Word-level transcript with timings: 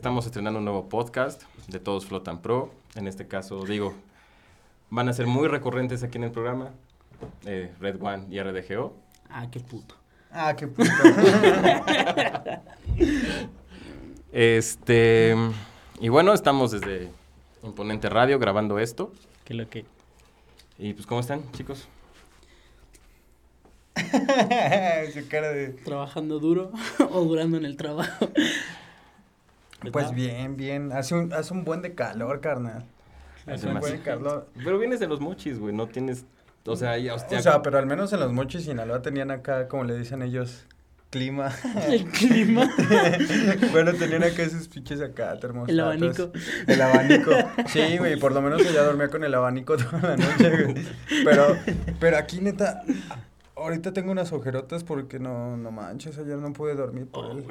estamos 0.00 0.24
estrenando 0.24 0.60
un 0.60 0.64
nuevo 0.64 0.88
podcast 0.88 1.42
de 1.68 1.78
Todos 1.78 2.06
Flotan 2.06 2.40
Pro. 2.40 2.72
En 2.94 3.06
este 3.06 3.28
caso, 3.28 3.66
digo, 3.66 3.92
van 4.88 5.10
a 5.10 5.12
ser 5.12 5.26
muy 5.26 5.46
recurrentes 5.46 6.02
aquí 6.02 6.16
en 6.16 6.24
el 6.24 6.30
programa. 6.30 6.70
eh, 7.44 7.70
Red 7.80 8.02
One 8.02 8.24
y 8.30 8.40
RDGO. 8.40 8.96
Ah, 9.28 9.48
qué 9.50 9.60
puto. 9.60 9.94
Ah, 10.32 10.56
qué 10.56 10.68
puto. 10.68 10.90
Este. 14.32 15.36
Y 16.00 16.08
bueno, 16.08 16.32
estamos 16.32 16.70
desde 16.70 17.10
Imponente 17.62 18.08
Radio 18.08 18.38
grabando 18.38 18.78
esto. 18.78 19.12
Que 19.44 19.52
lo 19.52 19.68
que. 19.68 19.84
Y 20.78 20.94
pues, 20.94 21.04
¿cómo 21.04 21.20
están, 21.20 21.42
chicos? 21.52 21.88
Su 25.12 25.28
cara 25.28 25.50
de... 25.50 25.74
Trabajando 25.84 26.38
duro 26.38 26.72
o 27.12 27.20
durando 27.24 27.58
en 27.58 27.66
el 27.66 27.76
trabajo. 27.76 28.30
Pues 29.92 30.12
bien, 30.12 30.56
bien. 30.56 30.92
Hace 30.92 31.14
un, 31.14 31.32
hace 31.32 31.54
un 31.54 31.64
buen 31.64 31.82
de 31.82 31.94
calor, 31.94 32.40
carnal. 32.40 32.84
Hace 33.46 33.66
un 33.68 33.80
buen 33.80 33.92
de 33.92 34.00
calor. 34.02 34.48
Pero 34.62 34.78
vienes 34.78 35.00
de 35.00 35.06
los 35.06 35.20
mochis, 35.20 35.58
güey. 35.58 35.74
No 35.74 35.86
tienes. 35.86 36.24
O 36.66 36.76
sea, 36.76 36.98
ya, 36.98 37.14
hostia. 37.14 37.38
O 37.38 37.42
sea, 37.42 37.62
pero 37.62 37.78
al 37.78 37.86
menos 37.86 38.12
en 38.12 38.20
los 38.20 38.32
mochis 38.32 38.64
Sinaloa 38.64 39.00
tenían 39.02 39.30
acá, 39.30 39.66
como 39.66 39.84
le 39.84 39.96
dicen 39.96 40.22
ellos, 40.22 40.66
clima. 41.10 41.52
El 41.88 42.04
clima. 42.06 42.70
bueno, 43.72 43.92
tenían 43.94 44.22
acá 44.22 44.42
esos 44.42 44.68
pinches 44.68 45.00
acá, 45.00 45.38
termostatos. 45.38 45.72
El 45.72 45.80
abanico. 45.80 46.32
El 46.66 46.82
abanico. 46.82 47.30
Sí, 47.66 47.98
güey, 47.98 48.18
por 48.18 48.32
lo 48.32 48.42
menos 48.42 48.60
ella 48.60 48.82
dormía 48.82 49.08
con 49.08 49.24
el 49.24 49.34
abanico 49.34 49.76
toda 49.76 50.00
la 50.00 50.16
noche, 50.16 50.64
güey. 50.64 50.86
Pero, 51.24 51.56
pero 51.98 52.18
aquí, 52.18 52.40
neta, 52.40 52.82
ahorita 53.62 53.92
tengo 53.92 54.10
unas 54.12 54.32
ojerotas 54.32 54.84
porque 54.84 55.18
no, 55.18 55.56
no 55.56 55.70
manches, 55.70 56.18
ayer 56.18 56.36
no 56.38 56.52
pude 56.52 56.74
dormir 56.74 57.06
por 57.06 57.24
Oh, 57.26 57.32
el... 57.32 57.44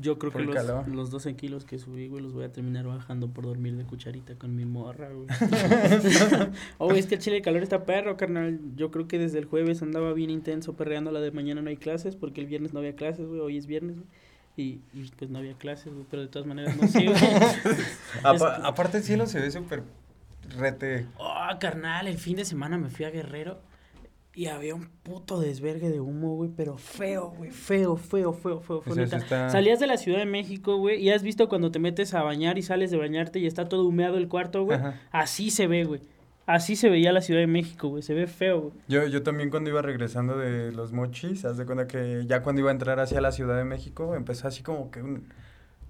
Yo 0.00 0.18
creo 0.18 0.32
Por 0.32 0.42
que 0.42 0.48
el 0.50 0.54
los, 0.54 0.66
calor. 0.66 0.88
los 0.88 1.10
12 1.10 1.34
kilos 1.36 1.64
que 1.64 1.78
subí, 1.78 2.08
güey, 2.08 2.22
los 2.22 2.32
voy 2.32 2.44
a 2.44 2.52
terminar 2.52 2.86
bajando 2.86 3.28
por 3.28 3.44
dormir 3.44 3.76
de 3.76 3.84
cucharita 3.84 4.34
con 4.36 4.54
mi 4.56 4.64
morra, 4.64 5.08
güey. 5.10 5.26
oh, 6.78 6.92
es 6.92 7.06
que 7.06 7.16
el 7.16 7.20
chile 7.20 7.36
de 7.36 7.42
calor 7.42 7.62
está 7.62 7.84
perro, 7.84 8.16
carnal. 8.16 8.58
Yo 8.76 8.90
creo 8.90 9.08
que 9.08 9.18
desde 9.18 9.38
el 9.38 9.44
jueves 9.44 9.82
andaba 9.82 10.12
bien 10.12 10.30
intenso 10.30 10.74
perreando 10.74 11.10
la 11.12 11.20
de 11.20 11.30
mañana 11.30 11.62
no 11.62 11.68
hay 11.68 11.76
clases, 11.76 12.16
porque 12.16 12.40
el 12.40 12.46
viernes 12.46 12.72
no 12.72 12.80
había 12.80 12.96
clases, 12.96 13.26
güey. 13.26 13.40
Hoy 13.40 13.56
es 13.58 13.66
viernes, 13.66 13.96
güey. 13.96 14.06
Y, 14.58 14.80
y 14.94 15.10
pues 15.18 15.30
no 15.30 15.38
había 15.38 15.52
clases, 15.54 15.92
güey, 15.92 16.06
pero 16.10 16.22
de 16.22 16.28
todas 16.28 16.46
maneras 16.48 16.74
no 16.76 16.88
güey. 16.88 17.08
Apa- 18.22 18.56
aparte 18.66 18.98
el 18.98 19.02
cielo 19.04 19.26
se 19.26 19.40
ve 19.40 19.50
súper 19.50 19.82
rete... 20.56 21.06
Oh, 21.18 21.48
carnal, 21.60 22.06
el 22.08 22.18
fin 22.18 22.36
de 22.36 22.44
semana 22.44 22.78
me 22.78 22.88
fui 22.88 23.04
a 23.04 23.10
Guerrero 23.10 23.58
y 24.36 24.48
había 24.48 24.74
un 24.74 24.86
puto 25.02 25.40
desvergue 25.40 25.88
de 25.88 25.98
humo, 25.98 26.36
güey, 26.36 26.50
pero 26.54 26.76
feo, 26.76 27.30
güey, 27.30 27.50
feo, 27.50 27.96
feo, 27.96 28.34
feo, 28.34 28.60
feo, 28.60 28.82
feo. 28.82 28.92
O 28.92 28.94
sea, 28.94 29.04
neta. 29.04 29.16
sí 29.18 29.22
está- 29.24 29.48
Salías 29.48 29.80
de 29.80 29.86
la 29.86 29.96
Ciudad 29.96 30.18
de 30.18 30.26
México, 30.26 30.76
güey, 30.76 31.00
y 31.02 31.08
has 31.08 31.22
visto 31.22 31.48
cuando 31.48 31.70
te 31.72 31.78
metes 31.78 32.12
a 32.12 32.22
bañar 32.22 32.58
y 32.58 32.62
sales 32.62 32.90
de 32.90 32.98
bañarte 32.98 33.38
y 33.38 33.46
está 33.46 33.66
todo 33.66 33.86
humeado 33.88 34.18
el 34.18 34.28
cuarto, 34.28 34.62
güey. 34.64 34.76
Ajá. 34.78 35.00
Así 35.10 35.50
se 35.50 35.66
ve, 35.66 35.84
güey. 35.84 36.02
Así 36.44 36.76
se 36.76 36.90
veía 36.90 37.12
la 37.12 37.22
Ciudad 37.22 37.40
de 37.40 37.46
México, 37.46 37.88
güey. 37.88 38.02
Se 38.02 38.12
ve 38.12 38.26
feo, 38.26 38.60
güey. 38.60 38.72
Yo, 38.88 39.06
yo 39.06 39.22
también 39.22 39.48
cuando 39.48 39.70
iba 39.70 39.80
regresando 39.80 40.36
de 40.36 40.70
los 40.70 40.92
mochis, 40.92 41.46
haz 41.46 41.56
de 41.56 41.64
cuenta 41.64 41.88
que 41.88 42.24
ya 42.26 42.42
cuando 42.42 42.60
iba 42.60 42.68
a 42.70 42.72
entrar 42.72 43.00
hacia 43.00 43.22
la 43.22 43.32
Ciudad 43.32 43.56
de 43.56 43.64
México, 43.64 44.14
empezó 44.14 44.48
así 44.48 44.62
como 44.62 44.90
que 44.90 45.00
un... 45.00 45.24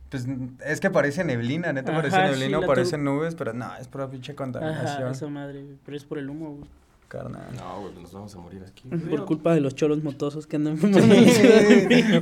Pues 0.09 0.25
es 0.65 0.79
que 0.81 0.89
parece 0.89 1.25
neblina, 1.25 1.73
neta 1.73 1.91
Ajá, 1.91 2.01
parece 2.01 2.17
sí, 2.17 2.23
neblina 2.31 2.59
o 2.59 2.61
la 2.61 2.67
parecen 2.69 3.03
nubes, 3.03 3.35
pero 3.35 3.53
no, 3.55 3.77
es 3.77 3.89
pura 3.89 4.09
pinche 4.09 4.33
Ajá, 4.33 4.37
contaminación, 4.37 5.11
esa 5.11 5.27
madre, 5.27 5.65
güey. 5.65 5.77
Pero 5.85 5.97
es 5.97 6.05
por 6.05 6.19
el 6.19 6.31
humo, 6.31 6.53
güey. 6.59 6.71
Carnal. 7.09 7.47
No, 7.57 7.81
güey, 7.83 7.95
nos 8.03 8.13
vamos 8.13 8.35
a 8.35 8.39
morir 8.39 8.63
aquí. 8.67 8.89
Por 8.89 9.25
culpa 9.25 9.55
de 9.55 9.61
los 9.61 9.75
cholos 9.75 10.03
motosos 10.03 10.47
que 10.47 10.57
andan 10.57 10.77
fumando 10.79 11.07
México. 11.07 11.49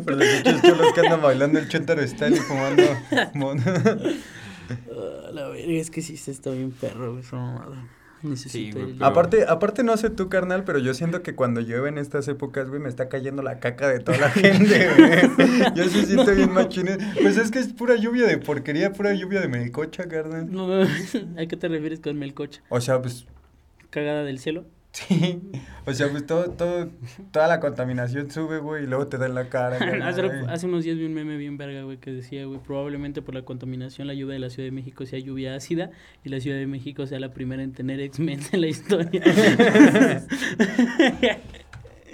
Por 0.05 0.15
los 0.17 0.63
cholos 0.63 0.93
que 0.95 1.01
andan 1.01 1.23
bailando 1.23 1.59
el 1.59 1.69
chuntaro 1.69 2.01
están 2.03 2.33
y 2.35 2.37
fumando 2.37 2.83
mono. 3.35 3.63
Ah, 4.69 5.31
la 5.33 5.49
verga, 5.49 5.73
es 5.75 5.91
que 5.91 6.03
sí 6.03 6.17
se 6.17 6.31
está 6.31 6.51
bien 6.51 6.71
perro, 6.71 7.13
güey, 7.13 7.23
esa 7.25 7.37
mamada. 7.37 7.89
Necesito 8.23 8.79
güey, 8.81 8.95
pero- 8.95 9.05
aparte, 9.05 9.45
aparte 9.47 9.83
no 9.85 9.95
sé 9.99 10.09
tú, 10.09 10.31
carnal, 10.31 10.65
pero 10.65 10.79
yo 10.79 10.95
siento 10.95 11.23
que 11.23 11.35
cuando 11.35 11.61
llueve 11.61 11.91
en 11.91 11.99
estas 11.99 12.27
épocas, 12.29 12.71
güey, 12.71 12.81
me 12.81 12.89
está 12.89 13.11
cayendo 13.11 13.43
la 13.43 13.61
caca 13.61 13.87
de 13.89 14.01
toda 14.01 14.17
la 14.17 14.31
gente, 14.31 14.89
güey. 14.97 15.75
Yo 15.75 15.85
sí 15.85 16.07
siento 16.07 16.35
bien 16.35 16.51
machín. 16.53 16.87
Pues 17.21 17.37
es 17.37 17.51
que 17.51 17.59
es 17.59 17.75
pura 17.75 17.97
lluvia 17.97 18.27
de 18.27 18.39
porquería, 18.39 18.93
pura 18.95 19.13
lluvia 19.13 19.43
de 19.43 19.49
melcocha, 19.49 20.09
carnal. 20.09 20.51
No, 20.51 20.67
¿a 20.83 21.47
qué 21.47 21.57
te 21.59 21.69
refieres 21.69 22.01
con 22.01 22.19
melcocha? 22.19 22.63
O 22.71 22.81
sea, 22.81 23.03
pues 23.03 23.27
¿Cagada 23.91 24.25
del 24.25 24.39
cielo? 24.41 24.65
Sí, 24.95 25.43
o 25.87 25.93
sea, 25.93 26.09
pues 26.09 26.25
todo, 26.25 26.51
todo, 26.51 26.89
toda 27.33 27.49
la 27.49 27.59
contaminación 27.59 28.31
sube, 28.31 28.61
güey, 28.61 28.85
y 28.85 28.87
luego 28.87 29.09
te 29.09 29.19
da 29.19 29.27
en 29.27 29.35
la 29.35 29.49
cara. 29.49 29.77
hace 30.49 30.67
unos 30.67 30.85
días 30.85 30.97
vi 30.97 31.05
un 31.05 31.15
meme 31.15 31.37
bien 31.37 31.57
verga, 31.57 31.83
güey, 31.83 31.97
que 31.97 32.13
decía, 32.13 32.47
güey, 32.47 32.61
probablemente 32.61 33.21
por 33.21 33.35
la 33.35 33.43
contaminación 33.43 34.07
la 34.07 34.15
lluvia 34.15 34.35
de 34.35 34.39
la 34.39 34.51
Ciudad 34.51 34.69
de 34.69 34.71
México 34.71 35.05
sea 35.05 35.19
lluvia 35.19 35.57
ácida 35.57 35.91
y 36.23 36.29
la 36.29 36.39
Ciudad 36.39 36.59
de 36.59 36.69
México 36.69 37.09
sea 37.09 37.19
la 37.19 37.33
primera 37.33 37.65
en 37.65 37.73
tener 37.73 37.99
X-Men 37.99 38.39
en 38.53 38.61
la 38.61 38.69
historia. 38.69 39.21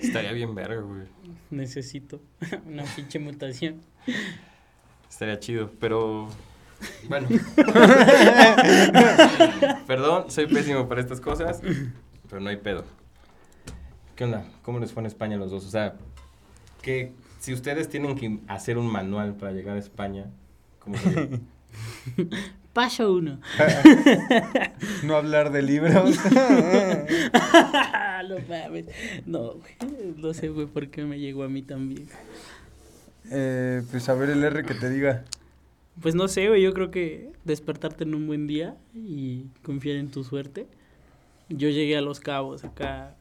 Estaría 0.01 0.33
bien 0.33 0.55
verga, 0.55 0.81
güey. 0.81 1.03
Necesito 1.51 2.23
una 2.65 2.85
pinche 2.85 3.19
mutación. 3.19 3.83
Estaría 5.11 5.39
chido, 5.39 5.71
pero. 5.79 6.31
Bueno. 7.11 7.29
Perdón, 9.87 10.31
soy 10.31 10.47
pésimo 10.47 10.89
para 10.89 11.03
estas 11.03 11.21
cosas, 11.21 11.61
pero 12.31 12.41
no 12.41 12.49
hay 12.49 12.57
pedo. 12.57 12.85
¿Qué 14.17 14.25
onda? 14.25 14.45
¿Cómo 14.63 14.79
les 14.79 14.93
fue 14.93 15.03
en 15.03 15.07
España 15.07 15.37
a 15.37 15.39
los 15.39 15.51
dos? 15.51 15.67
O 15.67 15.71
sea, 15.71 15.97
que 16.83 17.13
si 17.41 17.53
ustedes 17.53 17.89
tienen 17.89 18.17
que 18.17 18.39
hacer 18.49 18.79
un 18.79 18.87
manual 18.91 19.35
para 19.35 19.53
llegar 19.53 19.77
a 19.77 19.81
España, 19.81 20.31
¿cómo 20.79 20.97
sería? 20.97 21.29
Paso 22.73 23.13
uno. 23.13 23.41
No 25.03 25.17
hablar 25.17 25.51
de 25.51 25.63
libros. 25.63 26.19
no 28.29 28.37
mames. 28.49 28.87
No, 29.27 29.55
güey. 29.55 29.75
No 30.17 30.33
sé, 30.35 30.49
güey, 30.51 30.67
por 30.67 30.89
qué 30.89 31.05
me 31.05 31.19
llegó 31.19 31.43
a 31.43 31.49
mí 31.49 31.63
también. 31.63 32.07
eh, 33.31 33.83
pues 33.91 34.09
a 34.09 34.15
ver 34.15 34.31
el 34.31 34.45
R 34.45 34.65
que 34.65 34.75
te 34.75 34.89
diga. 34.89 35.25
Pues 36.01 36.15
no 36.15 36.29
sé, 36.29 36.49
güey, 36.49 36.63
yo 36.63 36.73
creo 36.73 36.91
que 36.91 37.33
despertarte 37.45 38.05
en 38.05 38.15
un 38.15 38.27
buen 38.27 38.47
día 38.47 38.77
y 38.95 39.47
confiar 39.65 39.97
en 39.97 40.11
tu 40.11 40.23
suerte. 40.23 40.67
Yo 41.51 41.69
llegué 41.69 41.97
a 41.97 42.01
Los 42.01 42.21
Cabos 42.21 42.65
acá 42.65 43.15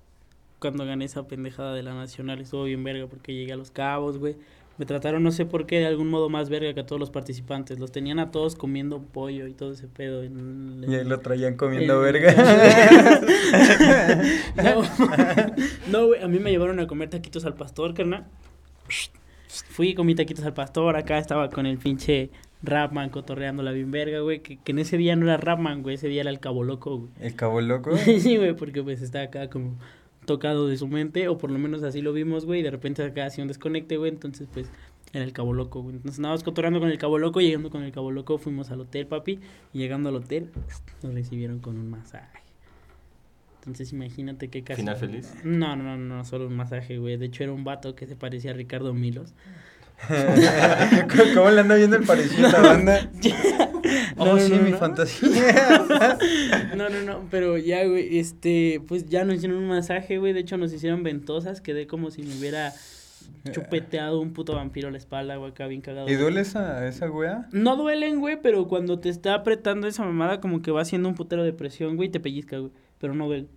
cuando 0.60 0.86
gané 0.86 1.06
esa 1.06 1.28
pendejada 1.28 1.74
de 1.74 1.84
la 1.84 1.94
Nacional, 1.94 2.42
estuvo 2.42 2.64
bien 2.66 2.84
verga 2.84 3.08
porque 3.08 3.34
llegué 3.34 3.54
a 3.54 3.58
Los 3.58 3.72
Cabos, 3.72 4.18
güey. 4.18 4.36
Me 4.78 4.86
trataron, 4.86 5.22
no 5.24 5.32
sé 5.32 5.46
por 5.46 5.66
qué, 5.66 5.80
de 5.80 5.88
algún 5.88 6.10
modo 6.10 6.30
más 6.30 6.50
verga 6.50 6.74
que 6.74 6.80
a 6.80 6.86
todos 6.86 7.02
los 7.02 7.10
participantes. 7.12 7.80
Los 7.80 7.92
tenían 7.92 8.18
a 8.20 8.32
todos 8.32 8.56
comiendo 8.56 9.02
pollo 9.02 9.48
y 9.48 9.54
todo 9.54 9.74
ese 9.74 9.88
pedo. 9.90 10.24
En, 10.24 10.86
Y 10.88 10.96
ahí 10.96 11.04
lo 11.04 11.20
traían 11.20 11.56
comiendo 11.58 12.06
en- 12.06 12.14
verga. 12.14 12.34
no, 14.56 14.82
no, 15.92 16.08
güey, 16.08 16.22
a 16.24 16.28
mí 16.30 16.40
me 16.40 16.52
llevaron 16.52 16.80
a 16.80 16.88
comer 16.88 17.10
taquitos 17.10 17.44
al 17.46 17.56
pastor, 17.56 17.94
carnal. 17.94 18.26
Fui, 19.70 19.94
comí 19.96 20.16
taquitos 20.16 20.46
al 20.46 20.54
pastor, 20.54 20.96
acá 20.96 21.18
estaba 21.18 21.50
con 21.50 21.66
el 21.66 21.78
pinche 21.78 22.30
Rapman 22.62 23.09
cotorreándola 23.09 23.72
bien 23.72 23.92
verga, 23.92 24.20
güey. 24.20 24.42
Que, 24.42 24.58
que 24.58 24.72
en 24.72 24.80
ese 24.80 24.97
día 24.97 25.16
no 25.16 25.25
era 25.25 25.38
Rapman, 25.38 25.81
güey, 25.81 25.96
ese 25.96 26.08
día 26.08 26.22
era 26.22 26.30
el 26.30 26.40
Cabo 26.40 26.64
Loco, 26.64 26.97
güey. 26.97 27.12
El 27.20 27.36
cabo 27.36 27.62
loco. 27.62 27.96
sí, 27.97 28.38
güey, 28.38 28.56
porque 28.56 28.84
pues 28.84 29.02
está 29.02 29.22
acá 29.22 29.50
como 29.50 29.78
tocado 30.25 30.68
de 30.68 30.78
su 30.78 30.88
mente, 30.88 31.28
o 31.28 31.38
por 31.38 31.50
lo 31.50 31.58
menos 31.58 31.81
así 31.84 32.02
lo 32.02 32.14
vimos, 32.14 32.46
güey, 32.46 32.59
y 32.59 32.64
de 32.64 32.72
repente 32.72 33.03
acá 33.03 33.25
hacía 33.25 33.44
un 33.44 33.48
desconecte, 33.48 33.98
güey, 33.98 34.12
entonces 34.12 34.48
pues 34.53 34.69
era 35.12 35.24
el 35.24 35.34
Cabo 35.34 35.53
Loco, 35.53 35.81
güey. 35.81 35.96
Entonces 35.96 36.19
andábamos 36.19 36.44
cotorreando 36.44 36.80
con 36.80 36.90
el 36.90 36.98
Cabo 36.98 37.18
Loco, 37.18 37.42
llegando 37.42 37.69
con 37.69 37.84
el 37.84 37.92
Cabo 37.92 38.12
Loco, 38.12 38.38
fuimos 38.38 38.69
al 38.69 38.81
hotel, 38.81 39.08
papi, 39.08 39.40
y 39.74 39.80
llegando 39.80 40.09
al 40.09 40.18
hotel, 40.18 40.52
nos 41.02 41.14
recibieron 41.14 41.59
con 41.59 41.78
un 41.80 41.90
masaje. 41.90 42.40
Entonces 43.60 43.92
imagínate 43.92 44.50
qué 44.50 44.63
casi... 44.63 44.81
¿Final 44.81 44.98
feliz? 44.98 45.34
No, 45.44 45.75
no, 45.75 45.84
no, 45.84 45.98
no, 45.98 46.25
solo 46.25 46.48
un 46.48 46.56
masaje, 46.56 46.98
güey. 46.98 47.18
De 47.18 47.25
hecho 47.25 47.44
era 47.44 47.51
un 47.51 47.63
vato 47.63 47.95
que 47.95 48.07
se 48.07 48.16
parecía 48.16 48.51
a 48.51 48.54
Ricardo 48.54 48.94
Milos. 48.94 49.34
¿Cómo- 51.10 51.34
¿Cómo 51.36 51.51
le 51.51 51.62
anda 51.62 51.75
viendo 51.75 51.96
el 51.98 52.04
parecido 52.06 52.48
a 52.48 52.51
la 52.51 52.60
banda? 52.60 53.10
No, 54.16 54.24
Oh, 54.25 54.36
no, 54.36 54.40
sí, 54.40 54.51
no, 54.54 54.62
mi 54.62 54.72
no. 54.72 54.78
fantasía. 54.78 55.30
No, 56.75 56.90
no, 56.90 57.01
no, 57.01 57.28
pero 57.31 57.57
ya, 57.57 57.86
güey, 57.86 58.19
este, 58.19 58.81
pues 58.88 59.07
ya 59.07 59.24
nos 59.24 59.36
hicieron 59.38 59.57
un 59.57 59.68
masaje, 59.68 60.18
güey, 60.18 60.34
de 60.34 60.42
hecho 60.42 60.57
nos 60.57 60.74
hicieron 60.74 61.04
ventosas, 61.04 61.62
quedé 61.62 61.88
como 61.88 62.12
si 62.12 62.22
me 62.24 62.36
hubiera 62.38 62.74
chupeteado 63.51 64.19
un 64.19 64.34
puto 64.34 64.54
vampiro 64.56 64.90
a 64.90 64.92
la 64.92 64.98
espalda, 64.98 65.38
güey, 65.38 65.51
acá 65.51 65.68
bien 65.68 65.81
cagado. 65.81 66.10
¿Y 66.10 66.16
duele 66.16 66.42
esa, 66.42 66.86
esa 66.88 67.10
wea? 67.10 67.48
No 67.51 67.78
duelen, 67.78 68.19
güey, 68.19 68.40
pero 68.42 68.68
cuando 68.68 69.00
te 69.00 69.10
está 69.10 69.34
apretando 69.34 69.88
esa 69.88 70.04
mamada, 70.04 70.42
como 70.42 70.62
que 70.62 70.72
va 70.72 70.81
haciendo 70.81 71.07
un 71.10 71.16
putero 71.16 71.44
de 71.44 71.54
presión, 71.54 71.96
güey, 71.96 72.10
y 72.10 72.12
te 72.12 72.19
pellizca, 72.19 72.57
güey, 72.57 72.72
pero 73.00 73.13
no 73.16 73.28
duele. 73.28 73.48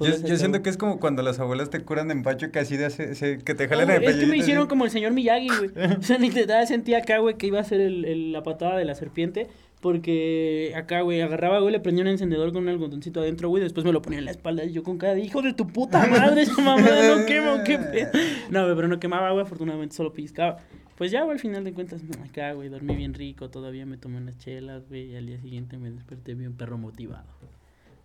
Yo, 0.00 0.06
yo 0.26 0.36
siento 0.36 0.60
que 0.62 0.70
es 0.70 0.76
como 0.76 0.98
cuando 0.98 1.22
las 1.22 1.38
abuelas 1.38 1.70
te 1.70 1.80
curan 1.80 2.08
de 2.08 2.14
empacho 2.14 2.50
que 2.50 2.58
así 2.58 2.76
de 2.76 2.86
hace, 2.86 3.14
se- 3.14 3.38
que 3.38 3.54
te 3.54 3.68
jalan 3.68 3.86
No, 3.86 3.94
el 3.94 4.02
es 4.04 4.16
que 4.16 4.26
me 4.26 4.36
hicieron 4.38 4.62
así. 4.64 4.68
como 4.68 4.84
el 4.86 4.90
señor 4.90 5.12
Miyagi, 5.12 5.48
güey. 5.48 5.70
O 5.98 6.02
sea, 6.02 6.18
literal 6.18 6.66
sentía 6.66 6.98
acá, 6.98 7.18
güey, 7.18 7.36
que 7.36 7.46
iba 7.46 7.60
a 7.60 7.64
ser 7.64 7.80
el, 7.80 8.04
el- 8.04 8.32
la 8.32 8.42
patada 8.42 8.76
de 8.76 8.84
la 8.84 8.94
serpiente. 8.94 9.46
Porque 9.80 10.72
acá, 10.76 11.02
güey, 11.02 11.20
agarraba, 11.20 11.60
güey, 11.60 11.70
le 11.70 11.78
prendía 11.78 12.02
un 12.02 12.08
encendedor 12.08 12.52
con 12.54 12.62
un 12.62 12.70
algodoncito 12.70 13.20
adentro, 13.20 13.50
güey. 13.50 13.62
Después 13.62 13.84
me 13.84 13.92
lo 13.92 14.00
ponía 14.00 14.18
en 14.18 14.24
la 14.24 14.30
espalda 14.30 14.64
y 14.64 14.72
yo 14.72 14.82
con 14.82 14.96
cara 14.96 15.14
de 15.14 15.20
hijo 15.20 15.42
de 15.42 15.52
tu 15.52 15.66
puta 15.68 16.06
madre, 16.06 16.40
esa 16.42 16.60
mamada 16.62 17.14
no 17.16 17.26
quema, 17.26 17.62
qué 17.64 17.78
pedo. 17.92 18.08
No, 18.50 18.64
güey, 18.64 18.74
pero 18.76 18.88
no 18.88 18.98
quemaba, 18.98 19.30
güey, 19.32 19.44
afortunadamente 19.44 19.94
solo 19.94 20.12
pellizcaba. 20.14 20.56
Pues 20.96 21.10
ya, 21.10 21.22
güey, 21.22 21.34
al 21.34 21.38
final 21.38 21.64
de 21.64 21.72
cuentas, 21.74 22.00
acá, 22.28 22.52
güey, 22.54 22.70
dormí 22.70 22.96
bien 22.96 23.12
rico, 23.14 23.50
todavía 23.50 23.84
me 23.84 23.98
tomé 23.98 24.16
unas 24.16 24.38
chelas, 24.38 24.88
güey, 24.88 25.12
y 25.12 25.16
al 25.16 25.26
día 25.26 25.38
siguiente 25.40 25.76
me 25.76 25.90
desperté 25.90 26.34
bien 26.34 26.54
perro 26.54 26.78
motivado. 26.78 27.26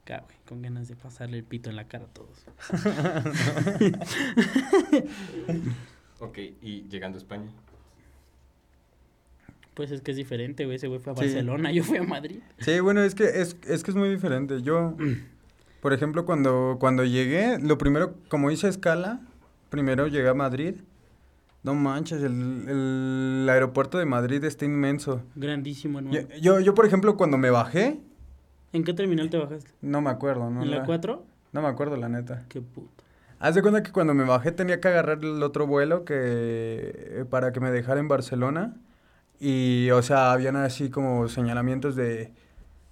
Acá, 0.10 0.24
güey, 0.26 0.38
con 0.48 0.62
ganas 0.64 0.88
de 0.88 0.96
pasarle 0.96 1.38
el 1.38 1.44
pito 1.44 1.70
en 1.70 1.76
la 1.76 1.88
cara 1.88 2.06
a 2.06 2.08
todos. 2.08 2.44
Ok, 6.22 6.38
y 6.62 6.82
llegando 6.90 7.18
a 7.18 7.22
España. 7.22 7.50
Pues 9.74 9.92
es 9.92 10.02
que 10.02 10.12
es 10.12 10.18
diferente, 10.18 10.66
güey, 10.66 10.76
ese 10.76 10.88
güey 10.88 11.00
fue 11.00 11.14
a 11.14 11.16
Sí. 11.16 11.22
Barcelona, 11.22 11.72
yo 11.72 11.82
fui 11.84 11.98
a 11.98 12.04
Madrid. 12.04 12.40
Sí, 12.58 12.82
bueno, 12.82 13.02
es 13.02 13.16
que 13.16 13.24
es, 13.24 13.56
es 13.66 13.84
que 13.84 13.92
es 13.92 13.96
muy 13.96 14.10
diferente. 14.10 14.62
Yo, 14.62 14.98
por 15.82 15.94
ejemplo, 15.94 16.26
cuando, 16.26 16.76
cuando 16.78 17.06
llegué, 17.06 17.58
lo 17.60 17.78
primero, 17.78 18.16
como 18.28 18.52
hice 18.52 18.68
escala, 18.68 19.22
primero 19.70 20.08
llegué 20.08 20.28
a 20.28 20.34
Madrid. 20.34 20.76
No 21.64 21.74
manches, 21.74 22.22
el, 22.22 22.68
el 22.68 23.48
aeropuerto 23.50 23.98
de 23.98 24.06
Madrid 24.06 24.44
está 24.44 24.66
inmenso. 24.66 25.24
Grandísimo, 25.36 26.00
hermano. 26.00 26.20
Yo, 26.20 26.28
yo, 26.42 26.60
yo, 26.60 26.74
por 26.74 26.86
ejemplo, 26.86 27.16
cuando 27.16 27.38
me 27.38 27.50
bajé, 27.50 28.02
¿En 28.74 28.84
qué 28.84 28.94
terminal 28.94 29.30
te 29.30 29.38
bajaste? 29.38 29.72
no 29.82 30.02
me 30.02 30.10
acuerdo, 30.10 30.50
¿no? 30.50 30.64
¿En 30.64 30.72
la 30.72 30.84
4? 30.84 31.24
No 31.52 31.62
me 31.62 31.68
acuerdo, 31.68 31.98
la 31.98 32.10
neta. 32.10 32.46
Qué 32.50 32.62
puto. 32.62 33.04
Haz 33.40 33.56
de 33.56 33.62
cuenta 33.62 33.82
que 33.84 33.92
cuando 33.92 34.14
me 34.14 34.26
bajé 34.26 34.52
tenía 34.52 34.80
que 34.82 34.90
agarrar 34.90 35.20
el 35.24 35.42
otro 35.42 35.66
vuelo 35.66 36.04
que 36.04 36.16
eh, 36.16 37.26
para 37.30 37.52
que 37.52 37.60
me 37.60 37.72
dejara 37.72 38.00
en 38.00 38.08
Barcelona. 38.08 38.76
Y, 39.40 39.90
o 39.92 40.02
sea, 40.02 40.34
habían 40.34 40.58
así 40.58 40.90
como 40.90 41.30
señalamientos 41.30 41.96
de, 41.96 42.34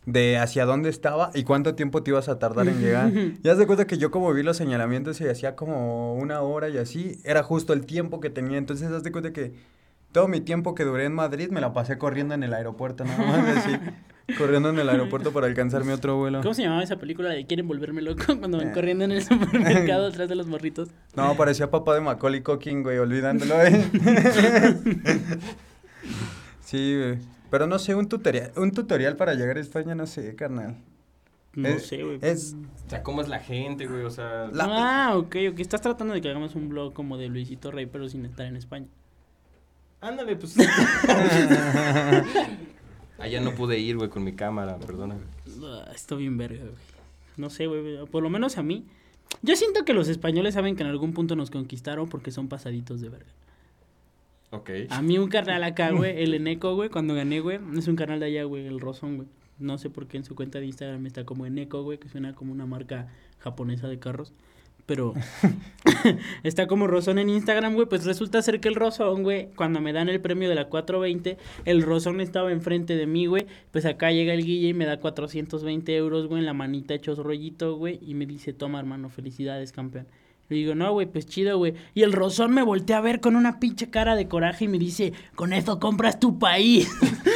de 0.05 0.37
hacia 0.37 0.65
dónde 0.65 0.89
estaba 0.89 1.31
y 1.33 1.43
cuánto 1.43 1.75
tiempo 1.75 2.01
te 2.01 2.11
ibas 2.11 2.29
a 2.29 2.39
tardar 2.39 2.69
en 2.69 2.79
llegar. 2.79 3.11
y 3.43 3.49
haz 3.49 3.57
de 3.57 3.67
cuenta 3.67 3.85
que 3.85 3.97
yo 3.97 4.09
como 4.09 4.33
vi 4.33 4.41
los 4.41 4.55
señalamientos 4.55 5.19
y 5.19 5.27
hacía 5.27 5.57
como 5.57 6.15
una 6.15 6.41
hora 6.41 6.69
y 6.69 6.77
así, 6.77 7.19
era 7.25 7.43
justo 7.43 7.73
el 7.73 7.85
tiempo 7.85 8.21
que 8.21 8.29
tenía. 8.29 8.57
Entonces, 8.57 8.89
haz 8.89 9.03
de 9.03 9.11
cuenta 9.11 9.33
que 9.33 9.53
todo 10.13 10.29
mi 10.29 10.39
tiempo 10.39 10.73
que 10.73 10.85
duré 10.85 11.03
en 11.03 11.13
Madrid 11.13 11.49
me 11.49 11.59
la 11.59 11.73
pasé 11.73 11.97
corriendo 11.97 12.33
en 12.33 12.43
el 12.43 12.53
aeropuerto, 12.53 13.03
nada 13.03 13.17
más 13.23 13.57
así. 13.57 13.77
corriendo 14.37 14.69
en 14.69 14.79
el 14.79 14.89
aeropuerto 14.89 15.31
para 15.31 15.47
alcanzar 15.47 15.83
mi 15.85 15.91
otro 15.93 16.17
vuelo. 16.17 16.41
¿Cómo 16.41 16.53
se 16.53 16.63
llamaba 16.63 16.83
esa 16.83 16.97
película 16.97 17.29
de 17.29 17.45
Quieren 17.45 17.67
volverme 17.67 18.01
loco 18.01 18.23
cuando 18.39 18.57
van 18.57 18.69
Eh. 18.69 18.73
corriendo 18.73 19.05
en 19.05 19.11
el 19.11 19.23
supermercado 19.23 20.07
atrás 20.09 20.27
de 20.27 20.35
los 20.35 20.47
morritos? 20.47 20.89
No, 21.15 21.35
parecía 21.37 21.69
papá 21.71 21.95
de 21.95 22.01
Macaulay 22.01 22.41
Culkin, 22.41 22.83
güey, 22.83 22.97
olvidándolo, 22.97 23.61
¿eh? 23.63 23.85
sí, 26.61 26.97
güey. 26.97 27.17
Pero 27.49 27.65
no 27.67 27.79
sé, 27.79 27.95
un 27.95 28.09
tutorial, 28.09 28.51
un 28.57 28.71
tutorial 28.71 29.15
para 29.15 29.33
llegar 29.33 29.55
a 29.57 29.61
España, 29.61 29.95
no 29.95 30.05
sé, 30.05 30.35
carnal. 30.35 30.75
No 31.53 31.69
Es- 31.69 31.87
sé, 31.87 32.03
güey. 32.03 32.19
es- 32.21 32.55
O 32.85 32.89
sea, 32.89 33.01
¿cómo 33.03 33.21
es 33.21 33.29
la 33.29 33.39
gente, 33.39 33.87
güey? 33.87 34.03
O 34.03 34.09
sea, 34.11 34.47
La- 34.53 34.67
Ah, 35.09 35.17
ok, 35.17 35.35
ok. 35.51 35.59
Estás 35.59 35.81
tratando 35.81 36.13
de 36.13 36.21
que 36.21 36.29
hagamos 36.29 36.55
un 36.55 36.67
blog 36.69 36.93
como 36.93 37.17
de 37.17 37.29
Luisito 37.29 37.71
Rey, 37.71 37.85
pero 37.85 38.07
sin 38.09 38.25
estar 38.25 38.45
en 38.45 38.57
España. 38.57 38.87
ándale, 40.01 40.35
pues. 40.35 40.55
Allá 43.19 43.41
no 43.41 43.55
pude 43.55 43.79
ir, 43.79 43.97
güey, 43.97 44.09
con 44.09 44.23
mi 44.23 44.33
cámara, 44.33 44.77
perdóname. 44.77 45.21
Ah, 45.63 45.91
Está 45.93 46.15
bien 46.15 46.37
verga, 46.37 46.59
güey. 46.63 46.75
No 47.37 47.49
sé, 47.49 47.67
güey. 47.67 48.05
Por 48.05 48.23
lo 48.23 48.29
menos 48.29 48.57
a 48.57 48.63
mí. 48.63 48.85
Yo 49.41 49.55
siento 49.55 49.85
que 49.85 49.93
los 49.93 50.07
españoles 50.07 50.53
saben 50.53 50.75
que 50.75 50.83
en 50.83 50.89
algún 50.89 51.13
punto 51.13 51.35
nos 51.35 51.51
conquistaron 51.51 52.07
porque 52.09 52.31
son 52.31 52.47
pasaditos 52.47 53.01
de 53.01 53.09
verga. 53.09 53.29
Ok. 54.51 54.69
A 54.89 55.01
mí 55.01 55.17
un 55.17 55.29
carnal 55.29 55.63
acá, 55.63 55.91
güey, 55.91 56.23
el 56.23 56.33
Eneco, 56.33 56.73
güey, 56.75 56.89
cuando 56.89 57.13
gané, 57.13 57.41
güey, 57.41 57.59
es 57.77 57.87
un 57.87 57.95
canal 57.97 58.19
de 58.19 58.27
allá, 58.27 58.43
güey, 58.45 58.65
el 58.65 58.79
Rosón, 58.79 59.17
güey. 59.17 59.27
No 59.59 59.77
sé 59.77 59.89
por 59.89 60.07
qué 60.07 60.17
en 60.17 60.23
su 60.23 60.35
cuenta 60.35 60.59
de 60.59 60.67
Instagram 60.67 61.05
está 61.05 61.25
como 61.25 61.45
Eneco, 61.45 61.83
güey, 61.83 61.97
que 61.97 62.07
suena 62.07 62.33
como 62.33 62.53
una 62.53 62.65
marca 62.65 63.09
japonesa 63.39 63.87
de 63.87 63.99
carros. 63.99 64.31
Pero 64.87 65.13
está 66.43 66.65
como 66.65 66.87
Rosón 66.87 67.19
en 67.19 67.29
Instagram, 67.29 67.75
güey. 67.75 67.87
Pues 67.87 68.05
resulta 68.05 68.41
ser 68.41 68.59
que 68.59 68.69
el 68.69 68.75
Rosón, 68.75 69.21
güey, 69.21 69.49
cuando 69.55 69.81
me 69.81 69.93
dan 69.93 70.09
el 70.09 70.19
premio 70.19 70.49
de 70.49 70.55
la 70.55 70.69
420, 70.69 71.37
el 71.65 71.83
Rosón 71.83 72.21
estaba 72.21 72.51
enfrente 72.51 72.95
de 72.95 73.05
mí, 73.05 73.27
güey. 73.27 73.45
Pues 73.71 73.85
acá 73.85 74.11
llega 74.11 74.33
el 74.33 74.43
Guille 74.43 74.69
y 74.69 74.73
me 74.73 74.85
da 74.85 74.99
420 74.99 75.95
euros, 75.95 76.27
güey, 76.27 76.39
en 76.39 76.45
la 76.45 76.53
manita 76.53 76.95
hechos 76.95 77.19
rollito, 77.19 77.75
güey. 77.75 77.99
Y 78.01 78.15
me 78.15 78.25
dice, 78.25 78.53
toma, 78.53 78.79
hermano, 78.79 79.09
felicidades, 79.09 79.71
campeón. 79.71 80.07
Le 80.49 80.55
digo, 80.55 80.75
no, 80.75 80.93
güey, 80.93 81.07
pues 81.07 81.25
chido, 81.25 81.57
güey. 81.57 81.73
Y 81.93 82.03
el 82.03 82.13
Rosón 82.13 82.53
me 82.53 82.63
voltea 82.63 82.99
a 82.99 83.01
ver 83.01 83.19
con 83.19 83.35
una 83.35 83.59
pinche 83.59 83.89
cara 83.89 84.15
de 84.15 84.29
coraje 84.29 84.65
y 84.65 84.67
me 84.69 84.79
dice, 84.79 85.11
con 85.35 85.51
eso 85.51 85.79
compras 85.79 86.19
tu 86.19 86.39
país. 86.39 86.89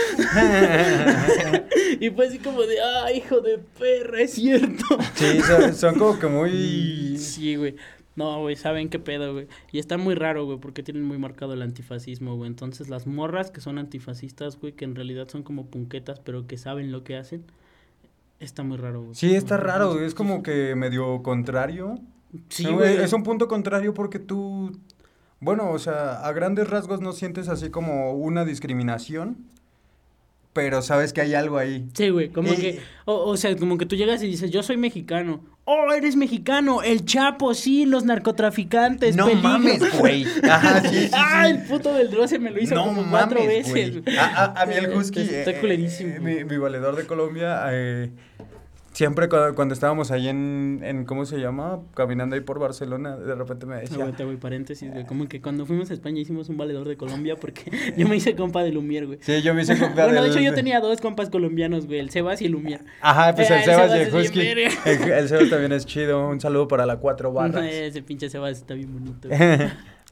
y 2.00 2.10
fue 2.10 2.28
así 2.28 2.40
como 2.40 2.62
de, 2.62 2.81
ah, 2.81 3.12
hijo 3.12 3.42
de 3.42 3.58
perra, 3.58 4.22
es 4.22 4.34
cierto. 4.34 4.86
Sí, 5.16 5.42
son, 5.42 5.74
son 5.74 6.00
como 6.00 6.19
que 6.19 6.28
muy... 6.28 7.18
Sí, 7.18 7.56
güey. 7.56 7.75
No, 8.16 8.42
güey, 8.42 8.56
saben 8.56 8.90
qué 8.90 9.00
pedo, 9.00 9.34
güey. 9.34 9.48
Y 9.72 9.80
está 9.80 9.98
muy 9.98 10.16
raro, 10.16 10.46
güey, 10.46 10.58
porque 10.60 10.84
tienen 10.84 11.04
muy 11.04 11.18
marcado 11.18 11.54
el 11.54 11.62
antifascismo, 11.62 12.36
güey. 12.36 12.50
Entonces, 12.50 12.90
las 12.90 13.08
morras 13.08 13.52
que 13.52 13.62
son 13.62 13.78
antifascistas, 13.78 14.60
güey, 14.60 14.74
que 14.74 14.86
en 14.86 14.96
realidad 14.96 15.28
son 15.30 15.44
como 15.44 15.68
punquetas, 15.68 16.19
pero 16.19 16.46
que 16.46 16.58
saben 16.58 16.92
lo 16.92 17.04
que 17.04 17.16
hacen, 17.16 17.46
está 18.40 18.63
muy 18.63 18.78
raro, 18.78 19.04
güey. 19.04 19.16
Sí, 19.16 19.34
está 19.34 19.58
raro, 19.58 19.94
güey, 19.94 20.06
es 20.06 20.13
como 20.13 20.44
que 20.44 20.75
medio 20.75 21.24
contrario. 21.24 22.00
Sí, 22.50 22.66
No, 22.66 22.75
güey. 22.75 22.98
Es 22.98 23.13
un 23.13 23.24
punto 23.24 23.48
contrario 23.48 23.94
porque 23.94 24.19
tú... 24.19 24.78
Bueno, 25.40 25.72
o 25.72 25.80
sea, 25.80 26.22
a 26.22 26.31
grandes 26.34 26.69
rasgos 26.69 27.02
no 27.02 27.13
sientes 27.13 27.50
así 27.50 27.69
como 27.72 28.13
una 28.13 28.46
discriminación, 28.46 29.38
pero 30.53 30.81
sabes 30.81 31.13
que 31.13 31.21
hay 31.21 31.33
algo 31.33 31.57
ahí. 31.57 31.86
Sí, 31.94 32.09
güey, 32.09 32.30
como 32.30 32.51
Y- 32.53 32.57
que, 32.57 32.80
o, 33.06 33.15
o 33.30 33.38
sea, 33.38 33.56
como 33.56 33.77
que 33.77 33.86
tú 33.86 33.95
llegas 33.95 34.21
y 34.24 34.27
dices, 34.27 34.51
yo 34.51 34.63
soy 34.63 34.77
mexicano. 34.77 35.42
Oh, 35.63 35.94
eres 35.94 36.15
mexicano, 36.15 36.81
el 36.81 37.06
Chapo, 37.06 37.53
sí, 37.53 37.86
los 37.86 38.03
narcotraficantes, 38.03 39.15
No 39.15 39.27
peligro". 39.27 39.48
mames, 39.50 39.98
güey. 40.00 40.25
Ajá, 40.50 40.81
sí, 40.81 40.88
sí, 40.89 41.00
sí. 41.07 41.12
ah, 41.13 41.48
el 41.50 41.63
puto 41.63 41.94
del 41.94 42.09
Droce 42.09 42.39
me 42.39 42.50
lo 42.50 42.59
hizo 42.62 42.74
no 42.75 42.86
como 42.86 43.03
mames, 43.03 43.12
cuatro 43.12 43.45
veces. 43.48 44.01
A, 44.18 44.25
a- 44.56 44.62
a 44.63 44.65
mí 44.65 44.74
el 44.74 44.92
Husky, 44.92 45.21
Está 45.21 45.51
eh, 45.51 45.59
culerísimo. 45.62 46.15
eh, 46.15 46.19
mi, 46.19 46.44
mi 46.44 46.57
valedor 46.57 46.95
de 46.95 47.06
Colombia, 47.06 47.62
eh, 47.71 48.09
siempre 48.94 49.30
cuando, 49.30 49.56
cuando 49.56 49.74
estábamos 49.74 50.12
ahí 50.12 50.28
en, 50.28 50.82
en, 50.84 51.06
¿cómo 51.06 51.26
se 51.26 51.40
llama? 51.40 51.80
Caminando 51.96 52.36
ahí 52.36 52.42
por 52.42 52.60
Barcelona, 52.60 53.16
de 53.18 53.36
repente 53.36 53.66
me 53.66 53.78
decía... 53.78 53.98
Aguanta, 53.98 54.24
güey, 54.24 54.38
paréntesis, 54.38 54.92
güey. 54.92 55.06
Como 55.06 55.28
que 55.28 55.42
cuando 55.42 55.66
fuimos 55.66 55.90
a 55.92 55.94
España 55.94 56.20
hicimos 56.20 56.50
un 56.50 56.58
valedor 56.58 56.88
de 56.88 56.98
Colombia 56.98 57.36
porque 57.36 57.72
yo 57.98 58.08
me 58.08 58.16
hice 58.16 58.36
compa 58.36 58.64
de 58.64 58.72
Lumier, 58.72 59.08
güey. 59.08 59.20
Sí, 59.22 59.42
yo 59.42 59.54
me 59.54 59.64
hice 59.64 59.78
compa 59.78 60.06
Bueno, 60.06 60.22
de 60.22 60.30
hecho 60.30 60.40
yo 60.40 60.54
tenía 60.54 60.80
dos 60.80 61.00
compas 61.02 61.30
colombianos, 61.30 61.88
güey, 61.88 62.00
el 62.00 62.10
Sebas 62.10 62.42
y 62.42 62.46
el 62.46 62.52
Lumier. 62.52 62.82
Ajá, 63.02 63.34
pues 63.36 63.50
Eh, 63.50 63.54
el 63.54 63.60
el 63.60 63.66
Sebas 63.66 63.92
y 63.96 64.00
el 64.00 64.16
Husky. 64.16 64.40
El, 64.86 65.12
el 65.12 65.30
Sebas 65.30 65.50
también 65.50 65.72
es 65.72 65.86
chido. 65.86 66.28
Un 66.28 66.40
saludo 66.40 66.68
para 66.68 66.86
la 66.86 66.98
cuatro 66.98 67.32
barras. 67.34 67.65
Ese 67.65 68.01
pinche 68.04 68.30
Sebas 68.30 68.58
está 68.58 68.74
bien 68.74 68.92
bonito. 68.94 69.30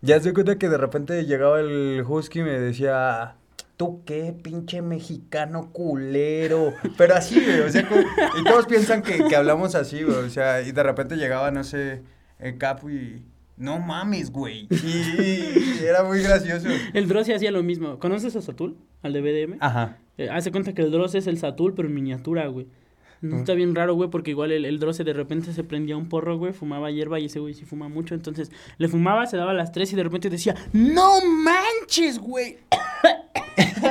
ya 0.02 0.20
se 0.20 0.34
cuenta 0.34 0.58
que 0.58 0.70
de 0.70 0.78
repente 0.78 1.26
llegaba 1.26 1.60
el 1.60 2.04
Husky 2.08 2.40
y 2.40 2.44
me 2.44 2.60
decía, 2.60 3.36
¿tú 3.80 4.04
qué, 4.04 4.34
pinche 4.34 4.82
mexicano 4.82 5.72
culero? 5.72 6.74
Pero 6.98 7.16
así, 7.16 7.40
güey, 7.40 7.62
o 7.62 7.70
sea, 7.70 7.88
y 8.38 8.44
todos 8.44 8.66
piensan 8.66 9.02
que, 9.02 9.24
que 9.24 9.36
hablamos 9.38 9.74
así, 9.74 10.04
güey, 10.04 10.18
o 10.18 10.30
sea, 10.30 10.62
y 10.62 10.74
de 10.74 10.84
repente 10.84 11.16
llegaba, 11.16 11.50
no 11.50 11.64
sé, 11.64 12.02
el 12.40 12.58
capo 12.58 12.90
y, 12.90 13.24
no 13.56 13.80
mames, 13.80 14.34
güey, 14.34 14.68
y, 14.70 15.80
era 15.82 16.04
muy 16.04 16.22
gracioso. 16.22 16.68
El 16.94 17.08
Dross 17.08 17.30
hacía 17.30 17.52
lo 17.52 17.64
mismo. 17.64 18.00
¿Conoces 18.00 18.36
a 18.36 18.42
Satul? 18.42 18.76
Al 19.02 19.14
de 19.14 19.22
BDM. 19.22 19.58
Ajá. 19.62 19.98
Eh, 20.18 20.30
hace 20.30 20.52
cuenta 20.52 20.74
que 20.74 20.82
el 20.82 20.92
Dross 20.92 21.16
es 21.16 21.28
el 21.28 21.38
Satul, 21.38 21.74
pero 21.74 21.88
en 21.88 21.94
miniatura, 21.94 22.48
güey. 22.48 22.68
No, 23.22 23.38
Está 23.38 23.54
bien 23.54 23.76
raro, 23.76 23.96
güey, 23.96 24.10
porque 24.10 24.32
igual 24.32 24.52
el, 24.52 24.66
el 24.66 24.80
Dross 24.80 24.98
de 24.98 25.14
repente 25.14 25.54
se 25.54 25.64
prendía 25.64 25.96
un 25.96 26.10
porro, 26.10 26.38
güey, 26.38 26.52
fumaba 26.52 26.92
hierba 26.92 27.20
y 27.20 27.26
ese 27.26 27.40
güey 27.40 27.54
sí 27.54 27.64
fuma 27.64 27.88
mucho. 27.88 28.14
Entonces 28.14 28.52
le 28.78 28.90
fumaba, 28.90 29.26
se 29.26 29.38
daba 29.38 29.52
a 29.52 29.54
las 29.54 29.72
tres 29.72 29.94
y 29.94 29.96
de 29.96 30.04
repente 30.04 30.30
decía, 30.30 30.56
¡No 30.74 31.22
manches, 31.26 32.20
güey! 32.20 32.58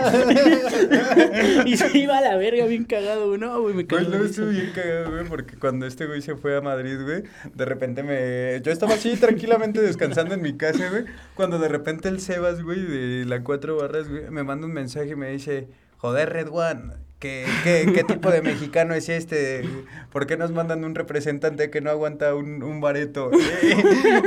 y 1.66 1.76
se 1.76 1.98
iba 1.98 2.18
a 2.18 2.20
la 2.20 2.36
verga 2.36 2.66
bien 2.66 2.84
cagado, 2.84 3.28
güey. 3.28 3.40
No, 3.40 3.60
güey, 3.60 3.74
me 3.74 3.84
Güey, 3.88 4.04
cagó. 4.04 4.08
luego 4.08 4.24
risa. 4.24 4.42
estuve 4.42 4.50
bien 4.52 4.72
cagado, 4.74 5.10
güey, 5.12 5.24
porque 5.26 5.56
cuando 5.56 5.86
este 5.86 6.06
güey 6.06 6.22
se 6.22 6.36
fue 6.36 6.56
a 6.56 6.60
Madrid, 6.60 6.98
güey, 7.02 7.22
de 7.54 7.64
repente 7.64 8.02
me... 8.02 8.60
Yo 8.62 8.72
estaba 8.72 8.94
así 8.94 9.16
tranquilamente 9.16 9.80
descansando 9.80 10.34
en 10.34 10.42
mi 10.42 10.56
casa, 10.56 10.88
güey, 10.90 11.04
cuando 11.34 11.58
de 11.58 11.68
repente 11.68 12.08
el 12.08 12.20
Sebas, 12.20 12.62
güey, 12.62 12.80
de 12.82 13.24
la 13.26 13.42
cuatro 13.42 13.76
barras, 13.76 14.08
güey, 14.08 14.30
me 14.30 14.42
manda 14.42 14.66
un 14.66 14.72
mensaje 14.72 15.10
y 15.10 15.16
me 15.16 15.30
dice, 15.30 15.68
joder, 15.98 16.30
Red 16.30 16.48
One, 16.50 16.92
¿qué, 17.18 17.46
qué, 17.64 17.90
qué 17.94 18.04
tipo 18.04 18.30
de 18.30 18.42
mexicano 18.42 18.94
es 18.94 19.08
este? 19.08 19.68
¿Por 20.12 20.26
qué 20.26 20.36
nos 20.36 20.52
mandan 20.52 20.84
un 20.84 20.94
representante 20.94 21.70
que 21.70 21.80
no 21.80 21.90
aguanta 21.90 22.34
un, 22.34 22.62
un 22.62 22.80
bareto? 22.80 23.30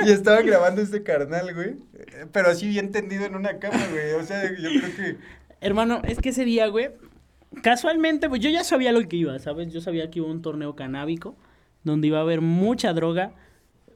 y 0.06 0.12
estaba 0.12 0.42
grabando 0.42 0.82
este 0.82 1.04
carnal, 1.04 1.54
güey, 1.54 1.76
pero 2.32 2.50
así 2.50 2.68
bien 2.68 2.92
tendido 2.92 3.26
en 3.26 3.36
una 3.36 3.60
cama, 3.60 3.86
güey, 3.92 4.12
o 4.14 4.24
sea, 4.26 4.44
yo 4.52 4.70
creo 4.70 4.96
que... 4.96 5.18
Hermano, 5.62 6.02
es 6.08 6.20
que 6.20 6.30
ese 6.30 6.44
día, 6.44 6.68
güey, 6.68 6.90
casualmente, 7.64 8.28
pues 8.30 8.42
yo 8.42 8.50
ya 8.50 8.64
sabía 8.64 8.92
lo 8.92 9.08
que 9.08 9.16
iba, 9.16 9.38
¿sabes? 9.40 9.72
Yo 9.72 9.80
sabía 9.82 10.10
que 10.10 10.20
iba 10.20 10.28
un 10.28 10.42
torneo 10.42 10.76
canábico 10.76 11.36
donde 11.84 12.08
iba 12.08 12.18
a 12.18 12.22
haber 12.22 12.42
mucha 12.42 12.94
droga, 12.94 13.32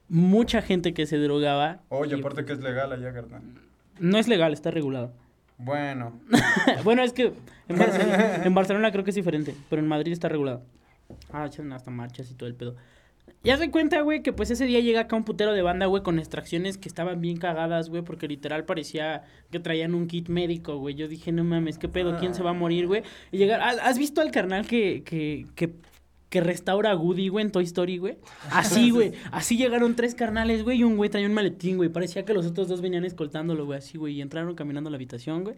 mucha 0.08 0.62
gente 0.62 0.94
que 0.94 1.06
se 1.06 1.18
drogaba. 1.18 1.80
Oye, 1.88 2.16
y- 2.16 2.20
aparte 2.20 2.44
que 2.44 2.52
es 2.52 2.60
legal 2.60 2.92
allá, 2.92 3.12
carnal. 3.12 3.42
No 3.98 4.18
es 4.18 4.28
legal, 4.28 4.52
está 4.52 4.70
regulado. 4.70 5.12
Bueno. 5.58 6.20
bueno, 6.84 7.02
es 7.02 7.12
que 7.12 7.32
en 7.68 7.78
Barcelona, 7.78 8.44
en 8.44 8.54
Barcelona 8.54 8.92
creo 8.92 9.04
que 9.04 9.10
es 9.10 9.16
diferente, 9.16 9.54
pero 9.70 9.80
en 9.80 9.88
Madrid 9.88 10.12
está 10.12 10.28
regulado. 10.28 10.62
Ah, 11.32 11.46
echan 11.46 11.72
hasta 11.72 11.90
marchas 11.90 12.30
y 12.30 12.34
todo 12.34 12.48
el 12.48 12.54
pedo. 12.54 12.76
Ya 13.42 13.56
se 13.56 13.70
cuenta, 13.70 14.00
güey, 14.00 14.22
que 14.22 14.32
pues 14.32 14.50
ese 14.50 14.64
día 14.64 14.80
llega 14.80 15.02
acá 15.02 15.14
un 15.14 15.24
putero 15.24 15.52
de 15.52 15.62
banda, 15.62 15.86
güey, 15.86 16.02
con 16.02 16.18
extracciones 16.18 16.78
que 16.78 16.88
estaban 16.88 17.20
bien 17.20 17.36
cagadas, 17.36 17.90
güey, 17.90 18.02
porque 18.02 18.26
literal 18.26 18.64
parecía 18.64 19.22
que 19.52 19.60
traían 19.60 19.94
un 19.94 20.08
kit 20.08 20.28
médico, 20.28 20.78
güey. 20.78 20.96
Yo 20.96 21.06
dije, 21.06 21.30
no 21.30 21.44
mames, 21.44 21.78
¿qué 21.78 21.88
pedo? 21.88 22.18
¿Quién 22.18 22.34
se 22.34 22.42
va 22.42 22.50
a 22.50 22.54
morir, 22.54 22.88
güey? 22.88 23.02
Y 23.30 23.38
llegar, 23.38 23.60
¿has 23.60 23.98
visto 23.98 24.20
al 24.20 24.32
carnal 24.32 24.66
que, 24.66 25.04
que, 25.04 25.46
que, 25.54 25.74
que 26.28 26.40
restaura 26.40 26.90
a 26.90 26.96
Woody, 26.96 27.28
güey, 27.28 27.44
en 27.44 27.52
Toy 27.52 27.62
Story, 27.62 27.98
güey? 27.98 28.16
Así, 28.50 28.90
güey. 28.92 29.12
Así 29.30 29.56
llegaron 29.56 29.94
tres 29.94 30.16
carnales, 30.16 30.64
güey, 30.64 30.78
y 30.78 30.84
un 30.84 30.96
güey 30.96 31.08
traía 31.08 31.28
un 31.28 31.34
maletín, 31.34 31.76
güey. 31.76 31.88
Parecía 31.88 32.24
que 32.24 32.34
los 32.34 32.46
otros 32.46 32.66
dos 32.66 32.80
venían 32.80 33.04
escoltándolo, 33.04 33.64
güey, 33.64 33.78
así, 33.78 33.96
güey. 33.96 34.14
Y 34.14 34.22
entraron 34.22 34.56
caminando 34.56 34.88
a 34.88 34.90
la 34.90 34.96
habitación, 34.96 35.44
güey. 35.44 35.54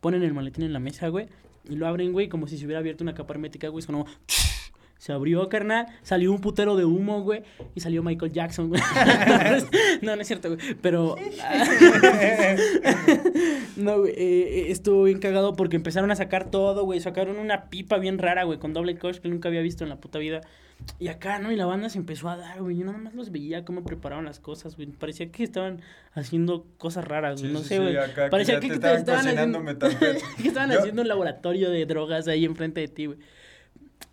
Ponen 0.00 0.24
el 0.24 0.34
maletín 0.34 0.64
en 0.64 0.72
la 0.72 0.80
mesa, 0.80 1.06
güey. 1.06 1.28
Y 1.68 1.76
lo 1.76 1.86
abren, 1.86 2.12
güey, 2.12 2.28
como 2.28 2.48
si 2.48 2.58
se 2.58 2.64
hubiera 2.64 2.80
abierto 2.80 3.04
una 3.04 3.14
capa 3.14 3.34
hermética, 3.34 3.68
güey. 3.68 3.82
Sonó... 3.82 4.06
Se 4.98 5.12
abrió, 5.12 5.48
carnal, 5.48 5.86
salió 6.02 6.32
un 6.32 6.40
putero 6.40 6.76
de 6.76 6.84
humo, 6.84 7.22
güey, 7.22 7.42
y 7.76 7.80
salió 7.80 8.02
Michael 8.02 8.32
Jackson, 8.32 8.68
güey. 8.68 8.80
no, 10.02 10.16
no 10.16 10.22
es 10.22 10.26
cierto, 10.26 10.48
güey, 10.48 10.60
pero... 10.82 11.14
no, 13.76 14.00
güey, 14.00 14.12
eh, 14.12 14.16
eh, 14.16 14.66
estuvo 14.70 15.04
bien 15.04 15.20
cagado 15.20 15.54
porque 15.54 15.76
empezaron 15.76 16.10
a 16.10 16.16
sacar 16.16 16.50
todo, 16.50 16.84
güey, 16.84 17.00
sacaron 17.00 17.38
una 17.38 17.70
pipa 17.70 17.98
bien 17.98 18.18
rara, 18.18 18.42
güey, 18.42 18.58
con 18.58 18.72
doble 18.72 18.98
coach 18.98 19.18
que 19.18 19.28
nunca 19.28 19.48
había 19.48 19.62
visto 19.62 19.84
en 19.84 19.90
la 19.90 19.96
puta 19.96 20.18
vida. 20.18 20.40
Y 20.98 21.08
acá, 21.08 21.38
¿no? 21.38 21.52
Y 21.52 21.56
la 21.56 21.66
banda 21.66 21.88
se 21.88 21.98
empezó 21.98 22.28
a 22.28 22.36
dar, 22.36 22.62
güey, 22.62 22.76
yo 22.76 22.84
nada 22.84 22.98
más 22.98 23.14
los 23.14 23.30
veía 23.30 23.64
cómo 23.64 23.84
preparaban 23.84 24.24
las 24.24 24.40
cosas, 24.40 24.76
güey. 24.76 24.88
Parecía 24.88 25.30
que 25.30 25.44
estaban 25.44 25.80
haciendo 26.12 26.66
cosas 26.76 27.04
raras, 27.04 27.40
güey, 27.40 27.52
no 27.52 27.60
sé, 27.60 27.78
güey. 27.78 27.96
Parecía 28.30 28.60
que, 28.60 28.68
te 28.68 28.74
estaban, 28.74 29.26
haciendo... 29.26 29.64
que 30.42 30.48
estaban 30.48 30.70
Yo- 30.70 30.78
haciendo 30.78 31.02
un 31.02 31.08
laboratorio 31.08 31.70
de 31.70 31.84
drogas 31.86 32.28
ahí 32.28 32.44
enfrente 32.44 32.80
de 32.80 32.88
ti, 32.88 33.06
güey. 33.06 33.18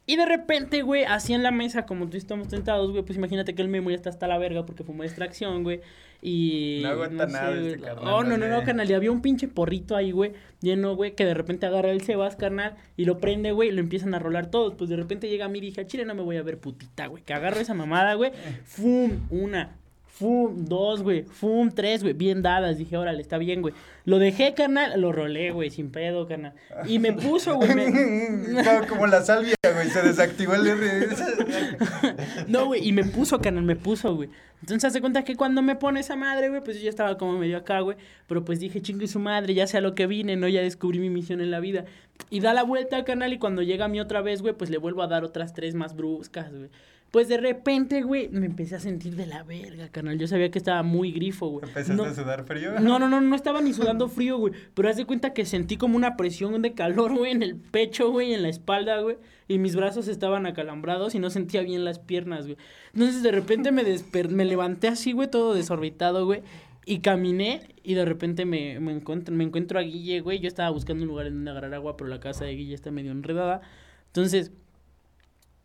Y 0.07 0.17
de 0.17 0.25
repente, 0.25 0.83
güey, 0.83 1.03
así 1.03 1.33
en 1.33 1.41
la 1.41 1.49
mesa, 1.49 1.85
como 1.87 2.07
tú 2.07 2.17
estamos 2.17 2.47
tentados, 2.47 2.91
güey, 2.91 3.03
pues 3.03 3.17
imagínate 3.17 3.55
que 3.55 3.61
el 3.63 3.67
Memo 3.69 3.89
ya 3.89 3.95
está 3.95 4.09
hasta 4.11 4.27
la 4.27 4.37
verga 4.37 4.65
porque 4.65 4.83
fumó 4.83 5.03
extracción, 5.03 5.63
güey. 5.63 5.81
Y. 6.21 6.81
No 6.83 6.89
aguanta 6.89 7.25
nada 7.25 7.49
güey. 7.49 7.67
este 7.69 7.79
carnal, 7.81 8.13
Oh, 8.13 8.23
no, 8.23 8.37
no, 8.37 8.47
no, 8.47 8.63
carnal. 8.63 8.89
Y 8.89 8.93
había 8.93 9.11
un 9.11 9.21
pinche 9.21 9.47
porrito 9.47 9.95
ahí, 9.95 10.11
güey, 10.11 10.33
lleno, 10.61 10.95
güey, 10.95 11.15
que 11.15 11.25
de 11.25 11.33
repente 11.33 11.65
agarra 11.65 11.91
el 11.91 12.01
Sebas, 12.01 12.35
carnal, 12.35 12.75
y 12.97 13.05
lo 13.05 13.17
prende, 13.17 13.51
güey, 13.51 13.69
y 13.69 13.71
lo 13.71 13.79
empiezan 13.79 14.13
a 14.13 14.19
rolar 14.19 14.51
todos. 14.51 14.75
Pues 14.75 14.89
de 14.91 14.95
repente 14.95 15.27
llega 15.27 15.45
a 15.45 15.49
mí 15.49 15.57
y 15.57 15.61
dije, 15.61 15.81
"A 15.81 15.87
chile 15.87 16.05
no 16.05 16.13
me 16.13 16.21
voy 16.21 16.37
a 16.37 16.43
ver 16.43 16.59
putita, 16.59 17.07
güey. 17.07 17.23
Que 17.23 17.33
agarro 17.33 17.59
esa 17.59 17.73
mamada, 17.73 18.13
güey. 18.13 18.31
Fum, 18.63 19.27
una. 19.31 19.75
Fum, 20.17 20.63
dos, 20.65 21.03
güey. 21.03 21.23
Fum, 21.23 21.69
tres, 21.71 22.01
güey. 22.01 22.13
Bien 22.13 22.41
dadas. 22.41 22.77
Dije, 22.77 22.95
órale, 22.95 23.21
está 23.21 23.37
bien, 23.37 23.61
güey. 23.61 23.73
Lo 24.05 24.17
dejé, 24.17 24.53
carnal. 24.53 24.99
Lo 25.01 25.11
rolé, 25.11 25.51
güey, 25.51 25.69
sin 25.69 25.91
pedo, 25.91 26.25
carnal. 26.25 26.53
Y 26.87 26.99
me 26.99 27.11
puso, 27.11 27.55
güey. 27.55 27.75
me- 27.75 27.91
como, 28.63 28.87
como 28.87 29.07
la 29.07 29.21
salvia, 29.21 29.55
güey, 29.73 29.89
se 29.89 30.01
desactivó 30.01 30.55
el 30.55 30.67
R. 30.67 31.07
No, 32.47 32.67
güey, 32.67 32.87
y 32.87 32.93
me 32.93 33.03
puso, 33.03 33.39
canal, 33.41 33.63
me 33.63 33.75
puso, 33.75 34.15
güey. 34.15 34.29
Entonces, 34.61 34.85
hace 34.89 35.01
cuenta 35.01 35.23
que 35.23 35.35
cuando 35.35 35.61
me 35.61 35.75
pone 35.75 35.99
esa 35.99 36.15
madre, 36.15 36.47
güey, 36.49 36.63
pues 36.63 36.77
yo 36.77 36.83
ya 36.83 36.89
estaba 36.89 37.17
como 37.17 37.37
medio 37.37 37.57
acá, 37.57 37.81
güey. 37.81 37.97
Pero 38.27 38.45
pues 38.45 38.59
dije, 38.59 38.81
chingue 38.81 39.07
su 39.07 39.19
madre, 39.19 39.53
ya 39.53 39.67
sea 39.67 39.81
lo 39.81 39.95
que 39.95 40.07
vine, 40.07 40.37
¿no? 40.37 40.47
Ya 40.47 40.61
descubrí 40.61 40.99
mi 40.99 41.09
misión 41.09 41.41
en 41.41 41.51
la 41.51 41.59
vida. 41.59 41.85
Y 42.29 42.39
da 42.39 42.53
la 42.53 42.63
vuelta 42.63 42.95
al 42.95 43.03
canal 43.03 43.33
y 43.33 43.37
cuando 43.37 43.61
llega 43.63 43.85
a 43.85 43.89
mí 43.89 43.99
otra 43.99 44.21
vez, 44.21 44.41
güey, 44.41 44.53
pues 44.53 44.69
le 44.69 44.77
vuelvo 44.77 45.03
a 45.03 45.07
dar 45.07 45.23
otras 45.25 45.53
tres 45.53 45.75
más 45.75 45.95
bruscas, 45.95 46.51
güey. 46.51 46.69
Pues 47.15 47.29
de 47.29 47.37
repente, 47.37 48.01
güey, 48.01 48.27
me 48.27 48.45
empecé 48.45 48.75
a 48.75 48.79
sentir 48.81 49.15
de 49.15 49.25
la 49.25 49.43
verga, 49.43 49.87
canal. 49.87 50.19
Yo 50.19 50.27
sabía 50.27 50.51
que 50.51 50.57
estaba 50.57 50.83
muy 50.83 51.13
grifo, 51.13 51.47
güey. 51.47 51.63
¿Empezaste 51.65 51.95
No- 51.95 52.03
a 52.03 52.13
sudar 52.13 52.43
frío? 52.43 52.77
no, 52.81 52.99
no, 52.99 53.07
no, 53.07 53.21
no 53.21 53.35
estaba 53.37 53.61
ni 53.61 53.71
sudando 53.71 54.09
frío, 54.09 54.37
güey. 54.37 54.51
Pero 54.73 54.89
haz 54.89 54.97
de 54.97 55.05
cuenta 55.05 55.31
que 55.31 55.45
sentí 55.45 55.77
como 55.77 55.95
una 55.95 56.17
presión 56.17 56.61
de 56.61 56.73
calor, 56.73 57.15
güey, 57.17 57.31
en 57.31 57.41
el 57.41 57.55
pecho, 57.55 58.11
güey, 58.11 58.33
en 58.33 58.41
la 58.41 58.49
espalda, 58.49 58.99
güey. 58.99 59.15
Y 59.47 59.59
mis 59.59 59.77
brazos 59.77 60.09
estaban 60.09 60.45
acalambrados 60.45 61.15
y 61.15 61.19
no 61.19 61.29
sentía 61.29 61.61
bien 61.61 61.85
las 61.85 61.99
piernas, 61.99 62.47
güey. 62.47 62.57
Entonces 62.93 63.23
de 63.23 63.31
repente 63.31 63.71
me 63.71 63.85
desper 63.85 64.27
me 64.27 64.43
levanté 64.43 64.89
así, 64.89 65.13
güey, 65.13 65.29
todo 65.31 65.53
desorbitado, 65.53 66.25
güey. 66.25 66.41
Y 66.85 66.99
caminé 66.99 67.61
y 67.81 67.93
de 67.93 68.03
repente 68.03 68.43
me, 68.43 68.81
me, 68.81 68.91
encuentro, 68.91 69.33
me 69.33 69.45
encuentro 69.45 69.79
a 69.79 69.83
Guille, 69.83 70.19
güey. 70.19 70.39
Yo 70.39 70.49
estaba 70.49 70.69
buscando 70.69 71.03
un 71.03 71.07
lugar 71.07 71.27
en 71.27 71.35
donde 71.35 71.51
agarrar 71.51 71.75
agua, 71.75 71.95
pero 71.95 72.09
la 72.09 72.19
casa 72.19 72.43
de 72.43 72.57
Guille 72.57 72.73
está 72.75 72.91
medio 72.91 73.13
enredada. 73.13 73.61
Entonces, 74.07 74.51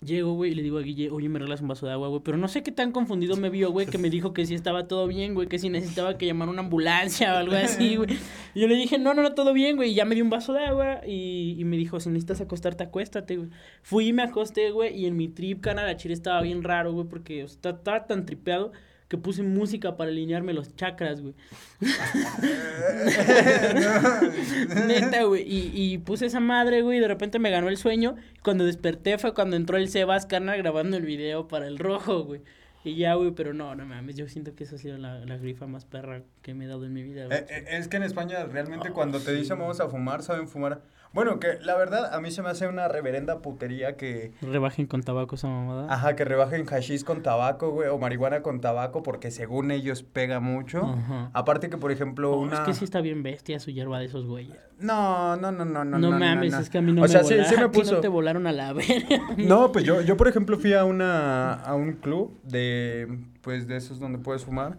llego, 0.02 0.32
güey, 0.32 0.52
y 0.52 0.54
le 0.54 0.62
digo 0.62 0.78
a 0.78 0.82
Guille, 0.82 1.10
oye, 1.10 1.28
me 1.28 1.38
regalas 1.38 1.60
un 1.60 1.68
vaso 1.68 1.84
de 1.86 1.92
agua, 1.92 2.08
güey. 2.08 2.22
Pero 2.24 2.38
no 2.38 2.48
sé 2.48 2.62
qué 2.62 2.72
tan 2.72 2.90
confundido 2.90 3.36
me 3.36 3.50
vio, 3.50 3.70
güey, 3.70 3.86
que 3.86 3.98
me 3.98 4.08
dijo 4.08 4.32
que 4.32 4.46
sí 4.46 4.54
estaba 4.54 4.88
todo 4.88 5.06
bien, 5.06 5.34
güey, 5.34 5.46
que 5.46 5.58
si 5.58 5.68
necesitaba 5.68 6.16
que 6.16 6.24
llamar 6.26 6.48
una 6.48 6.60
ambulancia 6.62 7.34
o 7.34 7.36
algo 7.36 7.54
así, 7.54 7.96
güey. 7.96 8.18
Y 8.54 8.60
yo 8.60 8.68
le 8.68 8.76
dije, 8.76 8.98
no, 8.98 9.12
no, 9.12 9.22
no, 9.22 9.34
todo 9.34 9.52
bien, 9.52 9.76
güey. 9.76 9.90
Y 9.90 9.94
ya 9.94 10.06
me 10.06 10.14
dio 10.14 10.24
un 10.24 10.30
vaso 10.30 10.54
de 10.54 10.64
agua 10.64 11.02
y, 11.06 11.56
y 11.58 11.64
me 11.64 11.76
dijo, 11.76 12.00
si 12.00 12.08
necesitas 12.08 12.40
acostarte, 12.40 12.84
acuéstate, 12.84 13.36
güey. 13.36 13.50
Fui 13.82 14.08
y 14.08 14.12
me 14.14 14.22
acosté, 14.22 14.70
güey, 14.70 14.96
y 14.98 15.06
en 15.06 15.16
mi 15.16 15.28
trip, 15.28 15.60
canal, 15.60 15.94
chile 15.96 16.14
estaba 16.14 16.40
bien 16.40 16.62
raro, 16.62 16.92
güey, 16.92 17.06
porque 17.06 17.44
o 17.44 17.48
sea, 17.48 17.72
estaba 17.72 18.06
tan 18.06 18.24
tripeado 18.24 18.72
que 19.10 19.18
puse 19.18 19.42
música 19.42 19.96
para 19.96 20.12
alinearme 20.12 20.52
los 20.52 20.76
chakras, 20.76 21.20
güey. 21.20 21.34
Neta, 24.86 25.24
güey. 25.24 25.42
Y, 25.42 25.72
y 25.74 25.98
puse 25.98 26.26
esa 26.26 26.38
madre, 26.38 26.82
güey, 26.82 26.98
y 26.98 27.00
de 27.00 27.08
repente 27.08 27.40
me 27.40 27.50
ganó 27.50 27.68
el 27.68 27.76
sueño. 27.76 28.14
Cuando 28.44 28.64
desperté 28.64 29.18
fue 29.18 29.34
cuando 29.34 29.56
entró 29.56 29.78
el 29.78 29.88
Sebas 29.88 30.26
Carnal 30.26 30.58
grabando 30.58 30.96
el 30.96 31.04
video 31.04 31.48
para 31.48 31.66
el 31.66 31.80
rojo, 31.80 32.22
güey. 32.22 32.42
Y 32.84 32.94
ya, 32.94 33.14
güey, 33.14 33.32
pero 33.32 33.52
no, 33.52 33.74
no 33.74 33.84
mames, 33.84 34.14
yo 34.14 34.28
siento 34.28 34.54
que 34.54 34.62
esa 34.62 34.76
ha 34.76 34.78
sido 34.78 34.96
la, 34.96 35.18
la 35.24 35.36
grifa 35.38 35.66
más 35.66 35.84
perra 35.84 36.22
que 36.40 36.54
me 36.54 36.66
he 36.66 36.68
dado 36.68 36.84
en 36.84 36.92
mi 36.92 37.02
vida, 37.02 37.26
güey. 37.26 37.36
Eh, 37.36 37.46
eh, 37.48 37.64
es 37.70 37.88
que 37.88 37.96
en 37.96 38.04
España 38.04 38.44
realmente 38.44 38.92
cuando 38.92 39.18
te 39.18 39.32
dicen 39.32 39.58
vamos 39.58 39.80
a 39.80 39.88
fumar, 39.88 40.22
saben 40.22 40.46
fumar. 40.46 40.82
Bueno, 41.12 41.40
que 41.40 41.58
la 41.60 41.76
verdad 41.76 42.14
a 42.14 42.20
mí 42.20 42.30
se 42.30 42.40
me 42.40 42.50
hace 42.50 42.68
una 42.68 42.86
reverenda 42.86 43.40
putería 43.40 43.96
que... 43.96 44.32
Rebajen 44.42 44.86
con 44.86 45.02
tabaco 45.02 45.34
esa 45.34 45.48
mamada. 45.48 45.92
Ajá, 45.92 46.14
que 46.14 46.24
rebajen 46.24 46.64
hashish 46.66 47.02
con 47.02 47.22
tabaco, 47.22 47.70
güey, 47.70 47.88
o 47.88 47.98
marihuana 47.98 48.42
con 48.42 48.60
tabaco, 48.60 49.02
porque 49.02 49.32
según 49.32 49.72
ellos 49.72 50.04
pega 50.04 50.38
mucho. 50.38 50.84
Ajá. 50.84 51.30
Aparte 51.32 51.68
que, 51.68 51.76
por 51.78 51.90
ejemplo, 51.90 52.32
Oh, 52.32 52.40
una... 52.40 52.54
Es 52.54 52.60
que 52.60 52.74
sí 52.74 52.84
está 52.84 53.00
bien 53.00 53.24
bestia 53.24 53.58
su 53.58 53.72
hierba 53.72 53.98
de 53.98 54.04
esos 54.04 54.24
güeyes. 54.26 54.56
No, 54.78 55.34
no, 55.36 55.50
no, 55.50 55.64
no, 55.64 55.84
no. 55.84 55.98
No, 55.98 56.10
no, 56.10 56.18
mames, 56.18 56.52
no. 56.52 56.58
es 56.60 56.70
que 56.70 56.78
a 56.78 56.80
mí 56.80 56.92
no 56.92 57.00
o 57.00 57.02
me 57.02 57.08
sea, 57.08 57.24
sí, 57.24 57.34
volaron. 57.34 57.50
sí 57.50 57.56
me 57.58 57.64
a 57.64 57.70
ti 57.72 57.78
puso... 57.80 57.94
no 57.96 58.00
te 58.00 58.08
volaron 58.08 58.46
a 58.46 58.52
la 58.52 58.72
verga. 58.72 59.20
No, 59.36 59.72
pues 59.72 59.84
yo, 59.84 60.00
yo 60.02 60.16
por 60.16 60.28
ejemplo 60.28 60.58
fui 60.58 60.74
a 60.74 60.84
una 60.84 61.54
a 61.54 61.74
un 61.74 61.94
club 61.94 62.38
de 62.44 63.18
pues 63.40 63.66
de 63.66 63.76
esos 63.76 63.98
donde 63.98 64.18
puedes 64.18 64.44
fumar 64.44 64.78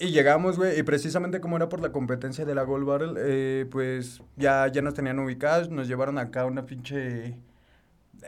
y 0.00 0.08
llegamos, 0.08 0.56
güey, 0.56 0.78
y 0.78 0.82
precisamente 0.82 1.40
como 1.40 1.56
era 1.56 1.68
por 1.68 1.80
la 1.80 1.92
competencia 1.92 2.44
de 2.44 2.54
la 2.54 2.62
Gold 2.62 2.86
Barrel, 2.86 3.14
eh, 3.18 3.66
pues 3.70 4.22
ya, 4.36 4.66
ya 4.68 4.82
nos 4.82 4.94
tenían 4.94 5.18
ubicados, 5.18 5.70
nos 5.70 5.88
llevaron 5.88 6.18
acá 6.18 6.44
una 6.46 6.66
pinche... 6.66 7.36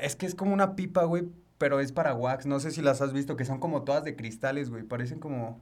Es 0.01 0.15
que 0.17 0.27
es 0.27 0.35
como 0.35 0.53
una 0.55 0.77
pipa, 0.77 1.05
güey, 1.05 1.25
pero 1.59 1.81
es 1.81 1.93
para 1.93 2.15
wax, 2.15 2.47
no 2.47 2.61
sé 2.61 2.71
si 2.71 2.81
las 2.83 3.01
has 3.03 3.13
visto, 3.13 3.37
que 3.37 3.45
son 3.45 3.59
como 3.59 3.83
todas 3.83 4.05
de 4.05 4.17
cristales, 4.17 4.71
güey, 4.71 4.83
parecen 4.85 5.19
como... 5.19 5.61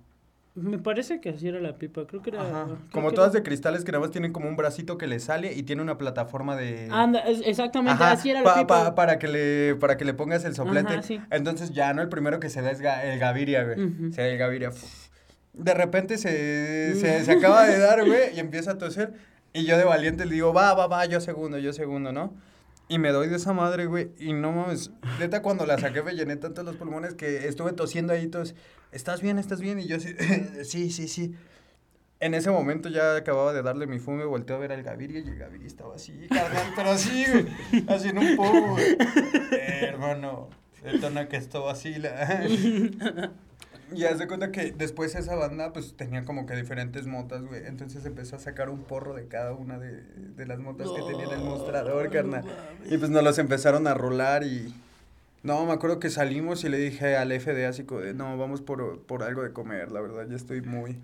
Me 0.55 0.77
parece 0.79 1.21
que 1.21 1.29
así 1.31 1.47
era 1.47 1.61
la 1.61 1.79
pipa, 1.79 2.05
creo 2.09 2.21
que 2.21 2.31
era... 2.31 2.43
Ajá, 2.43 2.65
creo 2.65 2.79
como 2.91 3.11
que 3.11 3.15
todas 3.15 3.31
era- 3.33 3.41
de 3.41 3.45
cristales 3.45 3.85
que 3.85 3.93
nada 3.93 4.01
más 4.03 4.11
tienen 4.11 4.33
como 4.33 4.49
un 4.49 4.57
bracito 4.57 4.99
que 4.99 5.07
le 5.07 5.21
sale 5.21 5.53
y 5.55 5.63
tiene 5.63 5.83
una 5.83 5.99
plataforma 5.99 6.57
de... 6.57 6.89
Anda, 6.91 7.21
es- 7.21 7.43
exactamente, 7.47 7.93
Ajá, 8.03 8.13
así 8.13 8.31
era 8.31 8.41
la 8.41 8.45
pa- 8.45 8.55
pipa. 8.61 8.85
pa- 8.87 8.95
para, 8.97 9.19
que 9.21 9.29
le, 9.29 9.77
para 9.77 9.97
que 9.97 10.05
le 10.05 10.15
pongas 10.15 10.45
el 10.45 10.55
soplete. 10.57 10.95
Ajá, 10.95 11.03
sí. 11.03 11.21
Entonces 11.31 11.71
ya, 11.71 11.95
¿no? 11.95 12.03
El 12.03 12.09
primero 12.09 12.41
que 12.41 12.51
se 12.51 12.61
da 12.61 12.73
es 12.73 12.83
ga- 12.83 13.05
el 13.05 13.21
Gaviria, 13.21 13.63
güey. 13.65 14.13
Se 14.13 14.21
da 14.23 14.27
el 14.29 14.37
Gaviria. 14.39 14.71
De 15.59 15.75
repente 15.75 16.17
se, 16.19 16.95
se, 16.95 17.25
se 17.25 17.33
acaba 17.33 17.67
de 17.67 17.79
dar, 17.79 18.07
güey, 18.07 18.33
y 18.37 18.41
empieza 18.41 18.73
a 18.73 18.79
toser. 18.79 19.13
Y 19.53 19.65
yo 19.65 19.77
de 19.77 19.85
valiente 19.85 20.25
le 20.25 20.35
digo, 20.35 20.53
va, 20.53 20.75
va, 20.75 20.87
va, 20.87 21.05
yo 21.07 21.21
segundo, 21.21 21.59
yo 21.59 21.73
segundo, 21.73 22.13
¿no? 22.13 22.35
Y 22.89 22.99
me 22.99 23.11
doy 23.11 23.29
de 23.29 23.37
esa 23.37 23.53
madre, 23.53 23.85
güey, 23.85 24.11
y 24.19 24.33
no 24.33 24.51
mames, 24.51 24.91
neta 25.19 25.43
cuando 25.43 25.67
la 25.67 25.79
saqué 25.79 26.03
me 26.03 26.15
llené 26.15 26.37
tanto 26.37 26.63
los 26.63 26.77
pulmones 26.77 27.15
que 27.15 27.47
estuve 27.47 27.73
tosiendo 27.73 28.15
ahí, 28.15 28.29
todos, 28.29 28.55
¿estás 28.93 29.21
bien, 29.21 29.39
estás 29.39 29.61
bien? 29.61 29.79
Y 29.79 29.87
yo 29.87 29.97
así, 29.97 30.15
sí, 30.65 30.91
sí, 30.91 31.07
sí. 31.07 31.35
En 32.21 32.35
ese 32.35 32.51
momento 32.51 32.89
ya 32.89 33.17
acababa 33.17 33.53
de 33.53 33.63
darle 33.63 33.87
mi 33.87 33.99
fume, 33.99 34.25
volteé 34.25 34.57
a 34.57 34.59
ver 34.59 34.73
al 34.73 34.83
Gaviria 34.83 35.21
y 35.21 35.29
el 35.29 35.37
Gaviria 35.37 35.67
estaba 35.67 35.97
así, 35.97 36.27
carnal, 36.29 36.73
pero 36.75 36.91
así, 36.91 37.27
güey, 37.31 37.47
así 37.89 38.09
en 38.09 38.19
un 38.19 38.37
poco, 38.37 38.71
güey. 38.73 38.97
Eh, 39.53 39.81
hermano, 39.93 40.49
detona 40.83 41.29
que 41.29 41.37
esto 41.37 41.65
vacila. 41.65 42.43
Y 43.95 44.05
haz 44.05 44.19
de 44.19 44.27
cuenta 44.27 44.53
que 44.53 44.73
después 44.73 45.15
esa 45.15 45.35
banda 45.35 45.73
pues 45.73 45.95
tenía 45.97 46.25
como 46.25 46.47
que 46.47 46.55
diferentes 46.55 47.07
motas, 47.07 47.43
güey. 47.43 47.67
Entonces 47.67 48.05
empezó 48.05 48.37
a 48.37 48.39
sacar 48.39 48.69
un 48.69 48.81
porro 48.81 49.15
de 49.15 49.27
cada 49.27 49.53
una 49.53 49.79
de, 49.79 50.03
de 50.03 50.47
las 50.47 50.59
motas 50.59 50.89
que 50.91 51.03
tenía 51.03 51.25
en 51.25 51.33
el 51.33 51.45
mostrador, 51.45 52.11
carnal. 52.11 52.45
Y 52.91 52.99
pues 52.99 53.11
nos 53.11 53.23
los 53.23 53.39
empezaron 53.39 53.87
a 53.87 53.95
rolar 53.95 54.45
y... 54.45 54.75
No, 55.43 55.65
me 55.65 55.73
acuerdo 55.73 56.01
que 56.01 56.11
salimos 56.11 56.65
y 56.65 56.69
le 56.69 56.79
dije 56.79 57.17
al 57.17 57.33
FD 57.33 57.65
así 57.67 57.85
como 57.85 58.01
de, 58.01 58.13
no, 58.13 58.37
vamos 58.37 58.61
por, 58.61 59.01
por 59.03 59.23
algo 59.23 59.43
de 59.43 59.53
comer, 59.53 59.93
la 59.93 60.01
verdad, 60.01 60.27
ya 60.29 60.37
estoy 60.37 60.61
muy... 60.63 60.99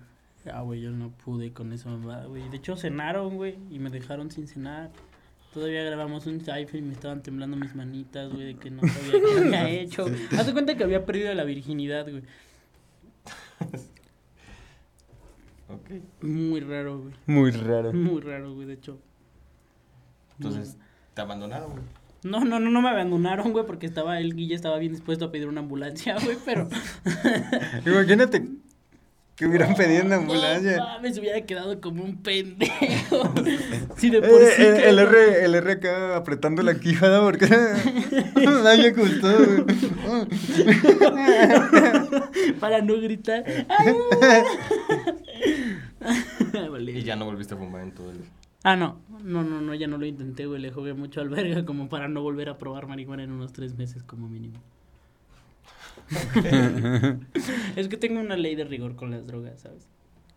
Ah, 0.51 0.61
güey, 0.61 0.81
yo 0.81 0.91
no 0.91 1.09
pude 1.09 1.53
con 1.53 1.73
esa 1.73 1.89
mamada, 1.89 2.25
güey. 2.25 2.47
De 2.49 2.57
hecho, 2.57 2.75
cenaron, 2.75 3.35
güey, 3.35 3.57
y 3.71 3.79
me 3.79 3.89
dejaron 3.89 4.29
sin 4.29 4.47
cenar. 4.47 4.91
Todavía 5.53 5.83
grabamos 5.83 6.27
un 6.27 6.39
cipher 6.39 6.75
y 6.75 6.81
me 6.81 6.93
estaban 6.93 7.23
temblando 7.23 7.57
mis 7.57 7.73
manitas, 7.75 8.31
güey, 8.31 8.45
de 8.45 8.55
que 8.55 8.69
no 8.69 8.81
sabía 8.81 9.11
qué 9.11 9.57
había 9.57 9.69
hecho. 9.81 10.05
Haz 10.37 10.45
de 10.45 10.53
cuenta 10.53 10.75
que 10.75 10.83
había 10.83 11.05
perdido 11.05 11.33
la 11.33 11.45
virginidad, 11.45 12.07
güey. 12.09 12.23
Ok. 15.67 15.89
Muy 16.21 16.59
raro, 16.59 16.99
güey. 16.99 17.13
Muy 17.25 17.49
raro. 17.49 17.91
Muy 17.91 18.21
raro, 18.21 18.53
güey, 18.53 18.67
de 18.67 18.73
hecho. 18.75 18.99
Entonces, 20.37 20.77
¿te 21.15 21.21
abandonaron, 21.21 21.71
güey? 21.71 21.83
No, 22.23 22.45
no, 22.45 22.59
no, 22.59 22.69
no 22.69 22.81
me 22.81 22.89
abandonaron, 22.89 23.51
güey, 23.51 23.65
porque 23.65 23.87
estaba, 23.87 24.19
el 24.19 24.35
Guille 24.35 24.53
estaba 24.53 24.77
bien 24.77 24.91
dispuesto 24.91 25.25
a 25.25 25.31
pedir 25.31 25.47
una 25.47 25.61
ambulancia, 25.61 26.17
güey, 26.23 26.37
pero... 26.45 26.69
Imagínate 27.85 28.47
que 29.35 29.45
hubieran 29.45 29.75
pedido 29.75 30.05
una 30.05 30.15
ambulancia. 30.15 30.77
No 30.77 30.85
mames, 30.85 31.17
hubiera 31.17 31.41
quedado 31.41 31.81
como 31.81 32.03
un 32.03 32.17
pendejo. 32.17 32.75
Sí, 33.97 34.09
de 34.09 34.17
Eh, 34.17 34.53
sí. 34.57 34.63
el. 34.63 34.99
R, 34.99 35.45
el 35.45 35.55
R 35.55 35.71
acá 35.71 36.17
apretando 36.17 36.61
la 36.63 36.77
quijada 36.79 37.21
porque 37.21 37.47
nadie 38.35 38.91
gustó. 38.91 39.29
Para 42.59 42.81
no 42.81 42.99
gritar. 42.99 43.43
Y 46.79 47.03
ya 47.03 47.15
no 47.15 47.25
volviste 47.25 47.53
a 47.53 47.57
fumar 47.57 47.83
en 47.83 47.91
todo 47.93 48.11
el... 48.11 48.17
Ah, 48.63 48.75
no. 48.75 48.99
No, 49.23 49.43
no, 49.43 49.61
no, 49.61 49.73
ya 49.75 49.87
no 49.87 49.97
lo 49.97 50.05
intenté, 50.05 50.45
güey. 50.45 50.61
Le 50.61 50.71
jugué 50.71 50.93
mucho 50.93 51.21
al 51.21 51.29
verga 51.29 51.65
como 51.65 51.87
para 51.87 52.07
no 52.07 52.21
volver 52.21 52.49
a 52.49 52.57
probar 52.57 52.87
marihuana 52.87 53.23
en 53.23 53.31
unos 53.31 53.53
tres 53.53 53.75
meses 53.75 54.03
como 54.03 54.27
mínimo. 54.27 54.59
es 57.75 57.87
que 57.87 57.97
tengo 57.97 58.19
una 58.19 58.37
ley 58.37 58.55
de 58.55 58.63
rigor 58.63 58.95
con 58.95 59.11
las 59.11 59.25
drogas, 59.25 59.61
¿sabes? 59.61 59.87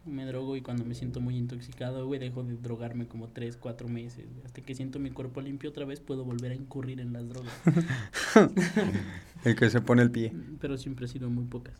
Me 0.04 0.24
drogo 0.24 0.56
y 0.56 0.62
cuando 0.62 0.84
me 0.84 0.94
siento 0.94 1.20
muy 1.20 1.36
intoxicado, 1.36 2.06
güey, 2.06 2.18
dejo 2.18 2.42
de 2.42 2.56
drogarme 2.56 3.06
como 3.06 3.28
tres, 3.28 3.56
cuatro 3.56 3.88
meses. 3.88 4.26
güey. 4.32 4.46
Hasta 4.46 4.62
que 4.62 4.74
siento 4.74 4.98
mi 4.98 5.10
cuerpo 5.10 5.40
limpio 5.40 5.68
otra 5.68 5.84
vez 5.84 6.00
puedo 6.00 6.24
volver 6.24 6.52
a 6.52 6.54
incurrir 6.54 7.00
en 7.00 7.12
las 7.12 7.28
drogas. 7.28 7.52
El 9.44 9.54
que 9.54 9.68
se 9.68 9.80
pone 9.80 10.02
el 10.02 10.10
pie. 10.10 10.32
Pero 10.60 10.78
siempre 10.78 11.04
ha 11.04 11.08
sido 11.08 11.28
muy 11.28 11.44
pocas 11.44 11.74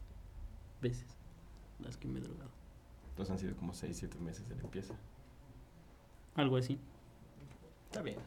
veces 0.82 1.06
las 1.82 1.96
que 1.96 2.06
me 2.06 2.18
he 2.18 2.22
drogado. 2.22 2.50
Entonces 3.10 3.32
han 3.32 3.38
sido 3.38 3.56
como 3.56 3.74
6, 3.74 3.96
7 3.96 4.18
meses 4.20 4.48
de 4.48 4.54
limpieza. 4.56 4.94
Algo 6.34 6.56
así. 6.56 6.78
Está 7.86 8.02
bien. 8.02 8.18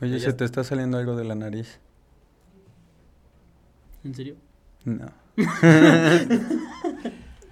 Oye, 0.00 0.20
¿se 0.20 0.32
te 0.32 0.44
está 0.44 0.62
saliendo 0.64 0.98
algo 0.98 1.16
de 1.16 1.24
la 1.24 1.34
nariz? 1.34 1.80
¿En 4.06 4.14
serio? 4.14 4.36
No. 4.84 5.06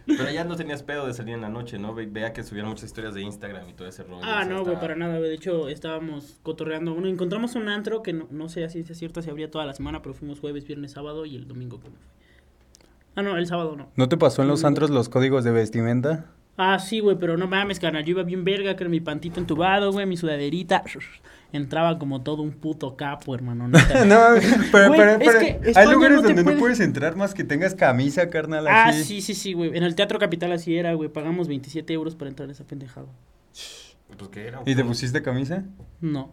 Pero 0.07 0.31
ya 0.31 0.45
no 0.45 0.55
tenías 0.55 0.83
pedo 0.83 1.07
de 1.07 1.15
salir 1.15 1.35
en 1.35 1.41
la 1.41 1.49
noche, 1.49 1.79
¿no? 1.79 1.95
Ve- 1.95 2.07
Vea 2.07 2.33
que 2.35 2.43
subieron 2.43 2.69
muchas 2.71 2.85
historias 2.85 3.15
de 3.15 3.23
Instagram 3.23 3.69
y 3.71 3.73
todo 3.73 3.89
ese 3.89 4.03
rollo. 4.03 4.21
Ah, 4.23 4.41
o 4.43 4.45
sea, 4.45 4.45
no, 4.45 4.57
güey, 4.61 4.61
estaba- 4.75 4.81
para 4.81 4.97
nada, 4.97 5.17
güey. 5.17 5.31
De 5.31 5.35
hecho, 5.35 5.69
estábamos 5.69 6.39
cotorreando. 6.43 6.93
Bueno, 6.93 7.09
encontramos 7.09 7.55
un 7.55 7.69
antro 7.71 8.03
que 8.03 8.13
no, 8.13 8.29
no 8.31 8.49
sé 8.51 8.69
si 8.69 8.81
es 8.81 8.99
cierto 8.99 9.23
si 9.23 9.31
abría 9.31 9.51
toda 9.51 9.65
la 9.65 9.73
semana, 9.73 10.03
pero 10.03 10.15
fuimos 10.15 10.41
jueves, 10.41 10.67
viernes, 10.67 10.93
sábado 10.93 11.25
y 11.25 11.35
el 11.37 11.49
domingo. 11.49 11.81
Ah, 13.17 13.23
no, 13.23 13.37
el 13.39 13.47
sábado 13.47 13.77
no. 13.77 13.89
¿No 13.97 14.09
te 14.09 14.17
pasó 14.19 14.43
en 14.43 14.49
los 14.49 14.65
antros 14.65 14.91
los 14.91 15.09
códigos 15.09 15.43
de 15.43 15.53
vestimenta? 15.53 16.27
Ah, 16.57 16.79
sí, 16.79 17.01
güey, 17.01 17.17
pero 17.19 17.37
no 17.37 17.47
mames, 17.49 17.81
carnal. 17.81 18.05
Yo 18.05 18.11
iba 18.13 18.23
bien 18.23 18.45
verga, 18.45 18.77
con 18.77 18.89
mi 18.91 19.01
pantito 19.01 19.41
entubado, 19.41 19.91
güey, 19.93 20.07
mi 20.07 20.17
sudaderita. 20.17 20.85
Entraba 21.53 21.99
como 21.99 22.23
todo 22.23 22.43
un 22.43 22.53
puto 22.53 22.97
capo, 22.97 23.35
hermano. 23.35 23.67
no, 23.69 23.79
pero, 24.73 24.93
pero, 24.93 25.11
es 25.11 25.19
pero 25.19 25.39
que 25.41 25.73
hay 25.75 25.89
lugares 25.93 26.17
no 26.19 26.23
donde 26.23 26.43
no 26.43 26.45
puede- 26.51 26.59
puedes 26.59 26.81
entrar 26.81 27.17
más 27.17 27.35
que 27.35 27.45
tengas 27.45 27.75
camisa, 27.75 28.29
carnal, 28.31 28.67
ah, 28.69 28.87
así. 28.87 29.05
sí, 29.05 29.21
sí, 29.21 29.35
sí, 29.35 29.53
güey. 29.53 29.77
En 29.77 29.83
el 29.83 29.95
Teatro 29.95 30.19
Capital 30.19 30.53
así 30.53 30.77
era, 30.77 30.93
güey. 30.95 31.09
Pagamos 31.09 31.49
27 31.49 31.93
euros 31.93 32.15
para 32.17 32.29
entrar 32.29 32.49
a 32.49 32.53
esa 32.53 32.65
pendejada. 32.65 33.07
Pues, 34.17 34.31
¿qué 34.31 34.47
era? 34.49 34.63
¿Y 34.67 34.75
te 34.75 34.85
pusiste 34.85 35.23
camisa? 35.23 35.65
No. 36.01 36.33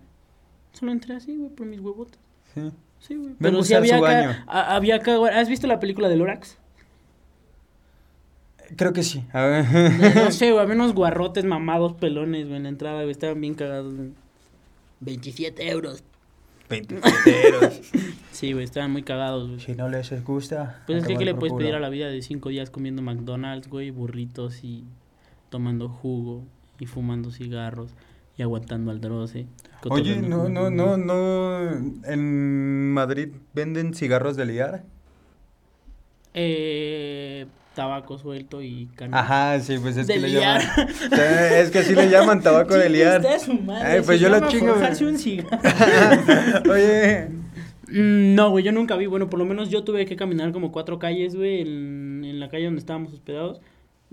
Solo 0.72 0.92
entré 0.92 1.16
así, 1.16 1.36
güey, 1.36 1.50
por 1.50 1.66
mis 1.68 1.80
huevotas. 1.80 2.20
Sí. 2.54 2.72
Sí, 3.00 3.16
güey. 3.16 3.34
Pero 3.40 3.60
a 3.60 3.64
sí 3.64 3.74
había 3.74 3.98
acá, 3.98 4.44
a- 4.48 4.76
había 4.76 4.96
acá, 4.98 5.16
güey. 5.16 5.34
¿Has 5.34 5.50
visto 5.50 5.66
la 5.66 5.80
película 5.80 6.08
de 6.10 6.16
Lorax? 6.16 6.58
Creo 8.76 8.94
que 8.94 9.04
sí. 9.04 9.24
A 9.34 9.44
ver. 9.44 9.66
No 10.16 10.32
sé, 10.32 10.52
güey, 10.52 10.64
había 10.64 10.76
unos 10.76 10.94
guarrotes 10.94 11.46
mamados 11.46 11.94
pelones, 11.94 12.46
güey, 12.46 12.58
en 12.58 12.64
la 12.64 12.70
entrada, 12.70 13.02
güey. 13.02 13.12
Estaban 13.12 13.42
bien 13.42 13.54
cagados, 13.54 13.96
güey. 13.96 14.12
27 15.02 15.70
euros. 15.70 16.04
27 16.70 17.48
euros. 17.48 17.82
Sí, 18.32 18.54
güey, 18.54 18.64
estaban 18.64 18.92
muy 18.92 19.04
cagados, 19.04 19.50
güey. 19.50 19.60
Si 19.60 19.76
no 19.76 19.88
les 19.88 20.24
gusta. 20.24 20.82
Pues 20.88 21.00
es 21.00 21.08
que, 21.08 21.16
¿qué 21.16 21.26
le 21.26 21.36
puedes 21.36 21.52
culo. 21.52 21.64
pedir 21.64 21.76
a 21.76 21.80
la 21.80 21.90
vida 21.90 22.08
de 22.08 22.24
cinco 22.24 22.50
días 22.50 22.72
comiendo 22.72 23.04
McDonald's, 23.04 23.68
güey? 23.68 23.92
Burritos 23.92 24.64
y 24.64 24.86
tomando 25.50 25.90
jugo 25.90 26.44
y 26.80 26.88
fumando 26.88 27.30
cigarros 27.30 27.92
y 28.38 28.42
aguantando 28.42 28.90
al 28.90 29.02
droce. 29.02 29.46
Oye, 29.90 30.16
no, 30.22 30.50
no, 30.50 30.72
no, 30.72 30.98
no. 30.98 31.70
¿En 32.06 32.92
Madrid 32.94 33.30
venden 33.54 33.94
cigarros 33.94 34.36
de 34.38 34.46
liar? 34.46 34.84
Eh, 36.34 37.46
tabaco 37.76 38.18
suelto 38.18 38.62
y 38.62 38.88
canal. 38.96 39.20
Ajá, 39.20 39.60
sí, 39.62 39.78
pues 39.82 39.98
es 39.98 40.08
De 40.08 40.16
que 40.16 40.20
le 40.20 40.28
liar. 40.30 40.62
llaman. 40.62 40.94
O 41.12 41.16
sea, 41.16 41.60
es 41.62 41.72
que 41.72 41.80
así 41.80 41.96
le 41.96 42.10
llaman 42.10 42.42
tabaco 42.42 42.74
de 42.76 42.90
liar. 42.96 43.22
Usted 43.22 43.34
a 43.36 43.40
su 43.40 43.54
madre, 43.54 43.88
Ay, 43.88 44.02
pues 44.06 44.18
se 44.18 44.24
yo 44.24 44.30
la 44.30 44.38
llama 44.40 44.52
chingo, 44.52 44.74
forjarse 44.74 45.04
güey. 45.04 45.14
un 45.16 45.20
cigarro. 45.20 45.60
Oye, 46.74 47.28
Mm, 47.94 48.36
No, 48.36 48.50
güey, 48.52 48.64
yo 48.64 48.72
nunca 48.72 48.96
vi. 48.96 49.06
Bueno, 49.06 49.30
por 49.30 49.38
lo 49.40 49.46
menos 49.46 49.70
yo 49.70 49.84
tuve 49.84 50.06
que 50.06 50.16
caminar 50.16 50.52
como 50.54 50.72
cuatro 50.72 50.98
calles, 50.98 51.36
güey, 51.36 51.62
en, 51.62 52.24
en 52.24 52.40
la 52.40 52.48
calle 52.50 52.66
donde 52.66 52.80
estábamos 52.80 53.12
hospedados. 53.14 53.60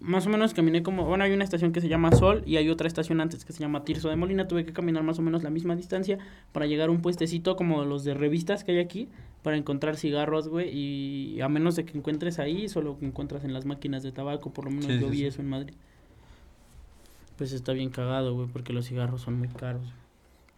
Más 0.01 0.27
o 0.27 0.31
menos 0.31 0.55
caminé 0.55 0.83
como... 0.85 1.05
Bueno, 1.07 1.25
hay 1.25 1.33
una 1.33 1.43
estación 1.43 1.73
que 1.73 1.81
se 1.81 1.89
llama 1.89 2.13
Sol 2.13 2.43
y 2.47 2.57
hay 2.57 2.71
otra 2.71 2.87
estación 2.87 3.21
antes 3.21 3.45
que 3.45 3.53
se 3.53 3.59
llama 3.59 3.85
Tirso 3.85 4.09
de 4.09 4.15
Molina. 4.17 4.47
Tuve 4.47 4.65
que 4.65 4.73
caminar 4.73 5.03
más 5.03 5.19
o 5.19 5.23
menos 5.23 5.43
la 5.43 5.51
misma 5.51 5.75
distancia 5.75 6.19
para 6.53 6.67
llegar 6.67 6.89
a 6.89 6.93
un 6.93 7.03
puestecito 7.03 7.57
como 7.57 7.85
los 7.85 8.05
de 8.05 8.15
revistas 8.15 8.63
que 8.63 8.73
hay 8.73 8.79
aquí 8.79 9.09
para 9.43 9.57
encontrar 9.57 9.97
cigarros, 9.97 10.49
güey. 10.49 10.71
Y 10.73 11.41
a 11.41 11.49
menos 11.49 11.75
de 11.75 11.85
que 11.85 11.99
encuentres 11.99 12.39
ahí, 12.39 12.69
solo 12.69 12.97
que 12.99 13.07
encuentras 13.07 13.45
en 13.45 13.53
las 13.53 13.65
máquinas 13.67 14.03
de 14.05 14.13
tabaco. 14.13 14.53
Por 14.53 14.67
lo 14.67 14.71
menos 14.71 14.87
Sí, 14.87 15.01
yo 15.01 15.09
vi 15.09 15.19
sí. 15.19 15.27
eso 15.27 15.43
en 15.43 15.49
Madrid. 15.49 15.75
Pues 17.37 17.53
está 17.53 17.73
bien 17.73 17.91
cagado, 17.91 18.35
güey, 18.35 18.49
porque 18.49 18.73
los 18.73 18.87
cigarros 18.87 19.21
son 19.23 19.39
muy 19.39 19.49
caros. 19.49 19.83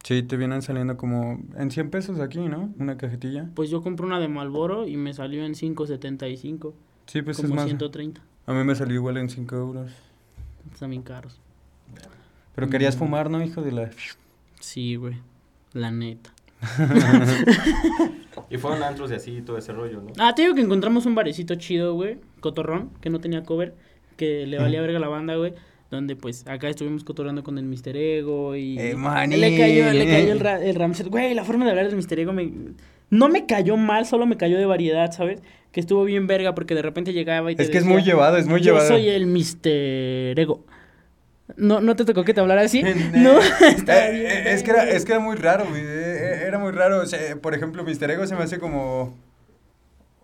sí, 0.02 0.22
te 0.22 0.36
vienen 0.36 0.62
saliendo 0.62 0.96
como 0.96 1.40
en 1.56 1.70
100 1.70 1.90
pesos 1.90 2.20
aquí, 2.20 2.40
¿no? 2.40 2.72
Una 2.78 2.96
cajetilla. 2.96 3.48
Pues 3.54 3.68
yo 3.70 3.82
compré 3.82 4.06
una 4.06 4.18
de 4.20 4.28
Malboro 4.28 4.86
y 4.86 4.96
me 4.96 5.12
salió 5.12 5.44
en 5.44 5.52
5.75. 5.54 6.72
Sí, 7.06 7.22
pues 7.22 7.36
como 7.38 7.48
es 7.48 7.54
más. 7.54 7.64
130. 7.66 8.22
A 8.46 8.52
mí 8.52 8.64
me 8.64 8.74
salió 8.74 8.94
igual 8.96 9.16
en 9.16 9.28
5 9.28 9.56
euros. 9.56 9.90
Están 10.72 10.90
bien 10.90 11.02
caros. 11.02 11.38
Pero 12.54 12.68
querías 12.68 12.96
Mm. 12.96 12.98
fumar, 12.98 13.30
¿no, 13.30 13.42
hijo 13.42 13.62
de 13.62 13.72
la...? 13.72 13.90
Sí, 14.60 14.96
güey. 14.96 15.16
La 15.72 15.90
neta. 15.90 16.30
Y 18.48 18.58
fueron 18.58 18.82
antros 18.82 19.10
y 19.12 19.14
así 19.14 19.36
y 19.36 19.42
todo 19.42 19.58
ese 19.58 19.72
rollo, 19.72 20.00
¿no? 20.02 20.12
Ah, 20.18 20.34
te 20.34 20.42
digo 20.42 20.54
que 20.54 20.60
encontramos 20.60 21.06
un 21.06 21.14
barecito 21.14 21.54
chido, 21.54 21.94
güey. 21.94 22.18
Cotorrón, 22.40 22.90
que 23.00 23.08
no 23.10 23.20
tenía 23.20 23.44
cover. 23.44 23.74
Que 24.16 24.44
le 24.46 24.58
valía 24.58 24.80
verga 24.80 24.98
a 24.98 25.00
la 25.00 25.08
banda, 25.08 25.36
güey. 25.36 25.54
Donde 25.90 26.16
pues 26.16 26.46
acá 26.48 26.68
estuvimos 26.68 27.04
cotorreando 27.04 27.42
con 27.44 27.58
el 27.58 27.64
Mister 27.64 27.96
Ego 27.96 28.56
y... 28.56 28.78
Eh, 28.78 28.94
maní. 28.96 29.36
Le 29.36 29.56
cayó, 29.56 29.92
le 29.92 30.06
cayó 30.06 30.32
el, 30.32 30.40
ra- 30.40 30.62
el. 30.64 31.08
Güey, 31.10 31.34
la 31.34 31.44
forma 31.44 31.64
de 31.64 31.70
hablar 31.70 31.86
del 31.86 31.96
Mister 31.96 32.18
Ego 32.18 32.32
me... 32.32 32.50
No 33.10 33.28
me 33.28 33.46
cayó 33.46 33.76
mal, 33.76 34.06
solo 34.06 34.26
me 34.26 34.36
cayó 34.36 34.56
de 34.56 34.66
variedad, 34.66 35.12
¿sabes? 35.12 35.40
Que 35.72 35.80
estuvo 35.80 36.04
bien 36.04 36.26
verga 36.26 36.54
porque 36.54 36.74
de 36.74 36.82
repente 36.82 37.12
llegaba 37.12 37.50
y 37.52 37.56
te 37.56 37.62
Es 37.62 37.70
que 37.70 37.78
es 37.78 37.84
decía, 37.84 37.94
muy 37.94 38.02
llevado, 38.04 38.36
es 38.36 38.46
muy 38.46 38.60
Yo 38.60 38.72
llevado. 38.72 38.88
soy 38.88 39.08
el 39.08 39.26
Mister 39.26 40.38
Ego. 40.38 40.64
¿No, 41.56 41.80
¿No 41.80 41.96
te 41.96 42.04
tocó 42.04 42.24
que 42.24 42.32
te 42.34 42.40
hablara 42.40 42.62
así? 42.62 42.80
Eh, 42.84 42.94
no, 43.12 43.38
eh, 43.40 43.44
eh, 43.88 44.44
es, 44.46 44.62
que 44.62 44.70
era, 44.70 44.88
es 44.88 45.04
que 45.04 45.12
era 45.12 45.20
muy 45.20 45.36
raro, 45.36 45.66
güey. 45.68 45.82
Era 45.84 46.58
muy 46.58 46.72
raro. 46.72 47.00
O 47.00 47.06
sea, 47.06 47.36
por 47.36 47.54
ejemplo, 47.54 47.84
Mr. 47.84 48.10
Ego 48.12 48.26
se 48.26 48.36
me 48.36 48.42
hace 48.44 48.58
como 48.58 49.16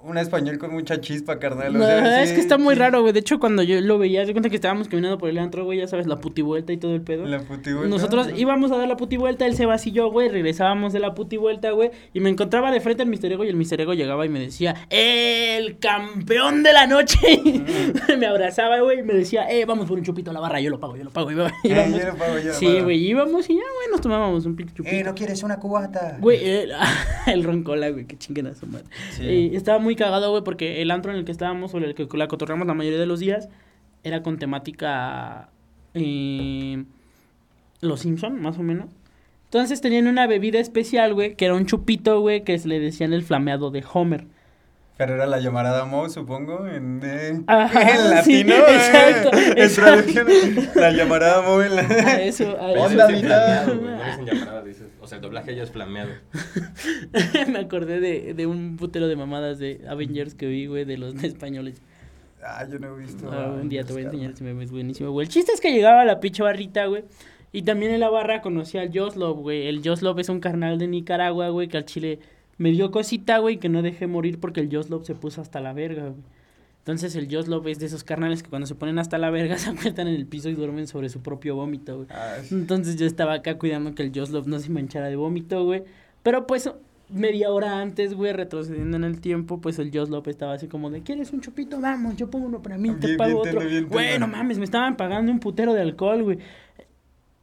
un 0.07 0.19
español 0.19 0.59
con 0.59 0.73
mucha 0.73 1.01
chispa, 1.01 1.39
carnal. 1.39 1.75
o 1.77 1.79
sea, 1.79 2.23
es 2.23 2.31
sí, 2.31 2.35
que 2.37 2.41
está 2.41 2.59
muy 2.59 2.75
sí. 2.75 2.81
raro, 2.81 3.01
güey. 3.03 3.13
De 3.13 3.21
hecho, 3.21 3.39
cuando 3.39 3.63
yo 3.63 3.81
lo 3.81 3.99
veía, 3.99 4.25
se 4.27 4.33
cuenta 4.33 4.49
que 4.51 4.57
estábamos 4.57 4.89
caminando 4.89 5.19
por 5.19 5.29
el 5.29 5.39
antro, 5.39 5.65
güey, 5.65 5.79
ya 5.79 5.87
sabes, 5.89 6.07
la 6.07 6.17
putivuelta 6.17 6.73
y 6.73 6.77
todo 6.77 6.95
el 6.95 7.03
pedo. 7.03 7.25
La 7.27 7.41
putivuelta. 7.41 7.89
Nosotros 7.89 8.29
íbamos 8.37 8.71
a 8.73 8.77
dar 8.79 8.89
la 8.89 8.97
putivuelta, 8.97 9.47
él 9.47 9.55
se 9.57 9.67
vacilló, 9.67 10.11
güey, 10.11 10.29
regresábamos 10.29 10.93
de 10.93 11.01
la 11.01 11.15
putivuelta, 11.15 11.71
güey, 11.73 11.91
y 12.15 12.21
me 12.21 12.31
encontraba 12.31 12.71
de 12.71 12.81
frente 12.81 13.03
al 13.03 13.09
Mister 13.09 13.31
Ego 13.33 13.45
y 13.45 13.49
el 13.49 13.57
Mister 13.57 13.81
Ego 13.81 13.95
llegaba 13.95 14.25
y 14.27 14.29
me 14.29 14.41
decía, 14.41 14.75
¡El 14.91 15.79
campeón 15.79 16.63
de 16.63 16.73
la 16.73 16.87
noche! 16.87 17.19
me 18.19 18.27
abrazaba, 18.27 18.81
güey, 18.81 19.01
y 19.01 19.03
me 19.03 19.15
decía, 19.15 19.51
¡Eh, 19.51 19.65
vamos 19.65 19.87
por 19.87 19.99
un 19.99 20.05
chupito 20.05 20.31
a 20.31 20.35
la 20.35 20.41
barra! 20.41 20.61
Yo 20.61 20.71
lo 20.71 20.79
pago, 20.81 20.97
yo 20.97 21.05
lo 21.05 21.11
pago. 21.11 21.31
Y 21.31 21.35
Eh, 21.35 21.39
íbamos. 21.65 22.01
yo 22.01 22.07
lo 22.07 22.15
pago, 22.17 22.39
yo 22.39 22.45
lo 22.49 22.55
sí, 22.55 22.67
pago. 22.67 22.85
güey, 22.85 23.05
íbamos 23.05 23.51
y 23.51 23.55
ya, 23.55 23.61
güey, 23.77 23.91
nos 23.91 24.01
tomábamos 24.01 24.47
un 24.47 24.57
pinche 24.57 24.75
chupito. 24.75 24.95
Eh, 24.95 25.03
¿no 25.05 25.15
quieres 25.15 25.43
una 25.43 25.59
cubata? 25.59 26.17
Güey, 26.21 26.45
el, 26.45 26.73
el 27.27 27.45
roncola, 27.45 27.91
güey, 27.91 28.07
que 28.07 28.17
chinguen 28.17 28.47
a 28.47 28.55
su 28.55 28.67
madre. 28.67 28.85
Sí. 29.17 29.25
Y 29.53 29.57
estaba 29.57 29.79
muy 29.79 29.96
cagado, 29.97 30.31
güey, 30.31 30.45
porque 30.45 30.83
el 30.83 30.91
antro 30.91 31.13
en 31.13 31.19
el 31.19 31.25
que 31.25 31.33
estábamos, 31.33 31.75
o 31.75 31.79
el 31.79 31.95
que 31.95 32.09
la 32.17 32.29
cotorramos 32.29 32.67
la 32.67 32.75
mayoría 32.75 32.99
de 32.99 33.07
los 33.07 33.21
días, 33.21 33.49
era 34.03 34.23
con 34.23 34.39
temática. 34.39 35.51
eh, 35.95 36.85
los 37.81 38.01
Simpson, 38.01 38.41
más 38.41 38.59
o 38.59 38.63
menos. 38.63 38.91
Entonces 39.45 39.81
tenían 39.81 40.07
una 40.07 40.27
bebida 40.27 40.59
especial, 40.59 41.15
güey, 41.15 41.37
que 41.37 41.45
era 41.47 41.55
un 41.55 41.67
chupito, 41.67 42.21
güey, 42.21 42.45
que 42.45 42.59
se 42.59 42.69
le 42.69 42.81
decían 42.81 43.13
el 43.13 43.23
flameado 43.23 43.71
de 43.71 43.85
Homer. 43.93 44.27
Pero 44.97 45.15
era 45.15 45.27
la 45.27 45.39
llamarada 45.41 45.85
Mo, 45.85 46.09
supongo, 46.09 46.67
en, 46.67 47.03
en, 47.05 47.45
Ajá, 47.49 47.83
en 47.83 48.25
sí, 48.25 48.43
latino. 48.45 48.55
eh, 48.55 48.77
exacto, 48.77 49.31
En 49.37 49.59
exacto. 49.59 50.13
traducción, 50.13 50.69
la 50.75 50.91
llamarada 50.91 51.43
Mo 51.43 51.61
en 51.63 51.77
la... 51.77 51.83
A 52.07 52.23
eso, 52.23 52.57
a 52.59 52.73
eso. 52.73 52.81
Onda 52.83 53.05
güey, 53.05 53.23
No 53.23 54.05
dicen 54.05 54.25
llamarada, 54.27 54.63
dices. 54.65 54.89
O 55.03 55.07
sea, 55.07 55.17
el 55.17 55.23
doblaje 55.23 55.55
ya 55.55 55.65
es 55.65 55.71
flameado. 55.71 56.11
Me 57.49 57.59
acordé 57.59 58.01
de, 58.01 58.33
de 58.35 58.47
un 58.47 58.77
putero 58.79 59.07
de 59.09 59.17
mamadas 59.17 59.59
de 59.59 59.83
Avengers 59.89 60.35
que 60.35 60.47
vi, 60.47 60.67
güey, 60.67 60.85
de 60.87 60.97
los 60.97 61.15
españoles. 61.23 61.83
Ah, 62.43 62.65
yo 62.71 62.79
no 62.79 62.97
he 62.97 63.01
visto. 63.01 63.31
Ah, 63.31 63.53
un 63.61 63.69
día 63.69 63.85
te 63.85 63.93
voy 63.93 64.03
a 64.03 64.05
enseñar 64.07 64.31
ese 64.31 64.45
meme, 64.45 64.65
es 64.65 64.71
buenísimo, 64.71 65.11
güey. 65.11 65.27
El 65.27 65.33
chiste 65.33 65.53
es 65.53 65.61
que 65.61 65.73
llegaba 65.73 66.03
a 66.03 66.05
la 66.05 66.21
pinche 66.21 66.43
barrita, 66.43 66.87
güey. 66.87 67.05
Y 67.53 67.63
también 67.63 67.93
en 67.93 68.01
la 68.01 68.09
barra 68.09 68.41
conocí 68.41 68.79
al 68.79 68.91
Joslov, 68.97 69.41
güey. 69.41 69.67
El 69.67 69.83
Joslov 69.85 70.19
es 70.21 70.29
un 70.29 70.41
carnal 70.41 70.79
de 70.79 70.87
Nicaragua, 70.87 71.49
güey, 71.51 71.69
que 71.69 71.77
al 71.77 71.85
chile 71.85 72.19
me 72.59 72.71
dio 72.71 72.91
cosita, 72.91 73.39
güey, 73.39 73.59
que 73.59 73.69
no 73.69 73.83
dejé 73.83 74.07
morir 74.07 74.41
porque 74.41 74.61
el 74.61 74.75
Joslov 74.75 75.05
se 75.05 75.15
puso 75.15 75.41
hasta 75.41 75.61
la 75.61 75.73
verga, 75.73 76.09
güey. 76.09 76.23
Entonces 76.79 77.17
el 77.17 77.29
Joslov 77.29 77.67
es 77.67 77.81
de 77.81 77.87
esos 77.87 78.05
carnales 78.05 78.45
que 78.45 78.49
cuando 78.49 78.67
se 78.67 78.77
ponen 78.77 79.01
hasta 79.01 79.19
la 79.19 79.31
verga 79.31 79.59
se 79.59 79.71
acuestan 79.71 80.07
en 80.07 80.15
el 80.15 80.27
piso 80.27 80.49
y 80.49 80.55
duermen 80.55 80.87
sobre 80.87 81.09
su 81.09 81.21
propio 81.21 81.57
vómito, 81.57 81.97
güey. 81.97 82.09
Entonces 82.51 82.97
yo 82.97 83.07
estaba 83.07 83.35
acá 83.35 83.59
cuidando 83.59 83.95
que 83.95 84.05
el 84.05 84.13
Joslov 84.15 84.47
no 84.47 84.61
se 84.61 84.71
manchara 84.71 85.09
de 85.09 85.17
vómito, 85.17 85.65
güey. 85.65 85.83
Pero 86.23 86.47
pues 86.47 86.71
media 87.09 87.51
hora 87.51 87.81
antes, 87.81 88.15
güey, 88.15 88.33
retrocediendo 88.33 88.97
en 88.97 89.05
el 89.05 89.21
tiempo, 89.21 89.61
pues 89.61 89.79
el 89.79 89.91
Joslov 89.93 90.29
estaba 90.29 90.55
así 90.55 90.69
como 90.69 90.91
de, 90.91 91.03
¿quieres 91.03 91.33
un 91.33 91.41
chupito? 91.41 91.81
Vamos, 91.81 92.17
yo 92.17 92.31
pongo 92.31 92.47
uno 92.47 92.63
para 92.63 92.79
mí, 92.79 92.91
te 93.01 93.17
pago 93.17 93.43
bien 93.43 93.57
otro. 93.57 93.69
bien 93.69 93.89
Güey, 93.89 94.19
no 94.19 94.29
mames, 94.29 94.59
me 94.59 94.65
estaban 94.65 94.97
pagando 94.97 95.31
un 95.33 95.41
putero 95.41 95.75
de 95.75 95.83
alcohol, 95.83 96.23
güey. 96.23 96.39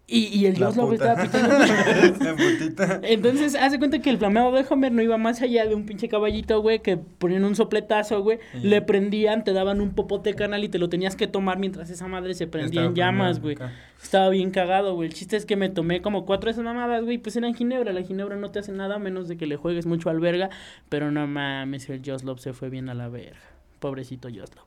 Y, 0.06 0.26
y 0.38 0.46
el 0.48 0.60
La 0.60 0.66
Joslov 0.68 0.89
puta. 0.89 1.13
estaba. 1.24 3.00
Entonces, 3.04 3.56
hace 3.56 3.80
cuenta 3.80 4.00
que 4.00 4.10
el 4.10 4.18
flameado 4.18 4.52
de 4.52 4.66
Homer 4.70 4.92
no 4.92 5.02
iba 5.02 5.18
más 5.18 5.42
allá 5.42 5.66
de 5.66 5.76
un 5.76 5.86
pinche 5.86 6.10
caballito, 6.10 6.62
güey, 6.62 6.80
que 6.82 6.98
ponían 6.98 7.46
un 7.46 7.56
sopletazo, 7.56 8.22
güey, 8.22 8.39
Sí. 8.52 8.60
le 8.68 8.82
prendían, 8.82 9.44
te 9.46 9.54
daban 9.54 9.80
un 9.80 9.94
popote 9.94 10.34
canal 10.34 10.63
y 10.63 10.70
te 10.70 10.78
lo 10.78 10.89
tenías 10.89 11.16
que 11.16 11.28
tomar 11.28 11.58
mientras 11.58 11.89
esa 11.89 12.08
madre 12.08 12.34
se 12.34 12.48
prendía 12.48 12.82
Estaba 12.82 12.88
en 12.88 12.96
llamas, 12.96 13.39
güey. 13.39 13.58
Estaba 14.02 14.30
bien 14.30 14.52
cagado, 14.52 14.94
güey. 14.94 15.08
El 15.08 15.16
chiste 15.16 15.38
es 15.38 15.46
que 15.46 15.56
me 15.56 15.70
tomé 15.70 16.02
como 16.02 16.26
cuatro 16.26 16.48
de 16.48 16.52
esas 16.52 16.66
mamadas, 16.66 17.06
güey, 17.06 17.18
pues 17.18 17.36
eran 17.38 17.54
ginebra. 17.54 17.94
La 17.94 18.04
ginebra 18.04 18.36
no 18.36 18.52
te 18.52 18.60
hace 18.60 18.74
nada 18.74 19.00
menos 19.00 19.30
de 19.30 19.38
que 19.38 19.48
le 19.48 19.56
juegues 19.56 19.86
mucho 19.86 20.10
al 20.10 20.20
verga, 20.20 20.50
pero 20.89 21.12
no 21.12 21.26
mames, 21.28 21.89
el 21.89 22.02
Joslov 22.06 22.39
se 22.39 22.52
fue 22.52 22.70
bien 22.70 22.89
a 22.89 22.94
la 22.94 23.08
verga. 23.08 23.39
Pobrecito 23.80 24.28
Joslov. 24.28 24.66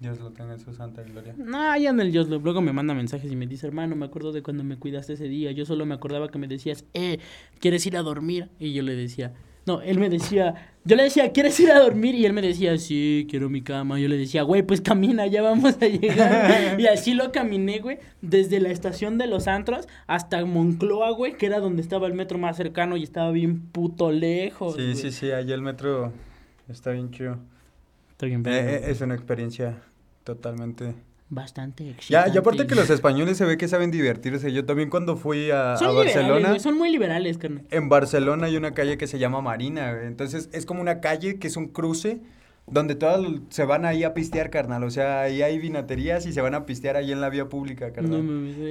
Dios 0.00 0.18
lo 0.20 0.32
tenga 0.32 0.52
en 0.54 0.60
su 0.60 0.74
santa 0.74 1.02
gloria. 1.02 1.34
No, 1.36 1.76
ya 1.78 1.90
en 1.90 2.00
el 2.00 2.14
Joslov. 2.14 2.42
Luego 2.42 2.60
me 2.60 2.72
manda 2.72 2.94
mensajes 2.94 3.30
y 3.30 3.36
me 3.36 3.46
dice, 3.46 3.66
hermano, 3.66 3.96
me 3.96 4.06
acuerdo 4.06 4.32
de 4.32 4.42
cuando 4.42 4.64
me 4.64 4.76
cuidaste 4.76 5.14
ese 5.14 5.28
día. 5.28 5.52
Yo 5.52 5.64
solo 5.64 5.86
me 5.86 5.94
acordaba 5.94 6.28
que 6.28 6.38
me 6.38 6.48
decías, 6.48 6.84
eh, 6.94 7.18
¿quieres 7.60 7.86
ir 7.86 7.96
a 7.96 8.02
dormir? 8.02 8.50
Y 8.58 8.72
yo 8.72 8.82
le 8.82 8.96
decía, 8.96 9.32
no, 9.66 9.80
él 9.80 9.98
me 9.98 10.10
decía, 10.10 10.72
yo 10.84 10.94
le 10.94 11.04
decía, 11.04 11.32
¿quieres 11.32 11.58
ir 11.58 11.70
a 11.70 11.78
dormir? 11.78 12.14
Y 12.14 12.26
él 12.26 12.34
me 12.34 12.42
decía, 12.42 12.76
sí, 12.76 13.26
quiero 13.30 13.48
mi 13.48 13.62
cama. 13.62 13.98
Yo 13.98 14.08
le 14.08 14.18
decía, 14.18 14.42
güey, 14.42 14.62
pues 14.62 14.82
camina, 14.82 15.26
ya 15.26 15.40
vamos 15.40 15.76
a 15.80 15.86
llegar. 15.86 16.78
y 16.78 16.86
así 16.86 17.14
lo 17.14 17.32
caminé, 17.32 17.78
güey, 17.78 17.98
desde 18.20 18.60
la 18.60 18.70
estación 18.70 19.16
de 19.16 19.26
los 19.26 19.48
antros 19.48 19.88
hasta 20.06 20.44
Moncloa, 20.44 21.12
güey, 21.12 21.38
que 21.38 21.46
era 21.46 21.60
donde 21.60 21.80
estaba 21.80 22.06
el 22.06 22.14
metro 22.14 22.36
más 22.36 22.58
cercano 22.58 22.98
y 22.98 23.04
estaba 23.04 23.30
bien 23.30 23.60
puto 23.60 24.12
lejos. 24.12 24.74
Sí, 24.74 24.82
güey. 24.82 24.96
sí, 24.96 25.12
sí, 25.12 25.30
allá 25.30 25.54
el 25.54 25.62
metro 25.62 26.12
está 26.68 26.90
bien 26.90 27.10
chido. 27.10 27.38
Está 28.26 28.50
bien, 28.50 28.68
Eh, 28.68 28.74
eh, 28.76 28.90
es 28.90 29.00
una 29.00 29.14
experiencia 29.14 29.82
totalmente... 30.24 30.94
Bastante 31.30 31.84
Ya, 31.84 31.90
excitante. 31.92 32.30
y 32.34 32.36
aparte 32.38 32.66
que 32.66 32.74
los 32.74 32.90
españoles 32.90 33.38
se 33.38 33.44
ve 33.46 33.56
que 33.56 33.66
saben 33.66 33.90
divertirse. 33.90 34.52
Yo 34.52 34.64
también 34.66 34.90
cuando 34.90 35.16
fui 35.16 35.50
a, 35.50 35.76
Son 35.78 35.88
a 35.88 35.90
liberales, 36.02 36.14
Barcelona... 36.16 36.58
son 36.60 36.78
muy 36.78 36.92
liberales, 36.92 37.38
carnal. 37.38 37.64
En 37.70 37.88
Barcelona 37.88 38.46
hay 38.46 38.56
una 38.56 38.72
calle 38.74 38.98
que 38.98 39.06
se 39.06 39.18
llama 39.18 39.40
Marina. 39.40 40.02
Entonces 40.02 40.48
es 40.52 40.66
como 40.66 40.80
una 40.82 41.00
calle 41.00 41.38
que 41.38 41.48
es 41.48 41.56
un 41.56 41.68
cruce 41.68 42.20
donde 42.66 42.94
todos 42.94 43.40
se 43.48 43.64
van 43.64 43.84
ahí 43.84 44.04
a 44.04 44.14
pistear, 44.14 44.48
carnal. 44.50 44.84
O 44.84 44.90
sea, 44.90 45.22
ahí 45.22 45.42
hay 45.42 45.58
vinaterías 45.58 46.24
y 46.26 46.32
se 46.32 46.40
van 46.40 46.54
a 46.54 46.66
pistear 46.66 46.96
ahí 46.96 47.10
en 47.10 47.20
la 47.20 47.30
vía 47.30 47.48
pública, 47.48 47.92
carnal. 47.92 48.20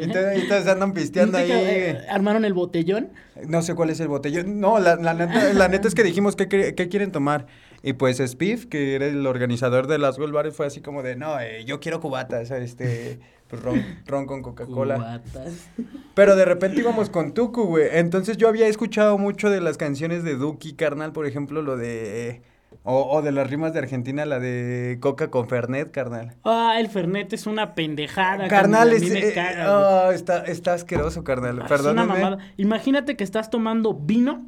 Entonces, 0.02 0.48
todos 0.48 0.68
andan 0.68 0.94
pisteando 0.94 1.38
¿Viste 1.40 1.54
ahí. 1.54 1.64
que, 1.66 1.90
eh, 1.92 1.98
armaron 2.10 2.46
el 2.46 2.54
botellón. 2.54 3.10
No 3.48 3.62
sé 3.62 3.76
cuál 3.76 3.90
es 3.90 4.00
el 4.00 4.08
botellón. 4.08 4.60
No, 4.60 4.80
la, 4.80 4.96
la 4.96 5.14
neta, 5.14 5.54
la 5.54 5.68
neta 5.68 5.88
es 5.88 5.96
que 5.96 6.04
dijimos 6.04 6.36
qué- 6.36 6.48
qué 6.76 6.88
quieren 6.90 7.12
tomar. 7.12 7.46
Y 7.86 7.94
pues 7.94 8.20
Spiff, 8.26 8.68
que 8.68 8.96
era 8.96 9.06
el 9.06 9.28
organizador 9.28 9.88
de 9.88 9.98
las 9.98 10.18
Gold 10.18 10.34
Bares, 10.34 10.56
fue 10.56 10.66
así 10.66 10.80
como 10.80 11.04
de, 11.04 11.18
no, 11.18 11.38
eh, 11.42 11.66
yo 11.66 11.82
quiero 11.82 12.00
cubatas, 12.00 12.50
este, 12.50 13.20
pues 13.50 13.62
ron, 13.62 13.84
ron 14.06 14.26
con 14.26 14.42
Coca-Cola. 14.42 14.96
Cubatas. 14.96 15.70
Pero 16.14 16.38
de 16.38 16.46
repente 16.46 16.80
íbamos 16.80 17.10
con 17.10 17.34
Tuku, 17.34 17.66
güey. 17.66 17.90
Entonces 17.92 18.38
yo 18.38 18.48
había 18.48 18.68
escuchado 18.68 19.18
mucho 19.18 19.50
de 19.50 19.60
las 19.60 19.76
canciones 19.76 20.24
de 20.24 20.36
Duki, 20.36 20.74
carnal, 20.74 21.12
por 21.12 21.26
ejemplo, 21.26 21.62
lo 21.62 21.76
de... 21.76 22.42
O, 22.86 23.18
o 23.18 23.22
de 23.22 23.32
las 23.32 23.50
rimas 23.50 23.72
de 23.74 23.80
Argentina, 23.80 24.26
la 24.26 24.40
de 24.40 24.98
Coca 25.00 25.30
con 25.30 25.48
Fernet, 25.48 25.92
carnal. 25.92 26.36
Ah, 26.44 26.78
el 26.80 26.88
Fernet 26.90 27.32
es 27.32 27.46
una 27.48 27.76
pendejada. 27.76 28.48
Carnal, 28.48 28.92
es, 28.94 29.04
eh, 29.04 29.32
caga, 29.36 30.08
ah, 30.08 30.14
está, 30.14 30.44
está 30.46 30.74
asqueroso, 30.74 31.24
carnal. 31.24 31.62
Ah, 31.62 31.68
Es 31.74 31.82
una 31.82 32.06
mamada. 32.06 32.40
Imagínate 32.58 33.16
que 33.16 33.24
estás 33.24 33.50
tomando 33.50 33.94
vino, 33.94 34.48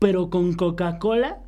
pero 0.00 0.28
con 0.28 0.54
Coca-Cola 0.54 1.38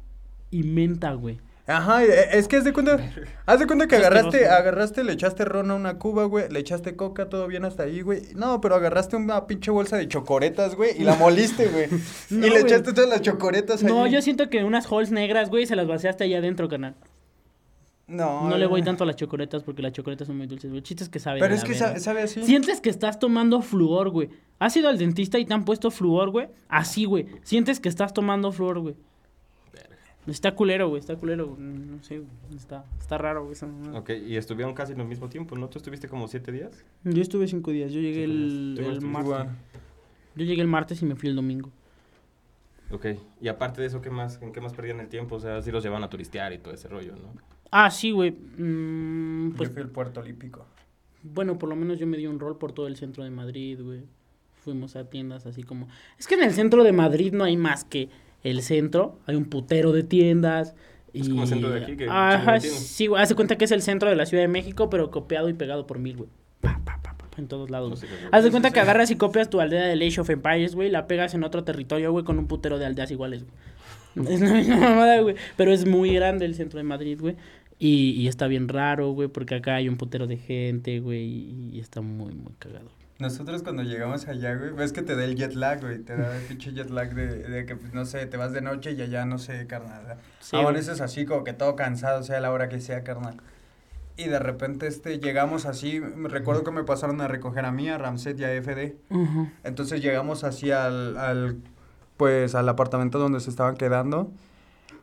y 0.52 0.62
menta, 0.62 1.12
güey. 1.14 1.40
Ajá, 1.66 2.04
eh, 2.04 2.28
es 2.32 2.48
que 2.48 2.56
haz 2.56 2.64
de 2.64 2.72
cuenta, 2.72 2.98
haz 3.46 3.60
de 3.60 3.66
cuenta 3.66 3.86
que 3.86 3.94
agarraste, 3.96 4.48
agarraste, 4.48 5.04
le 5.04 5.12
echaste 5.12 5.44
ron 5.44 5.70
a 5.70 5.74
una 5.74 5.98
cuba, 5.98 6.24
güey, 6.24 6.48
le 6.50 6.58
echaste 6.58 6.96
coca, 6.96 7.28
todo 7.28 7.46
bien 7.46 7.64
hasta 7.64 7.84
ahí, 7.84 8.02
güey. 8.02 8.22
No, 8.34 8.60
pero 8.60 8.74
agarraste 8.74 9.16
una 9.16 9.46
pinche 9.46 9.70
bolsa 9.70 9.96
de 9.96 10.08
chocoretas, 10.08 10.74
güey, 10.74 11.00
y 11.00 11.04
la 11.04 11.14
moliste, 11.16 11.68
güey. 11.68 11.86
No, 12.30 12.46
y 12.46 12.50
le 12.50 12.60
güey. 12.60 12.62
echaste 12.64 12.92
todas 12.92 13.08
las 13.08 13.22
chocoretas 13.22 13.82
ahí. 13.82 13.88
No, 13.88 14.06
yo 14.06 14.20
siento 14.22 14.50
que 14.50 14.64
unas 14.64 14.86
halls 14.90 15.12
negras, 15.12 15.50
güey, 15.50 15.66
se 15.66 15.76
las 15.76 15.86
vaciaste 15.86 16.24
allá 16.24 16.38
adentro, 16.38 16.68
canal. 16.68 16.94
No, 18.08 18.48
No 18.48 18.58
le 18.58 18.66
voy 18.66 18.82
tanto 18.82 19.04
a 19.04 19.06
las 19.06 19.16
chocoretas 19.16 19.62
porque 19.62 19.80
las 19.80 19.92
chocoretas 19.92 20.26
son 20.26 20.36
muy 20.36 20.46
dulces, 20.48 20.68
güey. 20.68 20.78
El 20.78 20.84
chiste 20.84 21.04
es 21.04 21.08
que 21.08 21.20
saben 21.20 21.40
Pero 21.40 21.54
es 21.54 21.64
que 21.64 21.74
sabe, 21.74 22.00
sabe 22.00 22.22
así. 22.22 22.44
Sientes 22.44 22.80
que 22.80 22.90
estás 22.90 23.18
tomando 23.18 23.62
flúor, 23.62 24.10
güey. 24.10 24.28
¿Has 24.58 24.76
ido 24.76 24.88
al 24.88 24.98
dentista 24.98 25.38
y 25.38 25.44
te 25.44 25.54
han 25.54 25.64
puesto 25.64 25.90
flúor, 25.90 26.30
güey? 26.30 26.48
Así, 26.68 27.04
güey. 27.04 27.26
Sientes 27.42 27.80
que 27.80 27.88
estás 27.88 28.12
tomando 28.12 28.52
flúor, 28.52 28.80
güey. 28.80 28.96
Está 30.26 30.54
culero, 30.54 30.88
güey. 30.88 31.00
Está 31.00 31.16
culero. 31.16 31.48
güey. 31.48 31.60
No 31.60 32.02
sé, 32.02 32.18
güey. 32.18 32.30
Está, 32.56 32.84
está 32.98 33.18
raro, 33.18 33.44
güey. 33.44 33.56
Ok, 33.94 34.10
y 34.26 34.36
estuvieron 34.36 34.74
casi 34.74 34.92
al 34.92 35.04
mismo 35.04 35.28
tiempo, 35.28 35.56
¿no? 35.56 35.68
¿Tú 35.68 35.78
estuviste 35.78 36.08
como 36.08 36.28
siete 36.28 36.52
días? 36.52 36.84
Yo 37.04 37.20
estuve 37.22 37.48
cinco 37.48 37.70
días. 37.72 37.92
Yo 37.92 38.00
llegué 38.00 38.24
el, 38.24 38.76
el 38.78 39.00
martes. 39.00 39.26
Igual. 39.26 39.48
Yo 40.36 40.44
llegué 40.44 40.62
el 40.62 40.68
martes 40.68 41.02
y 41.02 41.06
me 41.06 41.16
fui 41.16 41.28
el 41.28 41.36
domingo. 41.36 41.70
Ok, 42.90 43.06
y 43.40 43.48
aparte 43.48 43.80
de 43.80 43.86
eso, 43.86 44.02
¿qué 44.02 44.10
más, 44.10 44.40
¿en 44.42 44.52
qué 44.52 44.60
más 44.60 44.74
perdían 44.74 45.00
el 45.00 45.08
tiempo? 45.08 45.36
O 45.36 45.40
sea, 45.40 45.62
sí 45.62 45.70
los 45.70 45.82
llevan 45.82 46.04
a 46.04 46.10
turistear 46.10 46.52
y 46.52 46.58
todo 46.58 46.74
ese 46.74 46.88
rollo, 46.88 47.16
¿no? 47.16 47.32
Ah, 47.70 47.90
sí, 47.90 48.10
güey. 48.10 48.32
Mm, 48.32 49.54
pues, 49.56 49.70
Yo 49.70 49.74
fui 49.74 49.82
al 49.82 49.88
Puerto 49.88 50.20
Olímpico. 50.20 50.66
bueno, 51.22 51.58
por 51.58 51.70
lo 51.70 51.76
menos 51.76 51.98
yo 51.98 52.06
me 52.06 52.18
di 52.18 52.26
un 52.26 52.38
rol 52.38 52.58
por 52.58 52.72
todo 52.72 52.86
el 52.86 52.96
centro 52.96 53.24
de 53.24 53.30
Madrid, 53.30 53.80
güey. 53.82 54.02
Fuimos 54.60 54.94
a 54.94 55.08
tiendas 55.08 55.46
así 55.46 55.62
como... 55.62 55.88
Es 56.18 56.26
que 56.28 56.34
en 56.34 56.42
el 56.42 56.52
centro 56.52 56.84
de 56.84 56.92
Madrid 56.92 57.32
no 57.32 57.44
hay 57.44 57.56
más 57.56 57.84
que 57.84 58.10
el 58.42 58.62
centro. 58.62 59.18
Hay 59.26 59.36
un 59.36 59.44
putero 59.46 59.92
de 59.92 60.02
tiendas. 60.02 60.74
Y... 61.12 61.20
Es 61.22 61.28
como 61.28 61.42
el 61.42 61.48
centro 61.48 61.70
de 61.70 61.82
aquí, 61.82 61.96
que 61.96 62.06
Ajá, 62.08 62.58
sí, 62.60 63.06
güey. 63.06 63.22
Hace 63.22 63.34
cuenta 63.34 63.56
que 63.56 63.64
es 63.66 63.70
el 63.72 63.82
centro 63.82 64.08
de 64.08 64.16
la 64.16 64.26
Ciudad 64.26 64.42
de 64.42 64.48
México, 64.48 64.88
pero 64.90 65.10
copiado 65.10 65.48
y 65.48 65.52
pegado 65.54 65.86
por 65.86 65.98
mil, 65.98 66.16
güey. 66.16 66.28
Pa, 66.60 66.80
pa, 66.84 67.00
pa, 67.02 67.14
pa, 67.18 67.26
en 67.38 67.48
todos 67.48 67.70
lados. 67.70 67.90
No 67.90 67.96
güey. 67.96 68.08
sé 68.08 68.08
qué- 68.08 68.28
Haz 68.30 68.44
de 68.44 68.50
cuenta 68.50 68.70
que 68.70 68.80
agarras 68.80 69.10
y 69.10 69.16
copias 69.16 69.50
tu 69.50 69.60
aldea 69.60 69.84
de 69.86 70.06
Age 70.06 70.20
of 70.20 70.30
Empires, 70.30 70.74
güey, 70.74 70.90
la 70.90 71.06
pegas 71.06 71.34
en 71.34 71.44
otro 71.44 71.64
territorio, 71.64 72.12
güey, 72.12 72.24
con 72.24 72.38
un 72.38 72.46
putero 72.46 72.78
de 72.78 72.86
aldeas 72.86 73.10
iguales, 73.10 73.44
güey. 73.44 73.54
Es 74.34 74.40
la 74.40 74.52
misma 74.52 74.76
mamada, 74.76 75.20
güey. 75.20 75.36
Pero 75.56 75.72
es 75.72 75.86
muy 75.86 76.14
grande 76.14 76.44
el 76.44 76.54
centro 76.54 76.78
de 76.78 76.84
Madrid, 76.84 77.18
güey. 77.20 77.36
Y, 77.78 78.10
y 78.12 78.28
está 78.28 78.46
bien 78.46 78.68
raro, 78.68 79.10
güey, 79.12 79.28
porque 79.28 79.56
acá 79.56 79.74
hay 79.76 79.88
un 79.88 79.96
putero 79.96 80.26
de 80.26 80.36
gente, 80.36 81.00
güey, 81.00 81.24
y, 81.24 81.70
y 81.72 81.80
está 81.80 82.00
muy, 82.00 82.32
muy 82.34 82.52
cagado. 82.58 82.90
Nosotros 83.22 83.62
cuando 83.62 83.84
llegamos 83.84 84.26
allá, 84.26 84.56
güey, 84.56 84.72
ves 84.72 84.92
que 84.92 85.02
te 85.02 85.14
da 85.14 85.22
el 85.24 85.36
jet 85.36 85.54
lag, 85.54 85.80
güey, 85.80 86.00
te 86.00 86.16
da 86.16 86.36
el 86.36 86.42
pinche 86.42 86.72
jet 86.72 86.90
lag 86.90 87.14
de, 87.14 87.26
de 87.38 87.66
que, 87.66 87.76
pues, 87.76 87.94
no 87.94 88.04
sé, 88.04 88.26
te 88.26 88.36
vas 88.36 88.52
de 88.52 88.60
noche 88.60 88.90
y 88.92 89.00
allá, 89.00 89.24
no 89.24 89.38
sé, 89.38 89.68
carnal. 89.68 90.16
Sí, 90.40 90.56
Amaneces 90.56 91.00
así 91.00 91.24
como 91.24 91.44
que 91.44 91.52
todo 91.52 91.76
cansado, 91.76 92.24
sea 92.24 92.40
la 92.40 92.50
hora 92.50 92.68
que 92.68 92.80
sea, 92.80 93.04
carnal. 93.04 93.36
Y 94.16 94.24
de 94.24 94.40
repente, 94.40 94.88
este, 94.88 95.20
llegamos 95.20 95.66
así, 95.66 96.00
recuerdo 96.00 96.64
que 96.64 96.72
me 96.72 96.82
pasaron 96.82 97.20
a 97.20 97.28
recoger 97.28 97.64
a 97.64 97.70
mí, 97.70 97.88
a 97.88 97.96
Ramset 97.96 98.38
y 98.40 98.44
a 98.44 98.50
FD. 98.60 98.96
Entonces 99.62 100.02
llegamos 100.02 100.42
así 100.42 100.72
al, 100.72 101.16
al, 101.16 101.58
pues, 102.16 102.56
al 102.56 102.68
apartamento 102.68 103.20
donde 103.20 103.38
se 103.38 103.50
estaban 103.50 103.76
quedando. 103.76 104.32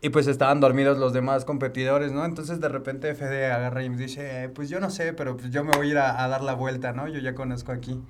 Y 0.02 0.10
pues 0.10 0.28
estaban 0.28 0.62
dormidos 0.62 0.98
los 0.98 1.12
demás 1.12 1.44
competidores, 1.44 2.12
¿no? 2.14 2.24
Entonces 2.24 2.62
de 2.62 2.70
repente 2.70 3.14
FD 3.14 3.52
agarra 3.52 3.84
y 3.84 3.90
me 3.90 3.98
dice, 3.98 4.46
eh, 4.46 4.50
pues 4.50 4.70
yo 4.70 4.80
no 4.80 4.90
sé, 4.90 5.14
pero 5.14 5.36
pues 5.36 5.52
yo 5.52 5.64
me 5.64 5.72
voy 5.72 5.88
a 5.88 5.92
ir 5.92 5.98
a, 5.98 6.24
a 6.24 6.28
dar 6.30 6.42
la 6.42 6.54
vuelta, 6.54 6.94
¿no? 6.94 7.08
Yo 7.08 7.20
ya 7.20 7.36
conozco 7.36 7.72
aquí. 7.72 8.02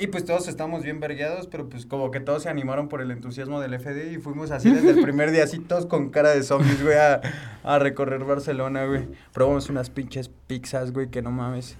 Y 0.00 0.06
pues 0.06 0.24
todos 0.24 0.46
estamos 0.46 0.84
bien 0.84 1.00
vergueados, 1.00 1.48
pero 1.48 1.68
pues 1.68 1.84
como 1.84 2.12
que 2.12 2.20
todos 2.20 2.44
se 2.44 2.48
animaron 2.48 2.88
por 2.88 3.02
el 3.02 3.10
entusiasmo 3.10 3.60
del 3.60 3.74
FD 3.74 4.12
y 4.12 4.18
fuimos 4.18 4.52
así 4.52 4.70
desde 4.70 4.90
el 4.90 5.00
primer 5.02 5.32
día, 5.32 5.42
así 5.42 5.58
todos 5.58 5.86
con 5.86 6.10
cara 6.10 6.30
de 6.30 6.44
zombies, 6.44 6.82
güey, 6.82 6.96
a, 6.96 7.20
a 7.64 7.78
recorrer 7.80 8.24
Barcelona, 8.24 8.84
güey. 8.86 9.08
Probamos 9.32 9.68
unas 9.68 9.90
pinches 9.90 10.30
pizzas, 10.46 10.92
güey, 10.92 11.10
que 11.10 11.20
no 11.20 11.32
mames. 11.32 11.76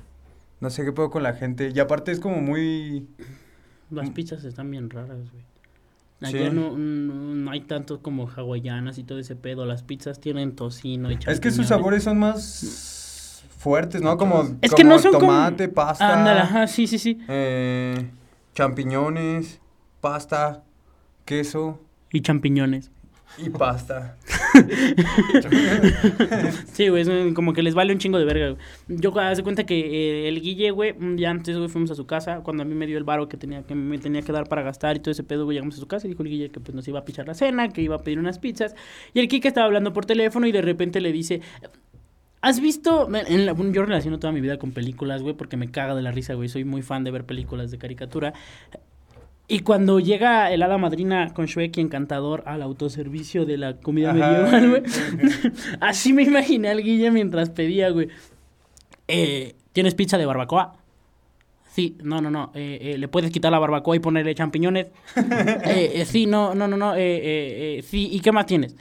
No 0.61 0.69
sé 0.69 0.85
qué 0.85 0.93
puedo 0.93 1.11
con 1.11 1.23
la 1.23 1.35
gente. 1.35 1.71
Y 1.73 1.79
aparte 1.79 2.11
es 2.11 2.19
como 2.19 2.41
muy... 2.41 3.09
Las 3.91 4.11
pizzas 4.11 4.43
están 4.43 4.71
bien 4.71 4.91
raras, 4.91 5.31
güey. 5.31 5.45
Sí. 6.21 6.27
Allá 6.37 6.51
no, 6.51 6.77
no, 6.77 7.15
no 7.35 7.51
hay 7.51 7.61
tanto 7.61 8.03
como 8.03 8.29
hawaianas 8.29 8.99
y 8.99 9.05
todo 9.05 9.19
ese 9.21 9.37
pedo. 9.37 9.67
Las 9.67 9.83
pizzas 9.85 10.21
tienen 10.21 10.57
tocino 10.57 11.13
y 11.13 11.19
Es 11.27 11.39
que 11.39 11.51
sus 11.53 11.69
sabores 11.69 12.03
son 12.05 12.19
más 12.19 13.45
fuertes, 13.57 14.03
¿no? 14.03 14.17
Como, 14.17 14.43
Es 14.61 14.73
que 14.75 14.83
como 14.83 14.95
no 14.95 14.99
son 14.99 15.13
como- 15.13 15.27
tomate, 15.29 15.69
pasta, 15.69 16.19
Ándale, 16.19 16.41
ajá, 16.41 16.67
sí, 16.67 16.87
sí, 16.89 16.99
sí. 16.99 17.19
eh, 17.29 18.11
champiñones, 18.55 19.61
pasta, 20.01 20.65
queso. 21.25 21.81
Y 22.13 22.21
champiñones. 22.23 22.91
Y 23.37 23.51
pasta. 23.51 24.17
Sí, 26.73 26.89
güey, 26.89 27.03
es 27.03 27.35
como 27.35 27.53
que 27.53 27.63
les 27.63 27.75
vale 27.75 27.93
un 27.93 27.99
chingo 27.99 28.19
de 28.19 28.25
verga, 28.25 28.51
güey. 28.51 29.01
Yo, 29.01 29.17
haz 29.19 29.37
de 29.37 29.43
cuenta 29.43 29.65
que 29.65 29.79
eh, 29.79 30.29
el 30.29 30.41
Guille, 30.41 30.71
güey, 30.71 30.95
día 31.17 31.31
antes, 31.31 31.57
fuimos 31.71 31.91
a 31.91 31.95
su 31.95 32.07
casa, 32.07 32.41
cuando 32.43 32.63
a 32.63 32.67
mí 32.67 32.75
me 32.75 32.87
dio 32.87 32.99
el 32.99 33.05
varo 33.05 33.29
que 33.29 33.37
tenía 33.37 33.63
que 33.63 33.75
me 33.75 33.99
tenía 33.99 34.23
que 34.23 34.33
dar 34.33 34.49
para 34.49 34.63
gastar 34.63 34.97
y 34.97 35.01
todo 35.01 35.11
ese 35.11 35.25
pedo, 35.25 35.45
güey, 35.45 35.57
llegamos 35.57 35.77
a 35.77 35.79
su 35.79 35.87
casa 35.87 36.07
y 36.07 36.11
dijo 36.11 36.23
el 36.23 36.31
Guille 36.31 36.51
que 36.51 36.61
pues 36.61 36.75
nos 36.75 36.87
iba 36.89 37.01
a 37.01 37.05
pichar 37.05 37.27
la 37.27 37.35
cena, 37.35 37.69
que 37.69 37.83
iba 37.83 37.97
a 37.97 37.99
pedir 37.99 38.19
unas 38.19 38.39
pizzas, 38.39 38.75
y 39.13 39.21
el 39.21 39.29
Kike 39.29 39.49
estaba 39.49 39.67
hablando 39.67 39.93
por 39.93 40.07
teléfono 40.07 40.47
y 40.47 40.53
de 40.53 40.63
repente 40.63 41.01
le 41.01 41.13
dice... 41.13 41.41
¿Has 42.41 42.61
visto? 42.61 43.09
en 43.13 43.73
yo 43.73 43.85
relaciono 43.85 44.21
toda 44.21 44.33
mi 44.33 44.41
vida 44.41 44.59
con 44.59 44.71
películas, 44.71 45.23
güey, 45.23 45.35
porque 45.35 45.57
me 45.57 45.73
caga 45.73 45.97
de 45.97 46.03
la 46.03 46.13
risa, 46.13 46.35
güey. 46.35 46.49
Soy 46.49 46.63
muy 46.63 46.83
fan 46.83 47.03
de 47.03 47.11
ver 47.11 47.25
películas 47.25 47.73
de 47.73 47.79
caricatura. 47.79 48.33
Y 49.51 49.61
cuando 49.61 49.99
llega 49.99 50.53
el 50.53 50.63
hada 50.63 50.77
madrina 50.77 51.33
con 51.33 51.47
Shrek 51.47 51.79
y 51.79 51.81
Encantador 51.81 52.43
al 52.47 52.61
autoservicio 52.61 53.47
de 53.47 53.57
la 53.57 53.77
comida 53.79 54.13
medieval, 54.13 54.69
güey. 54.69 54.83
sí, 54.87 55.01
sí. 55.31 55.49
Así 55.81 56.13
me 56.13 56.23
imaginé 56.23 56.69
al 56.69 56.83
Guille 56.83 57.11
mientras 57.11 57.49
pedía, 57.49 57.89
güey. 57.89 58.09
Eh, 59.09 59.55
¿Tienes 59.73 59.95
pizza 59.95 60.19
de 60.19 60.27
barbacoa? 60.27 60.77
Sí, 61.71 61.97
no, 62.03 62.21
no, 62.21 62.31
no. 62.31 62.51
eh, 62.55 62.79
eh, 62.83 62.99
¿Le 62.99 63.09
puedes 63.09 63.31
quitar 63.31 63.51
la 63.51 63.59
barbacoa 63.59 63.97
y 63.97 64.01
ponerle 64.01 64.35
champiñones? 64.35 64.89
Sí, 66.05 66.27
no, 66.27 66.55
no, 66.55 66.69
no, 66.69 66.77
no. 66.77 66.95
sí, 66.95 68.09
¿y 68.13 68.21
qué 68.21 68.33
más 68.33 68.45
tienes? 68.45 68.77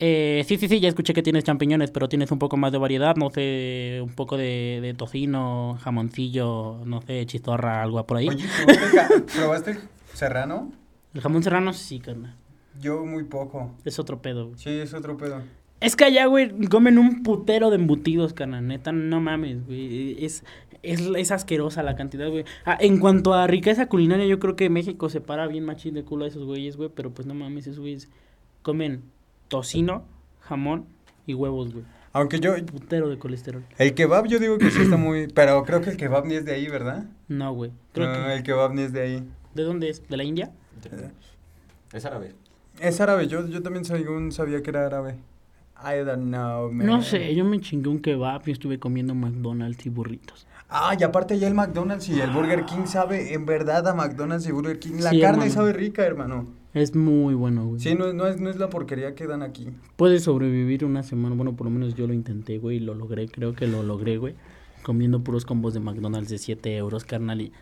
Eh, 0.00 0.44
sí, 0.46 0.56
sí, 0.58 0.68
sí, 0.68 0.78
ya 0.78 0.88
escuché 0.88 1.12
que 1.12 1.22
tienes 1.22 1.44
champiñones, 1.44 1.90
pero 1.90 2.08
tienes 2.08 2.30
un 2.30 2.38
poco 2.38 2.56
más 2.56 2.70
de 2.70 2.78
variedad, 2.78 3.16
no 3.16 3.30
sé, 3.30 4.00
un 4.02 4.14
poco 4.14 4.36
de, 4.36 4.78
de 4.80 4.94
tocino, 4.94 5.76
jamoncillo, 5.80 6.80
no 6.84 7.02
sé, 7.02 7.26
chistorra, 7.26 7.82
algo 7.82 8.04
por 8.06 8.18
ahí. 8.18 8.28
Oye, 8.28 8.44
¿probaste, 8.64 9.20
¿probaste 9.36 9.78
serrano? 10.14 10.72
El 11.14 11.20
jamón 11.20 11.42
serrano 11.42 11.72
sí, 11.72 11.98
carnal. 11.98 12.36
Yo 12.80 13.04
muy 13.04 13.24
poco. 13.24 13.74
Es 13.84 13.98
otro 13.98 14.22
pedo, 14.22 14.48
güey. 14.48 14.58
Sí, 14.58 14.70
es 14.70 14.94
otro 14.94 15.16
pedo. 15.16 15.42
Es 15.80 15.96
que 15.96 16.04
allá, 16.04 16.26
güey, 16.26 16.50
comen 16.66 16.98
un 16.98 17.22
putero 17.22 17.70
de 17.70 17.76
embutidos, 17.76 18.32
carnal. 18.32 18.66
Neta, 18.66 18.92
no 18.92 19.20
mames, 19.20 19.66
güey. 19.66 20.24
Es, 20.24 20.44
es, 20.82 21.00
es 21.16 21.30
asquerosa 21.32 21.82
la 21.82 21.96
cantidad, 21.96 22.28
güey. 22.28 22.44
Ah, 22.64 22.76
en 22.80 22.98
cuanto 22.98 23.34
a 23.34 23.46
riqueza 23.46 23.88
culinaria, 23.88 24.26
yo 24.26 24.38
creo 24.38 24.54
que 24.54 24.70
México 24.70 25.08
se 25.08 25.20
para 25.20 25.46
bien 25.46 25.64
machín 25.64 25.94
de 25.94 26.04
culo 26.04 26.24
a 26.24 26.28
esos 26.28 26.44
güeyes, 26.44 26.76
güey. 26.76 26.90
Pero 26.94 27.12
pues 27.12 27.26
no 27.26 27.34
mames, 27.34 27.66
esos 27.66 27.80
güeyes 27.80 28.08
comen 28.62 29.02
tocino, 29.48 30.04
jamón 30.40 30.86
y 31.26 31.34
huevos, 31.34 31.72
güey. 31.72 31.84
Aunque 32.12 32.40
yo, 32.40 32.54
Putero 32.64 33.08
de 33.10 33.18
colesterol. 33.18 33.64
el 33.76 33.94
kebab 33.94 34.26
yo 34.26 34.38
digo 34.38 34.58
que 34.58 34.70
sí 34.70 34.80
está 34.82 34.96
muy, 34.96 35.28
pero 35.28 35.62
creo 35.64 35.80
que 35.82 35.90
el 35.90 35.96
kebab 35.96 36.24
ni 36.26 36.34
es 36.34 36.44
de 36.44 36.54
ahí, 36.54 36.66
¿verdad? 36.68 37.04
No, 37.28 37.52
güey. 37.52 37.70
Creo 37.92 38.08
no, 38.08 38.26
que... 38.26 38.34
el 38.34 38.42
kebab 38.42 38.72
ni 38.74 38.82
es 38.82 38.92
de 38.92 39.00
ahí. 39.02 39.28
¿De 39.54 39.62
dónde 39.62 39.90
es? 39.90 40.06
¿De 40.08 40.16
la 40.16 40.24
India? 40.24 40.50
Es 41.92 42.04
árabe. 42.04 42.34
Es 42.80 43.00
árabe, 43.00 43.26
yo, 43.28 43.46
yo 43.48 43.62
también 43.62 43.84
según 43.84 44.32
sabía 44.32 44.62
que 44.62 44.70
era 44.70 44.86
árabe. 44.86 45.16
I 45.80 46.04
don't 46.04 46.24
know, 46.28 46.70
man. 46.72 46.86
No 46.86 47.02
sé, 47.02 47.34
yo 47.34 47.44
me 47.44 47.60
chingué 47.60 47.88
un 47.88 48.00
kebab 48.00 48.42
y 48.48 48.52
estuve 48.52 48.78
comiendo 48.78 49.14
McDonald's 49.14 49.84
y 49.86 49.90
burritos. 49.90 50.46
Ah, 50.68 50.94
y 50.98 51.02
aparte 51.02 51.38
ya 51.38 51.48
el 51.48 51.54
McDonald's 51.54 52.08
y 52.08 52.20
el 52.20 52.30
Burger 52.30 52.64
King 52.66 52.84
sabe 52.86 53.32
en 53.32 53.46
verdad 53.46 53.86
a 53.88 53.94
McDonald's 53.94 54.46
y 54.46 54.52
Burger 54.52 54.78
King. 54.78 54.96
La 55.00 55.10
Sí, 55.10 55.20
carne 55.20 55.44
hermano. 55.44 55.52
sabe 55.52 55.72
rica, 55.72 56.04
hermano. 56.04 56.46
Es 56.74 56.94
muy 56.94 57.34
bueno, 57.34 57.66
güey. 57.66 57.80
Sí, 57.80 57.94
no, 57.94 58.12
no, 58.12 58.26
es, 58.26 58.40
no 58.40 58.50
es 58.50 58.56
la 58.56 58.68
porquería 58.68 59.14
que 59.14 59.26
dan 59.26 59.42
aquí. 59.42 59.68
Puedes 59.96 60.24
sobrevivir 60.24 60.84
una 60.84 61.02
semana, 61.02 61.34
bueno, 61.34 61.56
por 61.56 61.66
lo 61.66 61.70
menos 61.70 61.94
yo 61.94 62.06
lo 62.06 62.14
intenté, 62.14 62.58
güey, 62.58 62.76
y 62.76 62.80
lo 62.80 62.94
logré, 62.94 63.28
creo 63.28 63.54
que 63.54 63.66
lo 63.66 63.82
logré, 63.82 64.18
güey. 64.18 64.34
Comiendo 64.82 65.24
puros 65.24 65.44
combos 65.44 65.74
de 65.74 65.80
McDonald's 65.80 66.28
de 66.30 66.38
7 66.38 66.76
euros, 66.76 67.04
carnal, 67.04 67.40
y... 67.40 67.52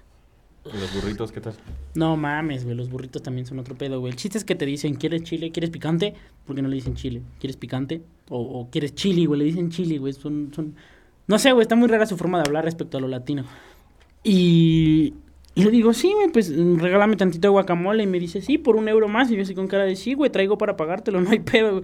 ¿Y 0.65 0.77
los 0.79 0.93
burritos 0.95 1.31
qué 1.31 1.41
tal? 1.41 1.55
No 1.95 2.17
mames, 2.17 2.65
güey, 2.65 2.77
los 2.77 2.91
burritos 2.91 3.23
también 3.23 3.47
son 3.47 3.61
otro 3.61 3.77
pedo, 3.77 4.01
güey. 4.01 4.11
El 4.11 4.17
chiste 4.17 4.37
es 4.37 4.45
que 4.45 4.57
te 4.57 4.67
dicen, 4.67 4.97
¿quieres 4.97 5.23
chile? 5.23 5.53
¿Quieres 5.53 5.71
picante? 5.71 6.15
Porque 6.45 6.61
no 6.61 6.69
le 6.69 6.75
dicen 6.75 6.95
chile. 6.95 7.23
¿Quieres 7.39 7.57
picante? 7.57 8.03
O, 8.29 8.41
o 8.41 8.69
¿quieres 8.71 8.97
chili, 8.97 9.27
güey? 9.27 9.39
Le 9.39 9.45
dicen 9.45 9.71
chili, 9.71 9.99
güey. 9.99 10.13
Son, 10.13 10.51
son... 10.53 10.75
No 11.29 11.39
sé, 11.39 11.53
güey, 11.53 11.63
está 11.63 11.77
muy 11.77 11.87
rara 11.87 12.05
su 12.05 12.17
forma 12.17 12.39
de 12.39 12.49
hablar 12.49 12.65
respecto 12.65 12.99
a 12.99 13.01
lo 13.01 13.07
latino. 13.07 13.45
Y... 14.25 15.15
Y 15.57 15.65
le 15.65 15.71
digo, 15.71 15.95
sí, 15.95 16.13
güey, 16.13 16.29
pues 16.29 16.51
mm, 16.51 16.81
regálame 16.81 17.17
tantito 17.17 17.49
de 17.49 17.51
guacamole. 17.51 18.03
Y 18.03 18.07
me 18.07 18.21
dice, 18.21 18.43
sí, 18.43 18.59
por 18.59 18.77
un 18.77 18.89
euro 18.89 19.09
más. 19.09 19.31
Y 19.31 19.37
yo 19.37 19.43
así 19.43 19.55
con 19.55 19.67
cara 19.69 19.85
de, 19.85 19.97
sí, 19.97 20.13
güey, 20.13 20.31
traigo 20.31 20.59
para 20.59 20.77
pagártelo, 20.77 21.21
no 21.23 21.31
hay 21.31 21.41
pedo, 21.41 21.81
güey. 21.81 21.83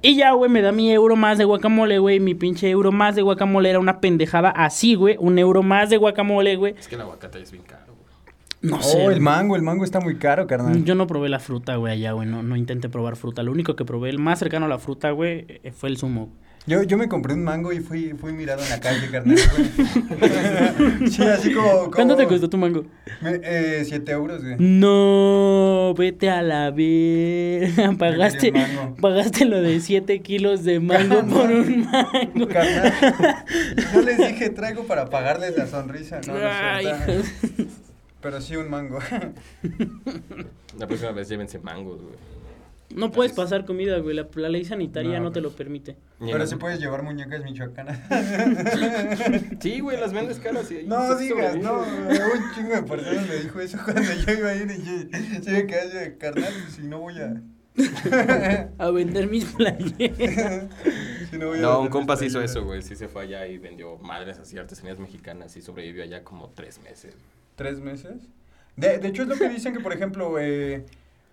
Y 0.00 0.16
ya, 0.16 0.32
güey, 0.32 0.50
me 0.50 0.62
da 0.62 0.72
mi 0.72 0.90
euro 0.90 1.14
más 1.14 1.36
de 1.36 1.44
guacamole, 1.44 1.98
güey. 1.98 2.20
Mi 2.20 2.34
pinche 2.34 2.70
euro 2.70 2.92
más 2.92 3.14
de 3.14 3.20
guacamole 3.20 3.68
era 3.68 3.78
una 3.80 4.00
pendejada 4.00 4.48
así, 4.48 4.94
güey. 4.94 5.16
Un 5.18 5.38
euro 5.38 5.62
más 5.62 5.90
de 5.90 5.98
guacamole, 5.98 6.56
güey. 6.56 6.74
Es 6.78 6.88
que 6.88 6.94
el 6.94 7.02
aguacate 7.02 7.42
es 7.42 7.52
bien 7.52 7.64
caro, 7.64 7.92
güey. 7.94 8.70
No 8.70 8.76
oh, 8.76 8.82
sé. 8.82 9.04
el 9.04 9.20
mango, 9.20 9.56
el 9.56 9.62
mango 9.62 9.84
está 9.84 10.00
muy 10.00 10.16
caro, 10.16 10.46
carnal. 10.46 10.82
Yo 10.82 10.94
no 10.94 11.06
probé 11.06 11.28
la 11.28 11.38
fruta, 11.38 11.76
güey, 11.76 11.92
allá, 11.92 12.12
güey. 12.12 12.26
No, 12.26 12.42
no 12.42 12.56
intenté 12.56 12.88
probar 12.88 13.16
fruta. 13.16 13.42
Lo 13.42 13.52
único 13.52 13.76
que 13.76 13.84
probé, 13.84 14.08
el 14.08 14.18
más 14.18 14.38
cercano 14.38 14.64
a 14.64 14.68
la 14.70 14.78
fruta, 14.78 15.10
güey, 15.10 15.44
eh, 15.48 15.72
fue 15.72 15.90
el 15.90 15.98
zumo. 15.98 16.30
Yo, 16.68 16.82
yo 16.82 16.96
me 16.98 17.08
compré 17.08 17.32
un 17.34 17.44
mango 17.44 17.72
y 17.72 17.78
fui, 17.78 18.12
fui 18.18 18.32
mirado 18.32 18.60
en 18.60 18.68
la 18.70 18.80
calle, 18.80 19.08
carnal. 19.08 19.36
güey. 19.36 21.10
sí, 21.10 21.22
así 21.22 21.52
como... 21.52 21.70
como- 21.70 21.90
¿Cuánto 21.92 22.16
te 22.16 22.26
costó 22.26 22.50
tu 22.50 22.58
mango? 22.58 22.84
Me- 23.20 23.40
eh, 23.44 23.84
siete 23.84 24.10
euros, 24.12 24.42
güey. 24.42 24.56
No, 24.58 25.94
vete 25.96 26.28
a 26.28 26.42
la 26.42 26.72
verga. 26.72 27.92
Pagaste, 27.98 28.52
pagaste 29.00 29.44
lo 29.44 29.62
de 29.62 29.78
7 29.78 30.20
kilos 30.22 30.64
de 30.64 30.80
mango 30.80 31.24
por 31.28 31.50
un 31.50 31.82
mango. 31.88 32.48
Carnal, 32.48 32.92
yo 33.94 34.02
les 34.02 34.18
dije, 34.18 34.50
traigo 34.50 34.82
para 34.84 35.08
pagarles 35.08 35.56
la 35.56 35.66
sonrisa. 35.68 36.20
No, 36.26 36.34
Ay. 36.36 36.86
Pero 38.20 38.40
sí 38.40 38.56
un 38.56 38.68
mango. 38.68 38.98
La 40.78 40.86
próxima 40.88 41.12
vez 41.12 41.28
llévense 41.28 41.60
mangos, 41.60 42.00
güey. 42.02 42.16
No 42.94 43.10
puedes 43.10 43.32
pasar 43.32 43.64
comida, 43.64 43.98
güey. 43.98 44.14
La, 44.14 44.28
la 44.34 44.48
ley 44.48 44.64
sanitaria 44.64 45.18
No, 45.18 45.24
no, 45.24 45.32
te 45.32 45.40
lo 45.40 45.50
permite. 45.50 45.96
Pero 46.18 46.46
sí 46.46 46.56
puedes 46.56 46.78
llevar 46.80 47.02
muñecas 47.02 47.42
michoacanas. 47.42 47.98
Sí, 49.60 49.80
güey, 49.80 49.98
las 49.98 50.12
vendes 50.12 50.38
caras 50.38 50.70
y 50.70 50.76
ahí 50.78 50.86
No 50.86 51.16
se 51.16 51.24
digas, 51.24 51.56
no, 51.56 51.80
un 51.80 52.54
chingo 52.54 52.74
de 52.74 52.82
personas 52.82 53.28
me 53.28 53.36
dijo 53.36 53.60
eso 53.60 53.78
cuando 53.84 54.02
yo 54.02 54.32
iba 54.32 54.48
a 54.50 54.54
ir 54.54 54.70
y 54.70 54.82
yo, 54.82 55.18
sí 55.42 55.50
me 55.50 55.66
quedé 55.66 55.88
de 55.88 56.16
carnal, 56.18 56.52
si 56.70 56.82
no 56.82 57.00
voy 57.00 57.18
a... 57.18 57.42
A 58.78 58.90
vender 58.90 59.28
mis 59.28 59.44
playeras. 59.44 60.64
si 61.30 61.38
no 61.38 61.48
voy 61.48 61.58
a 61.58 61.62
No, 61.62 61.80
un 61.80 61.88
compa 61.88 62.16
hizo 62.24 62.40
eso, 62.40 62.64
güey. 62.64 62.82
Sí 62.82 62.96
se 62.96 63.08
fue 63.08 63.24
allá 63.24 63.46
y 63.46 63.58
vendió 63.58 63.98
madres 63.98 64.38
así, 64.38 64.56
artesanías 64.56 64.98
mexicanas 64.98 65.56
y 65.56 65.62
sobrevivió 65.62 66.02
allá 66.02 66.24
como 66.24 66.48
tres 66.50 66.80
meses. 66.82 67.14
¿Tres 67.54 67.80
meses? 67.80 68.28
De, 68.76 68.98
de 68.98 69.08
hecho 69.08 69.22
es 69.22 69.28
lo 69.28 69.36
que 69.36 69.48
dicen 69.48 69.74
que, 69.74 69.80
por 69.80 69.92
ejemplo, 69.92 70.38
eh, 70.38 70.86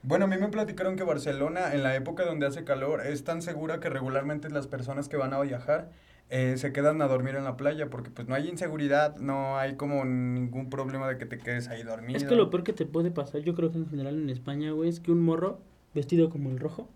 bueno, 0.03 0.25
a 0.25 0.27
mí 0.27 0.37
me 0.37 0.49
platicaron 0.49 0.97
que 0.97 1.03
Barcelona, 1.03 1.73
en 1.73 1.81
la 1.81 1.95
época 1.95 2.25
donde 2.25 2.45
hace 2.45 2.65
calor, 2.65 3.01
es 3.05 3.23
tan 3.23 3.41
segura 3.41 3.79
que 3.79 3.89
regularmente 3.89 4.49
las 4.49 4.67
personas 4.67 5.07
que 5.07 5.15
van 5.15 5.33
a 5.33 5.39
viajar 5.39 5.91
eh, 6.29 6.57
se 6.57 6.73
quedan 6.73 7.01
a 7.01 7.07
dormir 7.07 7.35
en 7.35 7.43
la 7.43 7.55
playa 7.55 7.89
porque 7.89 8.09
pues 8.09 8.27
no 8.27 8.35
hay 8.35 8.49
inseguridad, 8.49 9.15
no 9.17 9.57
hay 9.57 9.75
como 9.75 10.03
ningún 10.03 10.69
problema 10.69 11.07
de 11.07 11.17
que 11.17 11.25
te 11.25 11.37
quedes 11.37 11.69
ahí 11.69 11.83
dormido. 11.83 12.17
Es 12.17 12.25
que 12.25 12.35
lo 12.35 12.49
peor 12.49 12.63
que 12.63 12.73
te 12.73 12.85
puede 12.85 13.11
pasar, 13.11 13.41
yo 13.41 13.55
creo 13.55 13.71
que 13.71 13.77
en 13.77 13.87
general 13.87 14.19
en 14.19 14.29
España, 14.29 14.71
güey, 14.71 14.89
es 14.89 14.99
que 14.99 15.11
un 15.11 15.21
morro 15.21 15.59
vestido 15.93 16.29
como 16.29 16.49
el 16.49 16.59
rojo, 16.59 16.89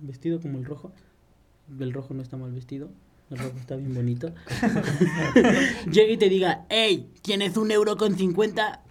vestido 0.00 0.40
como 0.40 0.58
el 0.58 0.66
rojo, 0.66 0.92
el 1.78 1.92
rojo 1.92 2.12
no 2.12 2.22
está 2.22 2.36
mal 2.36 2.52
vestido, 2.52 2.88
el 3.30 3.38
rojo 3.38 3.56
está 3.58 3.76
bien 3.76 3.94
bonito, 3.94 4.32
llegue 5.90 6.12
y 6.12 6.18
te 6.18 6.28
diga, 6.28 6.66
hey, 6.68 7.10
¿tienes 7.22 7.56
un 7.56 7.70
euro 7.70 7.96
con 7.96 8.16
50? 8.16 8.82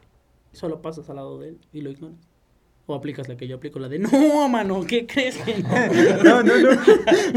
Solo 0.54 0.82
pasas 0.82 1.10
al 1.10 1.17
lado 1.17 1.39
de 1.39 1.49
él 1.49 1.60
y 1.73 1.82
lo 1.82 1.91
ignoras. 1.91 2.28
O 2.91 2.95
aplicas 2.95 3.30
la 3.30 3.38
que 3.38 3.47
yo 3.47 3.58
aplico, 3.58 3.78
la 3.78 3.88
de, 3.88 3.99
no, 3.99 4.49
mano, 4.49 4.84
¿qué 4.84 5.06
crees 5.06 5.38
que 5.38 5.60
no? 5.62 5.69
No, 6.23 6.41
no, 6.41 6.58
no. 6.58 6.69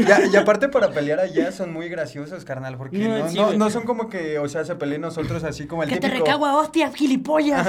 Ya- 0.07 0.25
y 0.25 0.35
aparte 0.35 0.67
para 0.67 0.89
pelear 0.89 1.19
allá 1.19 1.51
son 1.51 1.71
muy 1.71 1.89
graciosos, 1.89 2.43
carnal, 2.43 2.75
porque 2.75 2.97
No, 2.97 3.19
no, 3.19 3.29
sí, 3.29 3.39
no, 3.55 3.69
son 3.69 3.83
como 3.83 4.09
que, 4.09 4.39
o 4.39 4.49
sea, 4.49 4.65
se 4.65 4.73
peleen 4.75 5.01
nosotros 5.01 5.43
así 5.43 5.67
como 5.67 5.83
el 5.83 5.89
¡Que 5.89 5.95
te 5.99 6.07
típico... 6.07 6.25
recago 6.25 6.47
a 6.47 6.57
hostias, 6.57 6.95
gilipollas! 6.95 7.67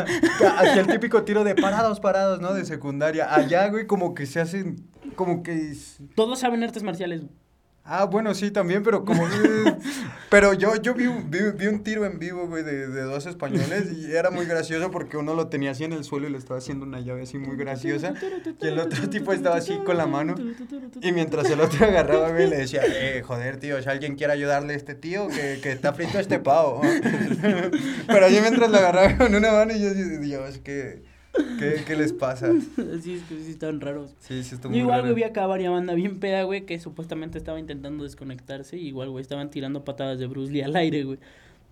Así 0.57 0.79
el 0.79 0.87
típico 0.87 1.25
tiro 1.25 1.45
de 1.45 1.55
parados, 1.55 2.01
parados, 2.01 2.41
¿no? 2.41 2.55
De 2.55 2.65
secundaria. 2.65 3.35
Allá, 3.35 3.69
güey, 3.69 3.87
como 3.87 4.15
que 4.15 4.25
se 4.25 4.41
hacen, 4.41 4.77
como 5.15 5.43
que... 5.43 5.75
Todos 6.15 6.39
saben 6.39 6.63
artes 6.63 6.83
marciales. 6.83 7.21
Ah, 7.87 8.05
bueno, 8.07 8.33
sí, 8.35 8.51
también, 8.51 8.83
pero 8.83 9.05
como... 9.05 9.29
pero 10.31 10.55
yo, 10.55 10.75
yo 10.77 10.95
vi, 10.95 11.07
un- 11.07 11.31
vi, 11.31 11.39
vi 11.55 11.67
un 11.67 11.83
tiro 11.83 12.07
en 12.07 12.19
vivo, 12.19 12.47
güey, 12.49 12.63
de, 12.65 12.89
de 12.89 13.03
dos 13.03 13.27
españoles 13.27 13.93
y 13.93 14.11
era 14.11 14.31
muy 14.31 14.47
gracioso 14.47 14.91
porque 14.91 15.19
uno 15.19 15.35
lo 15.35 15.49
tenía 15.49 15.73
así 15.73 15.85
en 15.85 15.93
el 15.93 16.03
suelo 16.03 16.27
y 16.27 16.31
le 16.33 16.39
estaba 16.39 16.57
haciendo 16.59 16.87
una 16.87 17.01
llave 17.01 17.23
así 17.25 17.37
muy 17.37 17.57
graciosa 17.59 18.15
y 18.63 18.67
el 18.69 18.79
otro 18.79 19.11
tipo 19.11 19.35
estaba 19.35 19.57
así 19.57 19.77
con 19.85 19.99
la 19.99 20.07
mano 20.07 20.35
y 21.03 21.13
mientras 21.13 21.51
el 21.51 21.61
otro 21.61 21.85
agarraba, 21.85 22.31
güey, 22.31 22.49
le 22.49 22.57
decía, 22.57 22.81
eh, 22.87 23.23
joder, 23.23 23.59
tío, 23.59 23.81
si 23.83 23.89
alguien 23.91 24.17
quiere 24.17 24.33
ayudarle 24.33 24.73
a 24.73 24.77
este 24.77 24.95
tío, 24.95 25.29
que, 25.29 25.61
que 25.63 25.71
está 25.71 25.93
frito 25.93 26.19
este 26.19 26.39
pavo. 26.39 26.81
pero 28.07 28.25
allí 28.27 28.39
mientras 28.41 28.71
lo 28.71 28.79
agarraba 28.79 29.19
con 29.19 29.35
una 29.35 29.53
mano 29.53 29.75
y 29.75 29.81
yo 29.83 29.93
Dios, 29.93 30.59
¿qué, 30.65 31.03
qué, 31.59 31.83
qué 31.87 31.97
les 31.97 32.13
pasa? 32.13 32.51
Sí, 33.03 33.15
es 33.15 33.23
que 33.25 33.43
sí 33.43 33.51
están 33.51 33.81
raros. 33.81 34.15
Sí, 34.21 34.43
sí, 34.43 34.55
está 34.55 34.69
muy 34.69 34.79
igual, 34.79 35.03
güey, 35.03 35.15
vi 35.15 35.23
acá 35.25 35.47
varias 35.47 35.71
banda 35.73 35.95
bien 35.95 36.21
peda, 36.21 36.43
güey, 36.45 36.65
que 36.67 36.79
supuestamente 36.79 37.39
estaba 37.39 37.59
intentando 37.59 38.05
desconectarse. 38.05 38.77
y 38.79 38.87
Igual, 38.89 39.11
güey, 39.11 39.23
estaban 39.23 39.51
tirando 39.51 39.85
patadas 39.85 40.19
de 40.19 40.27
Bruce 40.27 40.53
Lee 40.53 40.63
al 40.63 40.77
aire, 40.77 41.05
güey. 41.05 41.19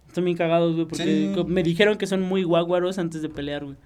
Están 0.09 0.25
bien 0.25 0.37
cagados, 0.37 0.75
güey, 0.75 0.87
porque 0.87 1.05
Sí. 1.35 1.45
me 1.47 1.63
dijeron 1.63 1.97
que 1.97 2.07
son 2.07 2.23
muy 2.23 2.43
guaguaros 2.43 2.99
antes 2.99 3.23
de 3.23 3.29
pelear, 3.29 3.65
güey. 3.65 3.77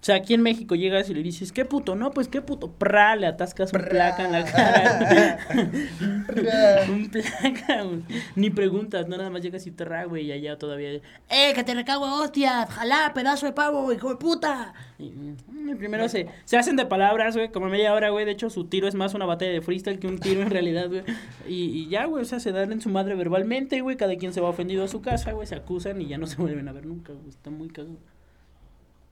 O 0.00 0.02
sea, 0.02 0.14
aquí 0.14 0.32
en 0.32 0.40
México 0.40 0.74
llegas 0.74 1.10
y 1.10 1.14
le 1.14 1.22
dices, 1.22 1.52
¿qué 1.52 1.66
puto? 1.66 1.94
No, 1.94 2.10
pues 2.10 2.26
qué 2.26 2.40
puto. 2.40 2.72
Pra, 2.72 3.16
le 3.16 3.26
atascas 3.26 3.70
un 3.74 3.82
placa 3.82 4.24
en 4.24 4.32
la 4.32 4.44
cara. 4.46 5.38
un 6.88 7.10
placa, 7.10 7.82
güey. 7.82 8.02
Ni 8.34 8.48
preguntas, 8.48 9.08
no 9.08 9.18
nada 9.18 9.28
más 9.28 9.42
llegas 9.42 9.66
y 9.66 9.72
tra, 9.72 10.06
güey, 10.06 10.24
y 10.24 10.32
allá 10.32 10.56
todavía. 10.56 11.02
¡Eh, 11.28 11.52
que 11.54 11.64
te 11.64 11.74
recago 11.74 12.06
a 12.06 12.18
hostias! 12.18 12.70
¡Jalá, 12.70 13.12
pedazo 13.14 13.44
de 13.44 13.52
pavo, 13.52 13.92
hijo 13.92 14.08
de 14.08 14.16
puta! 14.16 14.72
Y, 14.98 15.10
mm, 15.10 15.76
primero 15.76 16.08
se, 16.08 16.28
se 16.46 16.56
hacen 16.56 16.76
de 16.76 16.86
palabras, 16.86 17.36
güey, 17.36 17.52
como 17.52 17.66
media 17.66 17.92
hora, 17.92 18.08
güey. 18.08 18.24
De 18.24 18.30
hecho, 18.30 18.48
su 18.48 18.64
tiro 18.64 18.88
es 18.88 18.94
más 18.94 19.12
una 19.12 19.26
batalla 19.26 19.52
de 19.52 19.60
freestyle 19.60 19.98
que 19.98 20.06
un 20.06 20.18
tiro 20.18 20.40
en 20.40 20.48
realidad, 20.48 20.88
güey. 20.88 21.02
Y, 21.46 21.78
y 21.78 21.88
ya, 21.90 22.06
güey, 22.06 22.22
o 22.22 22.26
sea, 22.26 22.40
se 22.40 22.52
dan 22.52 22.72
en 22.72 22.80
su 22.80 22.88
madre 22.88 23.16
verbalmente, 23.16 23.82
güey. 23.82 23.98
Cada 23.98 24.16
quien 24.16 24.32
se 24.32 24.40
va 24.40 24.48
ofendido 24.48 24.82
a 24.82 24.88
su 24.88 25.02
casa, 25.02 25.32
güey, 25.32 25.46
se 25.46 25.56
acusan 25.56 26.00
y 26.00 26.06
ya 26.06 26.16
no 26.16 26.26
se 26.26 26.36
vuelven 26.36 26.68
a 26.68 26.72
ver 26.72 26.86
nunca, 26.86 27.12
güey. 27.12 27.28
Está 27.28 27.50
muy 27.50 27.68
cagado. 27.68 27.98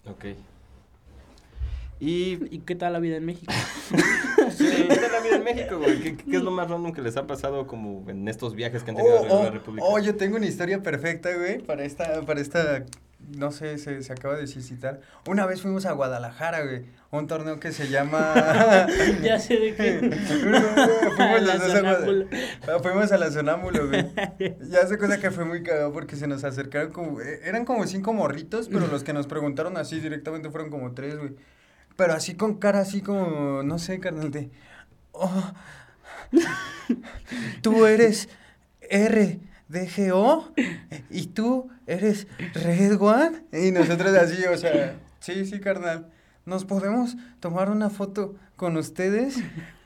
Ok. 0.06 0.24
Y 2.00 2.38
¿Y 2.54 2.60
qué 2.60 2.74
tal 2.74 2.92
la 2.92 2.98
vida 3.00 3.16
en 3.16 3.26
México? 3.26 3.52
Sí, 4.56 4.66
¿qué 4.88 4.96
tal 4.96 5.12
la 5.12 5.20
vida 5.20 5.36
en 5.36 5.44
México, 5.44 5.78
güey? 5.78 6.00
¿Qué, 6.00 6.16
qué 6.16 6.36
es 6.36 6.42
lo 6.42 6.50
más 6.50 6.68
random 6.70 6.92
que 6.92 7.02
les 7.02 7.16
ha 7.16 7.26
pasado 7.26 7.66
como 7.66 8.08
en 8.08 8.26
estos 8.28 8.54
viajes 8.54 8.82
que 8.82 8.90
han 8.90 8.96
tenido 8.96 9.14
Oh, 9.14 9.18
alrededor 9.18 9.38
de 9.40 9.44
la 9.44 9.50
oh, 9.50 9.52
República? 9.52 9.86
oh, 9.86 9.98
yo 9.98 10.16
tengo 10.16 10.36
una 10.36 10.46
historia 10.46 10.82
perfecta, 10.82 11.32
güey, 11.36 11.58
para 11.58 11.84
esta, 11.84 12.22
para 12.22 12.40
esta, 12.40 12.84
no 13.36 13.50
sé, 13.52 13.76
se, 13.78 14.02
se 14.02 14.12
acaba 14.12 14.36
de 14.36 14.46
suscitar. 14.46 15.00
Una 15.26 15.44
vez 15.46 15.60
fuimos 15.60 15.84
a 15.86 15.92
Guadalajara, 15.92 16.62
güey, 16.64 16.86
a 17.10 17.16
un 17.18 17.26
torneo 17.26 17.60
que 17.60 17.72
se 17.72 17.88
llama... 17.88 18.34
ya 19.22 19.38
sé 19.38 19.56
de 19.58 19.74
qué. 19.74 19.98
fuimos, 21.16 21.42
La 21.42 21.54
a. 21.54 22.74
Ah, 22.74 22.78
fuimos 22.82 23.12
a 23.12 23.18
la 23.18 23.30
Sonámbulo, 23.30 23.86
güey. 23.88 24.06
Ya 24.70 24.86
se 24.86 24.96
cuenta 24.98 25.20
que 25.20 25.30
fue 25.30 25.44
muy 25.44 25.62
cagado 25.62 25.92
porque 25.92 26.16
se 26.16 26.26
nos 26.26 26.42
acercaron 26.42 26.90
como... 26.90 27.20
eh, 27.20 27.40
Eran 27.44 27.64
como 27.66 27.86
cinco 27.86 28.12
morritos, 28.14 28.68
pero 28.72 28.86
los 28.86 29.04
que 29.04 29.12
nos 29.12 29.26
preguntaron 29.26 29.76
así 29.76 30.00
directamente 30.00 30.50
fueron 30.50 30.70
como 30.70 30.92
tres, 30.94 31.18
güey. 31.18 31.34
Pero 31.98 32.12
así 32.12 32.34
con 32.34 32.54
cara 32.60 32.78
así 32.78 33.00
como, 33.02 33.64
no 33.64 33.80
sé, 33.80 33.98
carnal, 33.98 34.30
de... 34.30 34.50
"Oh, 35.10 35.52
tú 37.60 37.86
eres 37.86 38.28
RDGO 38.88 40.52
y 41.10 41.26
tú 41.26 41.70
eres 41.88 42.28
Red 42.54 43.00
One. 43.00 43.42
Y 43.52 43.72
nosotros 43.72 44.14
así, 44.16 44.44
o 44.44 44.56
sea, 44.56 44.96
sí, 45.18 45.44
sí, 45.44 45.58
carnal. 45.58 46.06
¿Nos 46.46 46.64
podemos 46.64 47.16
tomar 47.40 47.68
una 47.68 47.90
foto 47.90 48.36
con 48.54 48.76
ustedes? 48.76 49.36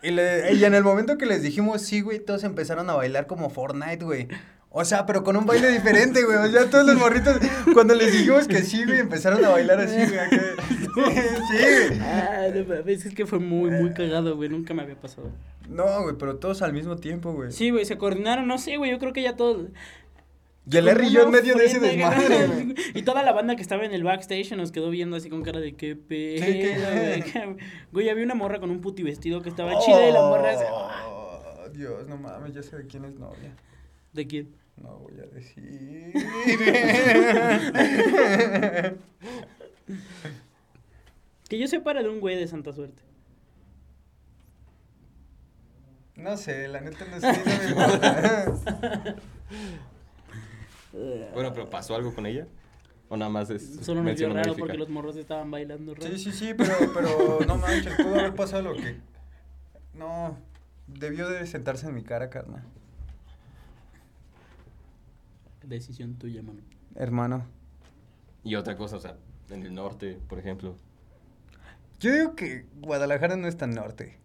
Y, 0.02 0.10
le- 0.10 0.52
y 0.52 0.62
en 0.64 0.74
el 0.74 0.84
momento 0.84 1.16
que 1.16 1.24
les 1.26 1.42
dijimos 1.42 1.80
sí, 1.80 2.02
güey, 2.02 2.20
todos 2.20 2.44
empezaron 2.44 2.90
a 2.90 2.94
bailar 2.94 3.26
como 3.26 3.48
Fortnite, 3.48 4.04
güey. 4.04 4.28
O 4.74 4.84
sea, 4.86 5.04
pero 5.04 5.22
con 5.22 5.36
un 5.36 5.44
baile 5.44 5.70
diferente, 5.70 6.24
güey. 6.24 6.38
O 6.38 6.50
sea, 6.50 6.68
todos 6.70 6.86
los 6.86 6.96
morritos, 6.96 7.38
cuando 7.74 7.94
les 7.94 8.10
dijimos 8.10 8.48
que 8.48 8.62
sí, 8.62 8.84
güey, 8.84 9.00
empezaron 9.00 9.44
a 9.44 9.50
bailar 9.50 9.80
así, 9.80 9.96
güey. 9.96 10.52
Sí, 10.92 11.56
güey. 11.56 12.00
Ah, 12.02 12.48
no 12.54 12.64
mames, 12.66 13.06
es 13.06 13.14
que 13.14 13.24
fue 13.24 13.38
muy, 13.38 13.70
muy 13.70 13.94
cagado, 13.94 14.36
güey. 14.36 14.50
Nunca 14.50 14.74
me 14.74 14.82
había 14.82 14.94
pasado. 14.94 15.30
No, 15.66 16.02
güey, 16.02 16.16
pero 16.18 16.36
todos 16.36 16.60
al 16.60 16.74
mismo 16.74 16.96
tiempo, 16.96 17.32
güey. 17.32 17.50
Sí, 17.50 17.70
güey, 17.70 17.86
se 17.86 17.96
coordinaron, 17.96 18.46
no 18.46 18.58
sé, 18.58 18.76
güey. 18.76 18.90
Yo 18.90 18.98
creo 18.98 19.14
que 19.14 19.22
ya 19.22 19.34
todos. 19.34 19.68
Y 20.70 20.76
el 20.76 20.88
R 20.88 21.06
y 21.06 21.10
yo 21.10 21.22
en 21.22 21.30
medio 21.30 21.54
de 21.56 21.64
ese 21.64 21.80
desmadre, 21.80 22.46
güey. 22.46 22.74
Y 22.94 23.02
toda 23.02 23.22
la 23.22 23.32
banda 23.32 23.56
que 23.56 23.62
estaba 23.62 23.84
en 23.84 23.92
el 23.92 24.04
backstage 24.04 24.52
nos 24.54 24.70
quedó 24.70 24.90
viendo 24.90 25.16
así 25.16 25.30
con 25.30 25.42
cara 25.42 25.60
de 25.60 25.74
qué 25.74 25.96
pedo, 25.96 26.44
güey. 26.44 27.56
Güey, 27.92 28.08
había 28.10 28.24
una 28.24 28.34
morra 28.34 28.60
con 28.60 28.70
un 28.70 28.80
puti 28.80 29.02
vestido 29.02 29.42
que 29.42 29.48
estaba 29.48 29.78
chida 29.80 30.08
y 30.08 30.12
la 30.12 30.20
morra. 30.20 30.54
Oh, 30.70 31.68
Dios, 31.72 32.06
no 32.06 32.16
mames, 32.16 32.54
ya 32.54 32.62
sé 32.62 32.76
de 32.76 32.86
quién 32.86 33.04
es 33.06 33.14
novia. 33.14 33.56
¿De 34.12 34.26
quién? 34.26 34.61
No 34.82 34.98
voy 34.98 35.20
a 35.20 35.26
decir. 35.26 36.12
Que 41.48 41.58
yo 41.58 41.68
separa 41.68 42.02
de 42.02 42.08
un 42.08 42.20
güey 42.20 42.36
de 42.36 42.46
Santa 42.48 42.72
Suerte. 42.72 43.02
no 46.16 46.36
sé, 46.36 46.68
la 46.68 46.80
neta 46.80 47.04
no 47.04 47.20
sé, 47.20 47.32
no 47.32 47.58
me 47.58 47.68
importa. 47.68 49.16
Bueno, 51.34 51.52
pero 51.52 51.70
¿pasó 51.70 51.94
algo 51.94 52.14
con 52.14 52.26
ella? 52.26 52.46
¿O 53.08 53.16
nada 53.16 53.30
más 53.30 53.50
es 53.50 53.80
Solo 53.82 54.02
nos 54.02 54.16
dio 54.16 54.32
raro 54.32 54.54
porque 54.56 54.76
los 54.76 54.88
morros 54.88 55.16
estaban 55.16 55.50
bailando 55.50 55.94
raro. 55.94 56.06
Sí, 56.06 56.18
sí, 56.18 56.32
sí, 56.32 56.54
pero, 56.54 56.74
pero 56.94 57.40
no 57.46 57.56
manches, 57.56 57.94
pudo 57.96 58.18
haber 58.18 58.34
pasado 58.34 58.62
lo 58.62 58.74
que. 58.74 58.96
No, 59.94 60.38
debió 60.86 61.28
de 61.28 61.46
sentarse 61.46 61.86
en 61.86 61.94
mi 61.94 62.02
cara, 62.02 62.30
carnal. 62.30 62.64
Decisión 65.64 66.14
tuya, 66.14 66.42
mano. 66.42 66.60
Hermano. 66.94 67.44
Y 68.44 68.54
otra 68.56 68.76
cosa, 68.76 68.96
o 68.96 69.00
sea, 69.00 69.16
en 69.50 69.62
el 69.64 69.74
norte, 69.74 70.18
por 70.28 70.38
ejemplo. 70.38 70.76
Yo 72.00 72.12
digo 72.12 72.34
que 72.34 72.66
Guadalajara 72.80 73.36
no 73.36 73.46
es 73.46 73.56
tan 73.56 73.70
norte. 73.70 74.18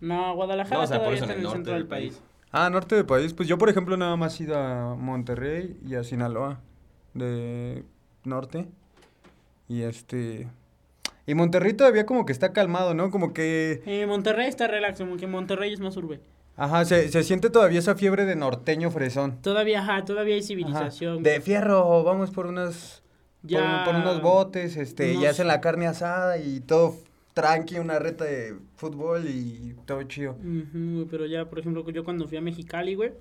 No, 0.00 0.34
Guadalajara 0.34 0.76
No, 0.78 0.82
o 0.84 0.86
sea, 0.86 0.96
por 0.98 1.14
todavía 1.14 1.20
está 1.22 1.26
en 1.26 1.30
en 1.32 1.36
el 1.38 1.42
norte 1.44 1.56
centro 1.58 1.72
del 1.74 1.82
del 1.82 1.88
país. 1.88 2.14
país. 2.16 2.22
Ah, 2.52 2.68
norte 2.70 2.96
del 2.96 3.06
país. 3.06 3.32
Pues 3.34 3.48
yo, 3.48 3.58
por 3.58 3.68
ejemplo, 3.68 3.96
nada 3.96 4.16
más 4.16 4.40
he 4.40 4.44
ido 4.44 4.58
a 4.58 4.96
Monterrey 4.96 5.78
y 5.86 5.94
a 5.94 6.02
Sinaloa 6.02 6.60
de 7.14 7.84
norte. 8.24 8.66
Y 9.68 9.82
este. 9.82 10.48
Y 11.26 11.34
Monterrey 11.34 11.74
todavía 11.74 12.06
como 12.06 12.26
que 12.26 12.32
está 12.32 12.52
calmado, 12.52 12.94
¿no? 12.94 13.10
Como 13.12 13.32
que. 13.32 13.82
Eh, 13.86 14.06
Monterrey 14.06 14.48
está 14.48 14.66
relax, 14.66 14.98
como 14.98 15.16
que 15.16 15.28
Monterrey 15.28 15.72
es 15.72 15.78
más 15.80 15.96
urbe. 15.96 16.20
Ajá, 16.60 16.84
se, 16.84 17.08
se 17.08 17.22
siente 17.22 17.48
todavía 17.48 17.78
esa 17.78 17.94
fiebre 17.94 18.26
de 18.26 18.36
norteño 18.36 18.90
fresón. 18.90 19.40
Todavía, 19.40 19.80
ajá, 19.80 20.04
todavía 20.04 20.34
hay 20.34 20.40
Ajá. 20.40 20.46
civilización. 20.48 21.22
De 21.22 21.40
fierro, 21.40 22.04
vamos 22.04 22.30
por 22.30 22.46
unos. 22.46 23.02
Ya- 23.42 23.84
Por, 23.86 23.94
por 23.94 24.02
unos 24.02 24.20
botes, 24.20 24.76
este, 24.76 25.12
unos- 25.12 25.22
y 25.22 25.26
hacen 25.26 25.46
la 25.46 25.62
carne 25.62 25.86
asada 25.86 26.36
y 26.36 26.60
todo 26.60 26.96
tranqui, 27.32 27.78
una 27.78 27.98
reta 27.98 28.24
de 28.24 28.56
fútbol 28.76 29.26
y 29.26 29.74
todo 29.86 30.02
chido. 30.02 30.36
Pero 31.10 31.24
ya, 31.24 31.46
por 31.48 31.58
ejemplo, 31.60 31.88
yo 31.90 32.04
cuando 32.04 32.28
fui 32.28 32.36
a 32.36 32.42
Mexicali, 32.42 32.94
güey. 32.94 33.12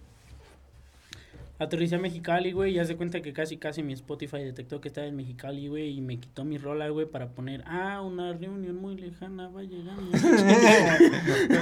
Aterricé 1.60 1.96
a 1.96 2.00
Mexicali, 2.00 2.54
güey, 2.54 2.72
y 2.72 2.76
ya 2.76 2.86
se 2.86 2.96
cuenta 2.96 3.22
que 3.22 3.34
casi, 3.34 3.58
casi 3.58 3.84
mi 3.84 3.92
Spotify 3.94 4.38
detectó 4.40 4.80
que 4.80 4.88
estaba 4.88 5.06
en 5.08 5.16
Mexicali, 5.18 5.68
güey, 5.68 5.90
y 5.98 6.02
me 6.02 6.18
quitó 6.18 6.46
mi 6.46 6.58
rola, 6.58 6.88
güey, 6.88 7.06
para 7.06 7.28
poner, 7.32 7.64
ah, 7.68 8.02
una 8.02 8.32
reunión 8.34 8.78
muy 8.78 8.96
lejana 8.96 9.50
va 9.50 9.62
llegando. 9.64 10.10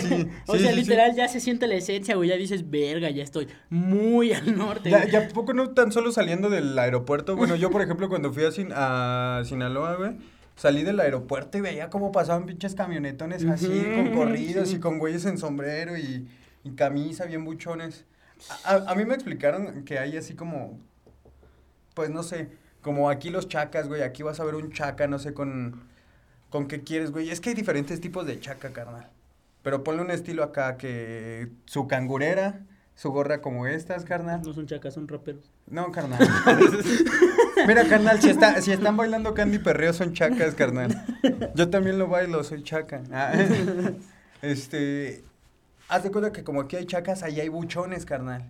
Sí, 0.00 0.26
o 0.46 0.56
sea, 0.56 0.70
sí, 0.70 0.74
sí. 0.74 0.80
literal, 0.80 1.14
ya 1.14 1.28
se 1.28 1.40
siente 1.40 1.66
la 1.66 1.74
esencia, 1.76 2.16
güey, 2.16 2.28
ya 2.28 2.36
dices, 2.36 2.68
verga, 2.68 3.08
ya 3.10 3.22
estoy 3.22 3.46
muy 3.70 4.32
al 4.32 4.56
norte. 4.56 4.90
Ya, 4.90 4.98
güey". 5.00 5.10
ya 5.10 5.28
poco 5.28 5.54
no 5.54 5.70
tan 5.70 5.92
solo 5.92 6.12
saliendo 6.12 6.50
del 6.50 6.76
aeropuerto. 6.78 7.36
Bueno, 7.36 7.56
yo, 7.56 7.70
por 7.70 7.82
ejemplo, 7.82 8.08
cuando 8.08 8.32
fui 8.32 8.44
a, 8.44 8.50
Sin- 8.50 8.72
a 8.74 9.42
Sinaloa, 9.44 9.94
güey, 9.96 10.10
salí 10.56 10.82
del 10.82 10.98
aeropuerto 11.00 11.58
y 11.58 11.60
veía 11.60 11.90
cómo 11.90 12.12
pasaban 12.12 12.46
pinches 12.46 12.74
camionetones 12.74 13.44
así, 13.44 13.68
con 13.94 14.14
corridos 14.14 14.72
y 14.72 14.80
con 14.80 14.98
güeyes 14.98 15.24
en 15.26 15.38
sombrero 15.38 15.96
y, 15.96 16.26
y 16.64 16.70
camisa 16.72 17.24
bien 17.26 17.44
buchones. 17.44 18.04
A, 18.64 18.74
a- 18.90 18.94
mí 18.94 19.04
me 19.04 19.14
explicaron 19.14 19.84
que 19.84 19.98
hay 19.98 20.16
así 20.16 20.34
como, 20.34 20.78
pues 21.94 22.10
no 22.10 22.22
sé, 22.22 22.48
como 22.82 23.10
aquí 23.10 23.30
los 23.30 23.48
chacas, 23.48 23.88
güey, 23.88 24.02
aquí 24.02 24.22
vas 24.22 24.38
a 24.40 24.44
ver 24.44 24.54
un 24.54 24.70
chaca, 24.72 25.06
no 25.06 25.18
sé 25.18 25.32
con, 25.34 25.82
con 26.50 26.68
qué 26.68 26.82
quieres, 26.82 27.10
güey. 27.10 27.30
Es 27.30 27.40
que 27.40 27.50
hay 27.50 27.54
diferentes 27.54 28.00
tipos 28.00 28.26
de 28.26 28.38
chaca, 28.40 28.70
carnal. 28.70 29.10
Pero 29.62 29.82
ponle 29.82 30.02
un 30.02 30.10
estilo 30.10 30.44
acá 30.44 30.76
que 30.76 31.48
su 31.64 31.88
cangurera, 31.88 32.60
su 32.94 33.10
gorra 33.10 33.40
como 33.40 33.66
estas, 33.66 34.04
carnal. 34.04 34.42
No 34.44 34.52
son 34.52 34.66
chacas, 34.66 34.94
son 34.94 35.08
raperos. 35.08 35.50
No, 35.66 35.90
carnal. 35.90 36.20
Mira, 37.66 37.84
carnal, 37.88 38.20
si, 38.20 38.30
está, 38.30 38.60
si 38.62 38.70
están 38.70 38.96
bailando 38.96 39.34
Candy 39.34 39.58
Perreo 39.58 39.92
son 39.92 40.12
chacas, 40.12 40.54
carnal. 40.54 41.04
Yo 41.54 41.68
también 41.68 41.98
lo 41.98 42.06
bailo, 42.06 42.44
soy 42.44 42.62
chaca. 42.62 43.02
Ah, 43.10 43.32
Este, 44.42 45.24
haz 45.88 46.02
de 46.02 46.10
cuenta 46.10 46.32
que 46.32 46.44
como 46.44 46.60
aquí 46.60 46.76
hay 46.76 46.86
chacas, 46.86 47.22
ahí 47.22 47.40
hay 47.40 47.48
buchones, 47.48 48.04
carnal. 48.06 48.44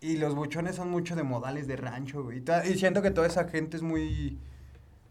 Y 0.00 0.16
los 0.16 0.34
buchones 0.34 0.76
son 0.76 0.90
mucho 0.90 1.16
de 1.16 1.22
modales 1.22 1.66
de 1.66 1.76
rancho, 1.76 2.22
güey. 2.22 2.42
Y 2.70 2.74
siento 2.74 3.02
que 3.02 3.10
toda 3.10 3.26
esa 3.26 3.48
gente 3.48 3.76
es 3.76 3.82
muy... 3.82 4.38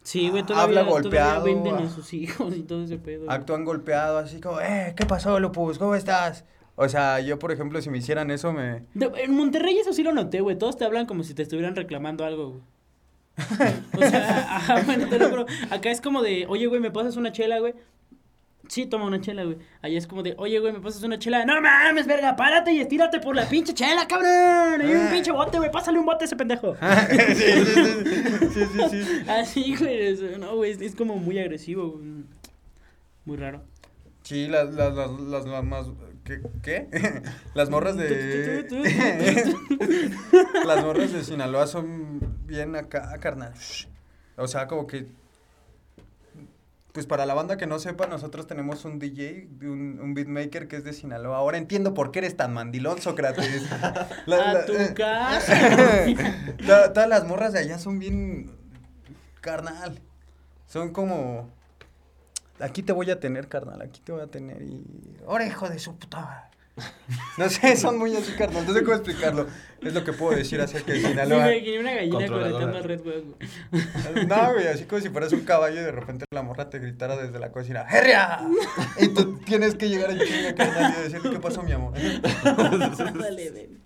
Sí, 0.03 0.29
güey, 0.29 0.43
Ah, 0.43 0.45
todavía, 0.45 0.79
habla 0.79 0.91
golpeado, 0.91 1.41
todavía 1.41 1.53
venden 1.53 1.75
a 1.75 1.89
ah. 1.89 1.93
sus 1.93 2.13
hijos 2.13 2.55
y 2.55 2.61
todo 2.61 2.83
ese 2.83 2.97
pedo. 2.97 3.25
güey. 3.25 3.35
Actúan 3.35 3.65
golpeado, 3.65 4.17
así 4.17 4.39
como, 4.39 4.61
eh, 4.61 4.93
¿qué 4.95 5.05
pasó, 5.05 5.37
Lupus? 5.39 5.77
¿Cómo 5.77 5.95
estás? 5.95 6.45
O 6.75 6.87
sea, 6.87 7.19
yo, 7.19 7.37
por 7.39 7.51
ejemplo, 7.51 7.81
si 7.81 7.89
me 7.89 7.97
hicieran 7.97 8.31
eso, 8.31 8.53
me... 8.53 8.83
En 8.95 9.35
Monterrey 9.35 9.77
eso 9.79 9.91
sí 9.91 10.03
lo 10.03 10.13
noté, 10.13 10.39
güey. 10.39 10.57
Todos 10.57 10.77
te 10.77 10.85
hablan 10.85 11.07
como 11.07 11.23
si 11.23 11.33
te 11.33 11.41
estuvieran 11.41 11.75
reclamando 11.75 12.23
algo, 12.23 12.49
güey. 12.51 12.61
o 13.97 13.99
sea, 13.99 14.55
ajá, 14.57 14.81
bueno, 14.85 15.07
te 15.09 15.19
lo 15.19 15.29
juro. 15.29 15.45
Acá 15.69 15.91
es 15.91 16.01
como 16.01 16.21
de, 16.21 16.45
oye, 16.47 16.67
güey, 16.67 16.79
¿me 16.79 16.91
pasas 16.91 17.17
una 17.17 17.31
chela, 17.31 17.59
güey? 17.59 17.73
Sí, 18.67 18.85
toma 18.85 19.05
una 19.05 19.21
chela, 19.21 19.43
güey. 19.45 19.57
Allá 19.81 19.97
es 19.97 20.07
como 20.07 20.23
de, 20.23 20.35
oye, 20.37 20.59
güey, 20.59 20.73
¿me 20.73 20.79
pasas 20.81 21.01
una 21.03 21.17
chela? 21.17 21.45
No 21.45 21.61
mames, 21.61 22.05
verga, 22.05 22.35
párate 22.35 22.71
y 22.73 22.79
estírate 22.81 23.19
por 23.19 23.35
la 23.35 23.47
pinche 23.47 23.73
chela, 23.73 24.07
cabrón. 24.07 24.81
Hay 24.81 24.93
un 24.93 25.07
pinche 25.09 25.31
bote, 25.31 25.57
güey, 25.57 25.71
pásale 25.71 25.97
un 25.99 26.05
bote 26.05 26.23
a 26.23 26.27
ese 26.27 26.35
pendejo. 26.35 26.75
sí, 27.09 27.35
sí, 27.35 27.65
sí, 27.65 28.49
sí, 28.53 28.65
sí, 28.89 29.03
sí. 29.03 29.19
Así, 29.29 29.75
güey, 29.75 30.07
es- 30.07 30.37
no, 30.37 30.55
güey, 30.57 30.71
es, 30.71 30.81
es 30.81 30.95
como 30.95 31.15
muy 31.17 31.39
agresivo, 31.39 31.91
güey. 31.91 32.25
Muy 33.25 33.37
raro. 33.37 33.63
Sí, 34.23 34.47
las, 34.47 34.73
las, 34.73 34.93
las, 34.93 35.11
las, 35.21 35.45
las 35.45 35.63
más... 35.63 35.87
¿Qué? 36.25 36.41
¿Qué? 36.61 36.89
Las 37.53 37.69
morras 37.69 37.95
de... 37.95 38.67
las 40.65 40.83
morras 40.83 41.13
de 41.13 41.23
Sinaloa 41.23 41.67
son 41.67 42.19
bien 42.45 42.75
acá, 42.75 43.17
carnal. 43.21 43.53
O 44.35 44.45
sea, 44.47 44.67
como 44.67 44.87
que... 44.87 45.07
pues 46.97 47.05
para 47.05 47.27
la 47.27 47.35
banda 47.35 47.57
que 47.57 47.67
no 47.67 47.77
sepa, 47.77 48.07
nosotros 48.07 48.47
tenemos 48.47 48.83
un 48.83 48.97
DJ, 48.97 49.49
un, 49.61 49.99
un 50.01 50.15
beatmaker 50.15 50.67
que 50.67 50.77
es 50.77 50.83
de 50.83 50.93
Sinaloa. 50.93 51.37
Ahora 51.37 51.59
entiendo 51.59 51.93
por 51.93 52.09
qué 52.09 52.17
eres 52.17 52.35
tan 52.35 52.51
mandilón, 52.55 52.99
Sócrates. 52.99 53.69
La- 54.25 54.49
A 54.49 54.53
la- 54.55 54.65
tu 54.65 54.73
eh, 54.73 54.95
casa. 54.95 55.53
to- 56.65 56.93
Todas 56.93 57.07
las 57.07 57.23
morras 57.27 57.53
de 57.53 57.59
allá 57.59 57.77
son 57.77 57.99
bien 57.99 58.49
carnal. 59.41 59.99
Son 60.65 60.91
como 60.91 61.51
aquí 62.59 62.81
te 62.81 62.93
voy 62.93 63.11
a 63.11 63.19
tener, 63.19 63.47
carnal, 63.47 63.79
aquí 63.83 64.01
te 64.01 64.11
voy 64.11 64.21
a 64.23 64.27
tener 64.27 64.63
y 64.63 64.83
hijo 65.45 65.69
de 65.69 65.77
su 65.77 65.95
puta. 65.99 66.49
No 67.37 67.47
sé, 67.49 67.75
son 67.77 67.97
muy 67.99 68.15
así, 68.15 68.31
carnal. 68.33 68.65
No 68.65 68.73
sé 68.73 68.81
cómo 68.83 68.95
explicarlo. 68.95 69.47
Es 69.81 69.93
lo 69.93 70.03
que 70.03 70.11
puedo 70.11 70.35
decir 70.35 70.59
acerca 70.59 70.91
de 70.91 70.99
Me 71.01 71.09
Sinaloa. 71.09 71.53
imaginé 71.55 71.79
una 71.79 71.93
gallina 71.93 72.27
correteando 72.27 72.77
a 72.77 72.81
Red 72.81 73.01
Bull. 73.03 73.35
No, 74.27 74.53
güey, 74.53 74.67
así 74.67 74.85
como 74.85 75.01
si 75.01 75.09
fueras 75.09 75.31
un 75.33 75.41
caballo 75.41 75.79
y 75.79 75.83
de 75.83 75.91
repente 75.91 76.25
la 76.31 76.41
morra 76.41 76.67
te 76.71 76.79
gritara 76.79 77.15
desde 77.15 77.37
la 77.37 77.51
cocina, 77.51 77.85
¡Herria! 77.87 78.39
Y 78.99 79.09
tú 79.09 79.37
tienes 79.45 79.75
que 79.75 79.87
llegar 79.87 80.09
chinga, 80.17 80.55
carnal, 80.55 80.93
y 80.97 81.03
decirle, 81.03 81.29
¿qué 81.29 81.39
pasó, 81.39 81.61
mi 81.61 81.73
amor? 81.73 81.93
Dale, 81.93 83.51
ven. 83.51 83.79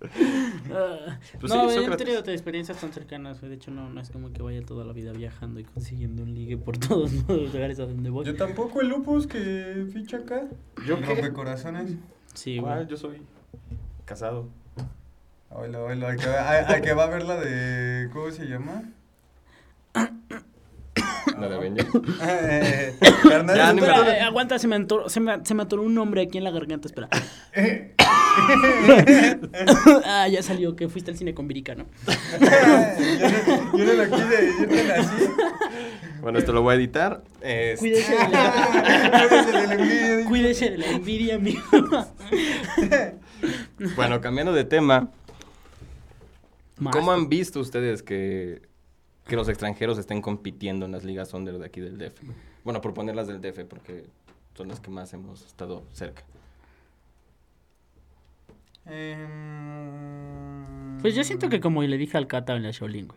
Ah, 0.72 1.18
Pues 1.38 1.52
no, 1.52 1.68
sí, 1.68 1.76
yo 1.84 1.92
he 1.92 1.96
tenido 1.96 2.20
experiencias 2.20 2.78
tan 2.80 2.92
cercanas. 2.92 3.42
De 3.42 3.54
hecho, 3.54 3.70
no, 3.70 3.90
no 3.90 4.00
es 4.00 4.08
como 4.10 4.32
que 4.32 4.40
vaya 4.42 4.62
toda 4.62 4.84
la 4.86 4.94
vida 4.94 5.12
viajando 5.12 5.60
y 5.60 5.64
consiguiendo 5.64 6.22
un 6.22 6.34
ligue 6.34 6.56
por 6.56 6.78
todos 6.88 7.12
los 7.28 7.52
lugares 7.52 7.78
a 7.80 7.84
donde 7.86 8.08
voy. 8.08 8.24
Yo 8.24 8.34
tampoco, 8.34 8.80
el 8.80 8.88
lupus 8.88 9.26
que 9.26 9.86
ficha 9.92 10.18
acá. 10.18 10.44
¿Yo 10.86 10.96
El 10.96 11.04
qué? 11.04 11.32
Sí, 12.34 12.58
¿Cuál? 12.60 12.76
güey. 12.76 12.86
Yo 12.88 12.96
soy 12.96 13.22
casado. 14.04 14.48
Oilo, 15.50 15.84
oilo, 15.84 16.06
al 16.06 16.16
que, 16.16 16.26
al 16.28 16.80
que 16.80 16.94
va 16.94 17.04
a 17.04 17.08
ver 17.08 17.24
la 17.24 17.36
de, 17.36 18.08
¿cómo 18.12 18.30
se 18.30 18.46
llama? 18.46 18.84
La 21.38 21.48
de 21.48 21.54
Avenger. 21.56 21.86
Eh, 22.22 22.94
carnal, 23.28 23.56
Ya, 23.56 23.68
es 23.68 23.74
ni 23.74 23.80
un 23.80 23.86
me- 23.86 23.92
Espera, 23.92 24.04
pedo- 24.04 24.10
eh, 24.12 24.20
aguanta, 24.20 24.58
se 24.58 24.68
me, 24.68 24.76
atoró, 24.76 25.08
se, 25.08 25.20
me, 25.20 25.44
se 25.44 25.54
me 25.54 25.62
atoró 25.62 25.82
un 25.82 25.94
nombre 25.94 26.22
aquí 26.22 26.38
en 26.38 26.44
la 26.44 26.50
garganta, 26.50 26.88
espera. 26.88 27.08
ah, 30.04 30.28
ya 30.28 30.42
salió, 30.42 30.74
que 30.76 30.88
fuiste 30.88 31.10
al 31.10 31.16
cine 31.16 31.34
con 31.34 31.48
Virica, 31.48 31.74
¿no? 31.74 31.84
yo, 32.40 32.48
no, 32.48 33.78
yo 33.78 33.84
no 33.84 33.92
lo 33.92 34.04
quise, 34.10 34.52
yo 34.60 34.66
no 34.66 34.84
nací. 34.84 35.24
Bueno, 36.20 36.38
esto 36.38 36.52
lo 36.52 36.62
voy 36.62 36.74
a 36.74 36.76
editar. 36.76 37.24
Este, 37.40 37.78
Cuídese 37.78 38.12
de 38.12 38.28
la, 38.28 39.28
Cuídese 39.28 39.50
de 39.50 39.66
la 39.66 39.74
envidia. 39.74 40.24
cuídese 40.28 40.70
de 40.70 40.78
la 40.78 40.86
envidia, 40.86 41.34
amigo. 41.34 41.62
Bueno, 43.96 44.20
cambiando 44.20 44.52
de 44.52 44.64
tema, 44.64 45.10
Más. 46.78 46.94
¿cómo 46.94 47.10
han 47.12 47.28
visto 47.28 47.58
ustedes 47.60 48.02
que, 48.02 48.62
que 49.26 49.34
los 49.36 49.48
extranjeros 49.48 49.98
estén 49.98 50.22
compitiendo 50.22 50.86
en 50.86 50.92
las 50.92 51.02
ligas 51.04 51.34
under 51.34 51.58
de 51.58 51.66
aquí 51.66 51.80
del 51.80 51.98
DF? 51.98 52.20
Bueno, 52.64 52.80
por 52.80 52.94
ponerlas 52.94 53.26
del 53.26 53.40
DF, 53.40 53.64
porque 53.68 54.04
son 54.54 54.68
las 54.68 54.78
que 54.78 54.90
más 54.90 55.12
hemos 55.12 55.44
estado 55.44 55.82
cerca. 55.92 56.22
Em, 58.86 59.22
Pues 61.00 61.14
yo 61.14 61.24
siento 61.24 61.48
que 61.48 61.60
como 61.60 61.82
le 61.82 61.98
dije 61.98 62.16
al 62.16 62.26
Cata 62.26 62.54
en 62.56 62.62
la 62.62 62.70
Shaolin. 62.70 63.08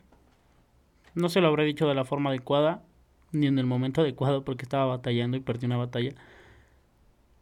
No 1.14 1.30
se 1.30 1.42
lo 1.42 1.48
habré 1.48 1.64
dicho 1.66 1.88
de 1.88 1.96
la 1.96 2.06
forma 2.06 2.30
adecuada, 2.30 2.84
ni 3.32 3.48
en 3.48 3.60
el 3.60 3.66
momento 3.66 4.02
adecuado, 4.02 4.44
porque 4.44 4.64
estaba 4.64 4.86
batallando 4.86 5.38
y 5.38 5.42
perdí 5.42 5.66
una 5.66 5.78
batalla. 5.78 6.14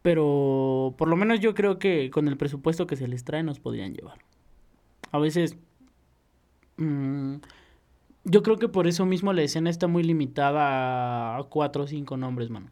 Pero 0.02 0.96
por 0.98 1.08
lo 1.08 1.16
menos 1.16 1.40
yo 1.40 1.54
creo 1.54 1.80
que 1.80 2.10
con 2.12 2.28
el 2.28 2.38
presupuesto 2.38 2.88
que 2.88 2.96
se 2.98 3.08
les 3.08 3.24
trae 3.24 3.44
nos 3.44 3.60
podrían 3.60 3.94
llevar. 3.94 4.20
A 5.12 5.20
veces... 5.20 5.58
mm, 6.78 7.36
yo 8.26 8.44
creo 8.44 8.58
que 8.58 8.70
por 8.70 8.88
eso 8.88 9.06
mismo 9.06 9.34
la 9.34 9.42
escena 9.44 9.70
está 9.70 9.88
muy 9.88 10.04
limitada 10.04 11.38
a 11.38 11.44
cuatro 11.44 11.84
o 11.84 11.88
cinco 11.88 12.18
nombres, 12.18 12.50
mano. 12.50 12.70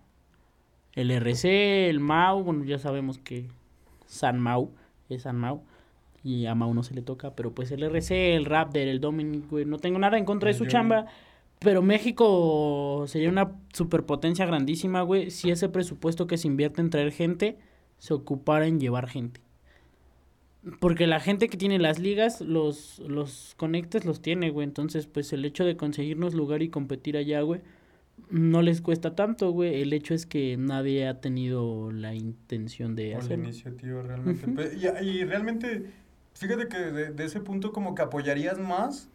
El 0.93 1.11
RC, 1.11 1.89
el 1.89 1.99
Mau, 1.99 2.43
bueno, 2.43 2.63
ya 2.65 2.79
sabemos 2.79 3.17
que 3.17 3.47
San 4.05 4.39
Mau 4.39 4.73
es 5.15 5.23
San 5.23 5.37
Mau. 5.37 5.61
Y 6.23 6.45
a 6.45 6.55
Mau 6.55 6.73
no 6.73 6.83
se 6.83 6.93
le 6.93 7.01
toca, 7.01 7.35
pero 7.35 7.51
pues 7.53 7.71
el 7.71 7.83
RC, 7.83 8.35
el 8.35 8.45
Raptor, 8.45 8.83
el 8.83 9.01
Dominic, 9.01 9.49
güey, 9.49 9.65
no 9.65 9.79
tengo 9.79 9.97
nada 9.97 10.17
en 10.17 10.25
contra 10.25 10.47
de 10.47 10.51
El 10.51 10.57
su 10.57 10.65
chamba. 10.65 11.07
Pero 11.59 11.81
México 11.81 13.05
sería 13.07 13.29
una 13.29 13.51
superpotencia 13.73 14.45
grandísima, 14.45 15.01
güey, 15.03 15.29
si 15.31 15.51
ese 15.51 15.69
presupuesto 15.69 16.27
que 16.27 16.37
se 16.37 16.47
invierte 16.47 16.81
en 16.81 16.89
traer 16.89 17.11
gente 17.11 17.57
se 17.97 18.13
ocupara 18.15 18.65
en 18.65 18.79
llevar 18.79 19.07
gente. 19.07 19.41
Porque 20.79 21.07
la 21.07 21.19
gente 21.19 21.49
que 21.49 21.57
tiene 21.57 21.79
las 21.79 21.99
ligas, 21.99 22.41
los, 22.41 22.99
los 22.99 23.53
conectes 23.57 24.05
los 24.05 24.21
tiene, 24.21 24.49
güey. 24.51 24.65
Entonces, 24.65 25.07
pues 25.07 25.33
el 25.33 25.45
hecho 25.45 25.65
de 25.65 25.77
conseguirnos 25.77 26.33
lugar 26.33 26.61
y 26.61 26.69
competir 26.69 27.17
allá, 27.17 27.41
güey, 27.41 27.61
no 28.29 28.61
les 28.61 28.81
cuesta 28.81 29.15
tanto, 29.15 29.51
güey. 29.51 29.81
El 29.81 29.93
hecho 29.93 30.13
es 30.13 30.25
que 30.25 30.57
nadie 30.57 31.07
ha 31.07 31.19
tenido 31.19 31.91
la 31.91 32.13
intención 32.13 32.95
de 32.95 33.15
o 33.15 33.21
la 33.21 33.33
iniciativa 33.33 34.01
realmente. 34.01 34.77
Y, 34.77 35.07
y 35.07 35.23
realmente, 35.25 35.91
fíjate 36.33 36.67
que 36.67 36.77
de, 36.77 37.11
de 37.11 37.25
ese 37.25 37.39
punto 37.39 37.71
como 37.71 37.95
que 37.95 38.01
apoyarías 38.01 38.57
más 38.59 39.09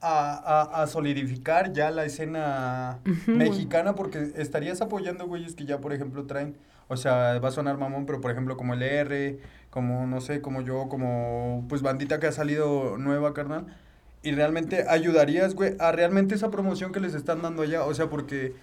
a, 0.00 0.34
a, 0.34 0.82
a 0.82 0.86
solidificar 0.88 1.72
ya 1.72 1.90
la 1.90 2.04
escena 2.04 2.98
mexicana 3.26 3.94
porque 3.94 4.32
estarías 4.36 4.80
apoyando 4.82 5.26
güeyes 5.26 5.54
que 5.54 5.64
ya, 5.64 5.80
por 5.80 5.92
ejemplo, 5.92 6.26
traen, 6.26 6.56
o 6.88 6.96
sea, 6.96 7.38
va 7.38 7.48
a 7.48 7.52
sonar 7.52 7.78
mamón, 7.78 8.04
pero 8.04 8.20
por 8.20 8.32
ejemplo 8.32 8.56
como 8.56 8.74
el 8.74 8.82
R, 8.82 9.38
como, 9.70 10.06
no 10.06 10.20
sé, 10.20 10.40
como 10.40 10.60
yo, 10.60 10.88
como 10.88 11.64
pues 11.68 11.82
bandita 11.82 12.18
que 12.18 12.26
ha 12.26 12.32
salido 12.32 12.98
nueva, 12.98 13.32
carnal. 13.32 13.66
Y 14.22 14.30
realmente 14.32 14.84
ayudarías, 14.88 15.54
güey, 15.54 15.74
a 15.80 15.90
realmente 15.92 16.34
esa 16.34 16.50
promoción 16.50 16.92
que 16.92 17.00
les 17.00 17.14
están 17.14 17.42
dando 17.42 17.62
allá. 17.62 17.84
O 17.84 17.92
sea, 17.94 18.08
porque 18.08 18.54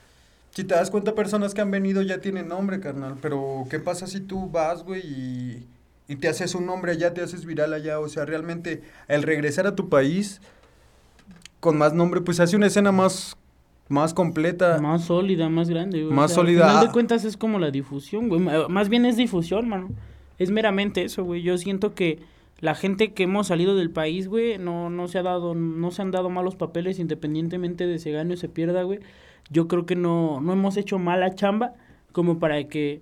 si 0.51 0.63
te 0.63 0.73
das 0.75 0.89
cuenta, 0.89 1.15
personas 1.15 1.53
que 1.53 1.61
han 1.61 1.69
venido 1.71 2.01
ya 2.01 2.21
tienen 2.21 2.47
nombre, 2.47 2.79
carnal. 2.79 3.15
Pero, 3.21 3.65
¿qué 3.69 3.79
pasa 3.79 4.07
si 4.07 4.21
tú 4.21 4.49
vas, 4.49 4.83
güey, 4.83 5.01
y, 5.05 5.67
y 6.07 6.15
te 6.15 6.27
haces 6.29 6.55
un 6.55 6.65
nombre 6.65 6.93
allá, 6.93 7.13
te 7.13 7.21
haces 7.21 7.45
viral 7.45 7.73
allá? 7.73 7.99
O 7.99 8.07
sea, 8.07 8.25
realmente, 8.25 8.81
el 9.09 9.23
regresar 9.23 9.67
a 9.67 9.75
tu 9.75 9.89
país 9.89 10.41
con 11.59 11.77
más 11.77 11.93
nombre, 11.93 12.21
pues 12.21 12.39
hace 12.39 12.55
una 12.55 12.67
escena 12.67 12.93
más, 12.93 13.35
más 13.89 14.13
completa. 14.13 14.79
Más 14.79 15.03
sólida, 15.05 15.49
más 15.49 15.69
grande, 15.69 16.03
güey. 16.03 16.13
Más 16.13 16.31
Al 16.31 16.35
sólida. 16.35 16.67
final 16.69 16.83
Ah. 16.83 16.85
de 16.87 16.91
cuentas 16.93 17.25
es 17.25 17.35
como 17.35 17.59
la 17.59 17.69
difusión, 17.69 18.29
güey. 18.29 18.39
Más 18.69 18.87
bien 18.87 19.05
es 19.05 19.17
difusión, 19.17 19.67
mano. 19.67 19.89
Es 20.37 20.51
meramente 20.51 21.03
eso, 21.03 21.25
güey. 21.25 21.41
Yo 21.41 21.57
siento 21.57 21.93
que 21.93 22.19
la 22.59 22.75
gente 22.75 23.13
que 23.13 23.23
hemos 23.23 23.47
salido 23.47 23.75
del 23.75 23.91
país, 23.91 24.27
güey, 24.27 24.57
no, 24.57 24.89
no 24.89 25.07
se 25.07 25.17
ha 25.17 25.23
dado, 25.23 25.55
no 25.55 25.91
se 25.91 26.01
han 26.01 26.11
dado 26.11 26.29
malos 26.29 26.55
papeles 26.55 26.99
independientemente 26.99 27.87
de 27.87 27.99
se 27.99 28.11
gane 28.11 28.33
o 28.33 28.37
se 28.37 28.49
pierda, 28.49 28.83
güey. 28.83 28.99
Yo 29.49 29.67
creo 29.67 29.85
que 29.85 29.95
no, 29.95 30.41
no 30.41 30.53
hemos 30.53 30.77
hecho 30.77 30.99
mala 30.99 31.33
chamba 31.35 31.73
como 32.11 32.39
para 32.39 32.63
que 32.65 33.01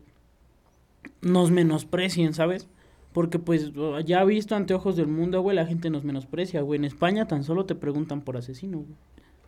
nos 1.21 1.51
menosprecien, 1.51 2.33
¿sabes? 2.33 2.67
Porque 3.13 3.39
pues 3.39 3.71
ya 4.05 4.23
visto 4.23 4.55
ante 4.55 4.73
ojos 4.73 4.95
del 4.95 5.07
mundo, 5.07 5.41
güey, 5.41 5.55
la 5.55 5.65
gente 5.65 5.89
nos 5.89 6.03
menosprecia, 6.03 6.61
güey. 6.61 6.77
En 6.77 6.85
España 6.85 7.25
tan 7.25 7.43
solo 7.43 7.65
te 7.65 7.73
preguntan 7.73 8.21
por 8.21 8.37
asesino, 8.37 8.79
güey. 8.79 8.95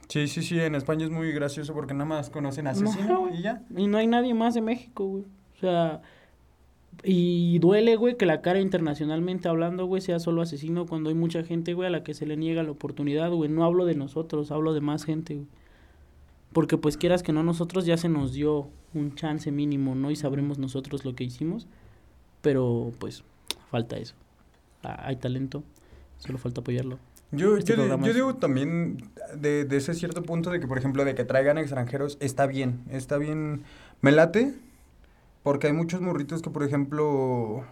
Sí, 0.08 0.28
sí, 0.28 0.42
sí, 0.42 0.60
en 0.60 0.74
España 0.74 1.06
es 1.06 1.12
muy 1.12 1.32
gracioso 1.32 1.76
porque 1.76 1.94
nada 1.94 2.06
más 2.06 2.32
conocen 2.32 2.66
asesino 2.66 3.30
y 3.32 3.44
ya. 3.44 3.62
Y 3.78 3.86
no 3.86 4.00
hay 4.00 4.08
nadie 4.08 4.34
más 4.34 4.56
de 4.56 4.62
México, 4.62 5.06
güey. 5.06 5.24
O 5.56 5.60
sea, 5.60 6.02
y 7.04 7.60
duele, 7.60 7.96
güey, 7.96 8.18
que 8.18 8.26
la 8.26 8.42
cara 8.42 8.60
internacionalmente 8.60 9.48
hablando, 9.48 9.86
güey, 9.86 10.02
sea 10.02 10.20
solo 10.20 10.42
asesino 10.42 10.86
cuando 10.86 11.10
hay 11.10 11.16
mucha 11.16 11.44
gente, 11.44 11.74
güey, 11.74 11.88
a 11.88 11.92
la 11.92 12.04
que 12.04 12.14
se 12.14 12.26
le 12.26 12.38
niega 12.38 12.64
la 12.64 12.72
oportunidad, 12.72 13.32
güey. 13.32 13.50
No 13.50 13.64
hablo 13.64 13.86
de 13.86 13.96
nosotros, 13.96 14.52
hablo 14.52 14.74
de 14.74 14.82
más 14.82 15.06
gente, 15.06 15.36
güey. 15.36 15.48
Porque 16.54 16.78
pues 16.78 16.98
quieras 16.98 17.24
que 17.24 17.32
no, 17.32 17.44
nosotros 17.44 17.86
ya 17.86 17.96
se 17.98 18.10
nos 18.10 18.34
dio 18.34 18.70
un 18.94 19.16
chance 19.16 19.52
mínimo, 19.52 19.96
¿no? 19.96 20.12
Y 20.12 20.16
sabremos 20.16 20.58
nosotros 20.58 21.06
lo 21.06 21.14
que 21.14 21.24
hicimos. 21.24 21.68
Pero 22.42 22.92
pues 23.00 23.24
falta 23.70 23.98
eso. 23.98 24.16
Ah, 24.84 25.04
hay 25.06 25.18
talento, 25.18 25.64
solo 26.18 26.38
falta 26.38 26.62
apoyarlo. 26.62 26.98
Yo, 27.32 27.58
Este 27.58 27.76
yo, 27.76 27.86
yo 27.86 28.14
digo 28.14 28.36
también 28.36 28.98
de, 29.38 29.64
de 29.64 29.78
ese 29.78 29.94
cierto 29.94 30.24
punto 30.24 30.50
de 30.50 30.60
que, 30.60 30.68
por 30.68 30.80
ejemplo, 30.80 31.06
de 31.06 31.14
que 31.14 31.26
traigan 31.26 31.60
extranjeros, 31.60 32.18
está 32.20 32.48
bien, 32.48 32.82
está 32.90 33.18
bien, 33.18 33.64
me 34.02 34.12
late, 34.12 34.56
porque 35.50 35.66
hay 35.66 35.74
muchos 35.74 36.00
morritos 36.00 36.44
que, 36.44 36.52
por 36.52 36.62
ejemplo, 36.62 37.66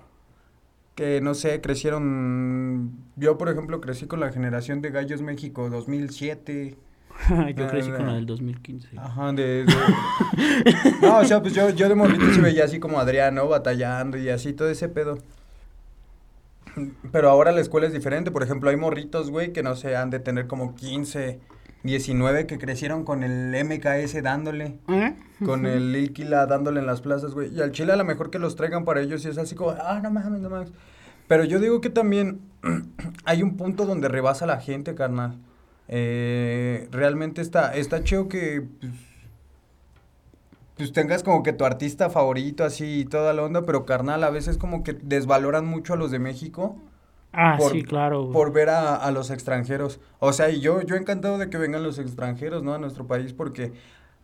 que, 0.95 1.21
no 1.21 1.35
sé, 1.35 1.61
crecieron, 1.61 2.91
yo, 3.15 3.37
por 3.37 3.49
ejemplo, 3.49 3.79
crecí 3.81 4.07
con 4.07 4.19
la 4.19 4.31
generación 4.31 4.81
de 4.81 4.89
Gallos 4.89 5.21
México 5.21 5.69
2007, 5.69 6.75
Yo 7.55 7.67
crecí 7.67 7.91
con 7.91 8.07
la 8.07 8.13
del 8.15 8.25
2015. 8.25 8.89
ajá, 8.97 9.31
de... 9.31 9.65
de- 9.65 9.75
no, 11.03 11.19
o 11.19 11.23
sea, 11.25 11.39
pues 11.39 11.53
yo, 11.53 11.69
yo 11.69 11.87
de 11.87 11.93
morrito 11.93 12.25
se 12.33 12.41
veía 12.41 12.63
así 12.63 12.79
como 12.79 12.99
Adriano 12.99 13.47
batallando 13.47 14.17
y 14.17 14.27
así, 14.29 14.53
todo 14.53 14.71
ese 14.71 14.89
pedo. 14.89 15.19
Pero 17.11 17.29
ahora 17.29 17.51
la 17.51 17.61
escuela 17.61 17.85
es 17.85 17.93
diferente. 17.93 18.31
Por 18.31 18.41
ejemplo, 18.41 18.71
hay 18.71 18.75
morritos, 18.75 19.29
güey, 19.29 19.53
que 19.53 19.61
no 19.61 19.75
sé, 19.75 19.95
han 19.95 20.09
de 20.09 20.19
tener 20.19 20.47
como 20.47 20.73
15, 20.73 21.39
19, 21.87 22.45
que 22.45 22.59
crecieron 22.59 23.03
con 23.03 23.23
el 23.23 23.55
MKS 23.65 24.21
dándole, 24.21 24.77
¿Eh? 24.87 25.15
con 25.43 25.65
el 25.65 25.95
Ilquila 25.95 26.45
dándole 26.45 26.79
en 26.81 26.85
las 26.85 27.01
plazas, 27.01 27.33
güey. 27.33 27.51
Y 27.51 27.61
al 27.61 27.71
Chile 27.71 27.93
a 27.93 27.95
lo 27.95 28.05
mejor 28.05 28.29
que 28.29 28.37
los 28.37 28.55
traigan 28.55 28.85
para 28.85 29.01
ellos 29.01 29.25
y 29.25 29.29
es 29.29 29.39
así 29.39 29.55
como, 29.55 29.71
ah, 29.71 29.99
no 30.03 30.11
mames, 30.11 30.41
no 30.41 30.49
mames. 30.51 30.71
Pero 31.27 31.43
yo 31.43 31.59
digo 31.59 31.81
que 31.81 31.89
también 31.89 32.41
hay 33.25 33.41
un 33.41 33.57
punto 33.57 33.85
donde 33.85 34.07
rebasa 34.07 34.45
la 34.45 34.59
gente, 34.59 34.93
carnal. 34.93 35.37
Eh, 35.87 36.87
realmente 36.91 37.41
está, 37.41 37.73
está 37.73 38.03
chido 38.03 38.27
que, 38.27 38.67
pues, 38.79 38.93
pues 40.75 40.93
tengas 40.93 41.23
como 41.23 41.43
que 41.43 41.53
tu 41.53 41.65
artista 41.65 42.09
favorito 42.09 42.63
así 42.63 42.99
y 42.99 43.05
toda 43.05 43.33
la 43.33 43.43
onda, 43.43 43.63
pero 43.63 43.85
carnal, 43.85 44.23
a 44.23 44.29
veces 44.29 44.57
como 44.57 44.83
que 44.83 44.93
desvaloran 44.93 45.65
mucho 45.65 45.93
a 45.93 45.97
los 45.97 46.11
de 46.11 46.19
México. 46.19 46.77
Ah, 47.39 47.55
por- 47.57 47.71
sí, 47.71 47.83
claro. 47.83 48.31
Por 48.31 48.51
ver 48.51 48.69
a, 48.69 48.95
a 48.95 49.11
los 49.11 49.29
extranjeros. 49.29 49.99
O 50.19 50.33
sea, 50.33 50.49
y 50.49 50.59
yo, 50.59 50.81
yo 50.81 50.95
encantado 50.95 51.37
de 51.37 51.49
que 51.49 51.57
vengan 51.57 51.83
los 51.83 51.99
extranjeros, 51.99 52.63
¿no? 52.63 52.73
A 52.73 52.79
nuestro 52.79 53.05
país, 53.05 53.31
porque 53.33 53.73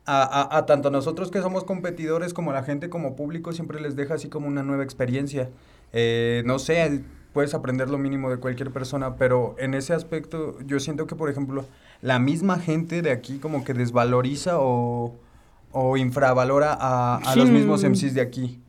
a, 0.05 0.23
a, 0.23 0.57
a 0.57 0.65
tanto 0.65 0.89
nosotros 0.89 1.29
que 1.31 1.39
somos 1.41 1.63
competidores 1.63 2.33
como 2.33 2.51
la 2.51 2.63
gente 2.63 2.89
como 2.89 3.15
público 3.15 3.51
siempre 3.53 3.79
les 3.79 3.95
deja 3.95 4.15
así 4.15 4.29
como 4.29 4.47
una 4.47 4.63
nueva 4.63 4.83
experiencia. 4.83 5.49
Eh, 5.93 6.41
no 6.45 6.57
sé, 6.57 7.03
puedes 7.33 7.53
aprender 7.53 7.89
lo 7.89 7.99
mínimo 7.99 8.31
de 8.31 8.37
cualquier 8.37 8.71
persona, 8.71 9.15
pero 9.15 9.55
en 9.59 9.75
ese 9.75 9.93
aspecto 9.93 10.57
yo 10.65 10.79
siento 10.79 11.05
que, 11.05 11.15
por 11.15 11.29
ejemplo, 11.29 11.65
la 12.01 12.17
misma 12.17 12.57
gente 12.59 13.01
de 13.03 13.11
aquí 13.11 13.37
como 13.37 13.63
que 13.63 13.73
desvaloriza 13.75 14.59
o, 14.59 15.13
o 15.71 15.97
infravalora 15.97 16.73
a, 16.79 17.17
a 17.17 17.33
Sí, 17.33 17.39
los 17.39 17.49
mismos. 17.51 17.83
MCs 17.83 18.15
de 18.15 18.21
aquí. 18.21 18.59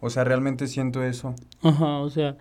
O 0.00 0.10
sea, 0.10 0.24
realmente 0.24 0.66
siento 0.66 1.02
eso. 1.02 1.34
Ajá, 1.62 1.98
o 2.00 2.10
sea, 2.10 2.36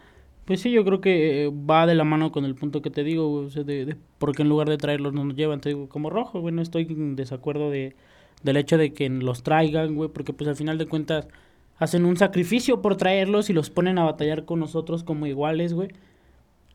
pues 0.46 0.62
sí, 0.62 0.72
yo 0.72 0.84
creo 0.84 1.00
que 1.02 1.46
eh, 1.46 1.50
va 1.52 1.86
de 1.86 1.96
la 1.96 2.04
mano 2.04 2.32
con 2.32 2.46
el 2.46 2.56
punto 2.56 2.82
que 2.82 2.90
te 2.90 3.04
digo, 3.04 3.30
güey, 3.30 3.46
o 3.48 3.50
sea, 3.50 3.64
de, 3.64 3.86
de- 3.86 3.98
porque 4.18 4.42
en 4.42 4.50
lugar 4.50 4.70
de 4.70 4.78
traerlos 4.78 5.14
no 5.14 5.24
nos 5.26 5.36
llevan, 5.36 5.62
te 5.62 5.70
digo, 5.70 5.88
como 5.90 6.10
rojo, 6.10 6.42
güey, 6.42 6.54
no 6.54 6.62
estoy 6.62 6.84
en 6.90 7.16
desacuerdo 7.16 7.70
de, 7.72 7.96
del 8.44 8.58
hecho 8.58 8.78
de 8.78 8.94
que 8.94 9.10
los 9.10 9.44
traigan, 9.44 9.96
güey, 9.96 10.10
porque 10.10 10.34
pues 10.34 10.48
al 10.50 10.56
final 10.58 10.78
de 10.78 10.88
cuentas 10.88 11.28
hacen 11.78 12.06
un 12.06 12.18
sacrificio 12.18 12.82
por 12.82 12.98
traerlos 12.98 13.50
y 13.50 13.54
los 13.54 13.70
ponen 13.70 13.98
a 13.98 14.04
batallar 14.04 14.46
con 14.46 14.60
nosotros 14.60 15.04
como 15.04 15.28
iguales, 15.28 15.74
güey. 15.74 15.90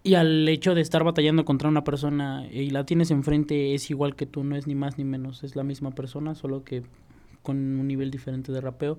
Y 0.03 0.15
al 0.15 0.49
hecho 0.49 0.75
de 0.75 0.81
estar 0.81 1.05
batallando 1.05 1.45
contra 1.45 1.69
una 1.69 1.85
persona 1.85 2.47
y 2.51 2.71
la 2.71 2.87
tienes 2.87 3.11
enfrente 3.11 3.75
es 3.75 3.91
igual 3.91 4.15
que 4.17 4.27
tú, 4.27 4.45
no 4.45 4.57
es 4.57 4.67
ni 4.67 4.75
más 4.75 4.97
ni 4.97 5.05
menos, 5.05 5.45
es 5.45 5.57
la 5.57 5.65
misma 5.65 5.91
persona, 5.91 6.35
solo 6.35 6.65
que 6.65 6.83
con 7.43 7.57
un 7.59 7.87
nivel 7.89 8.11
diferente 8.11 8.53
de 8.53 8.61
rapeo. 8.61 8.99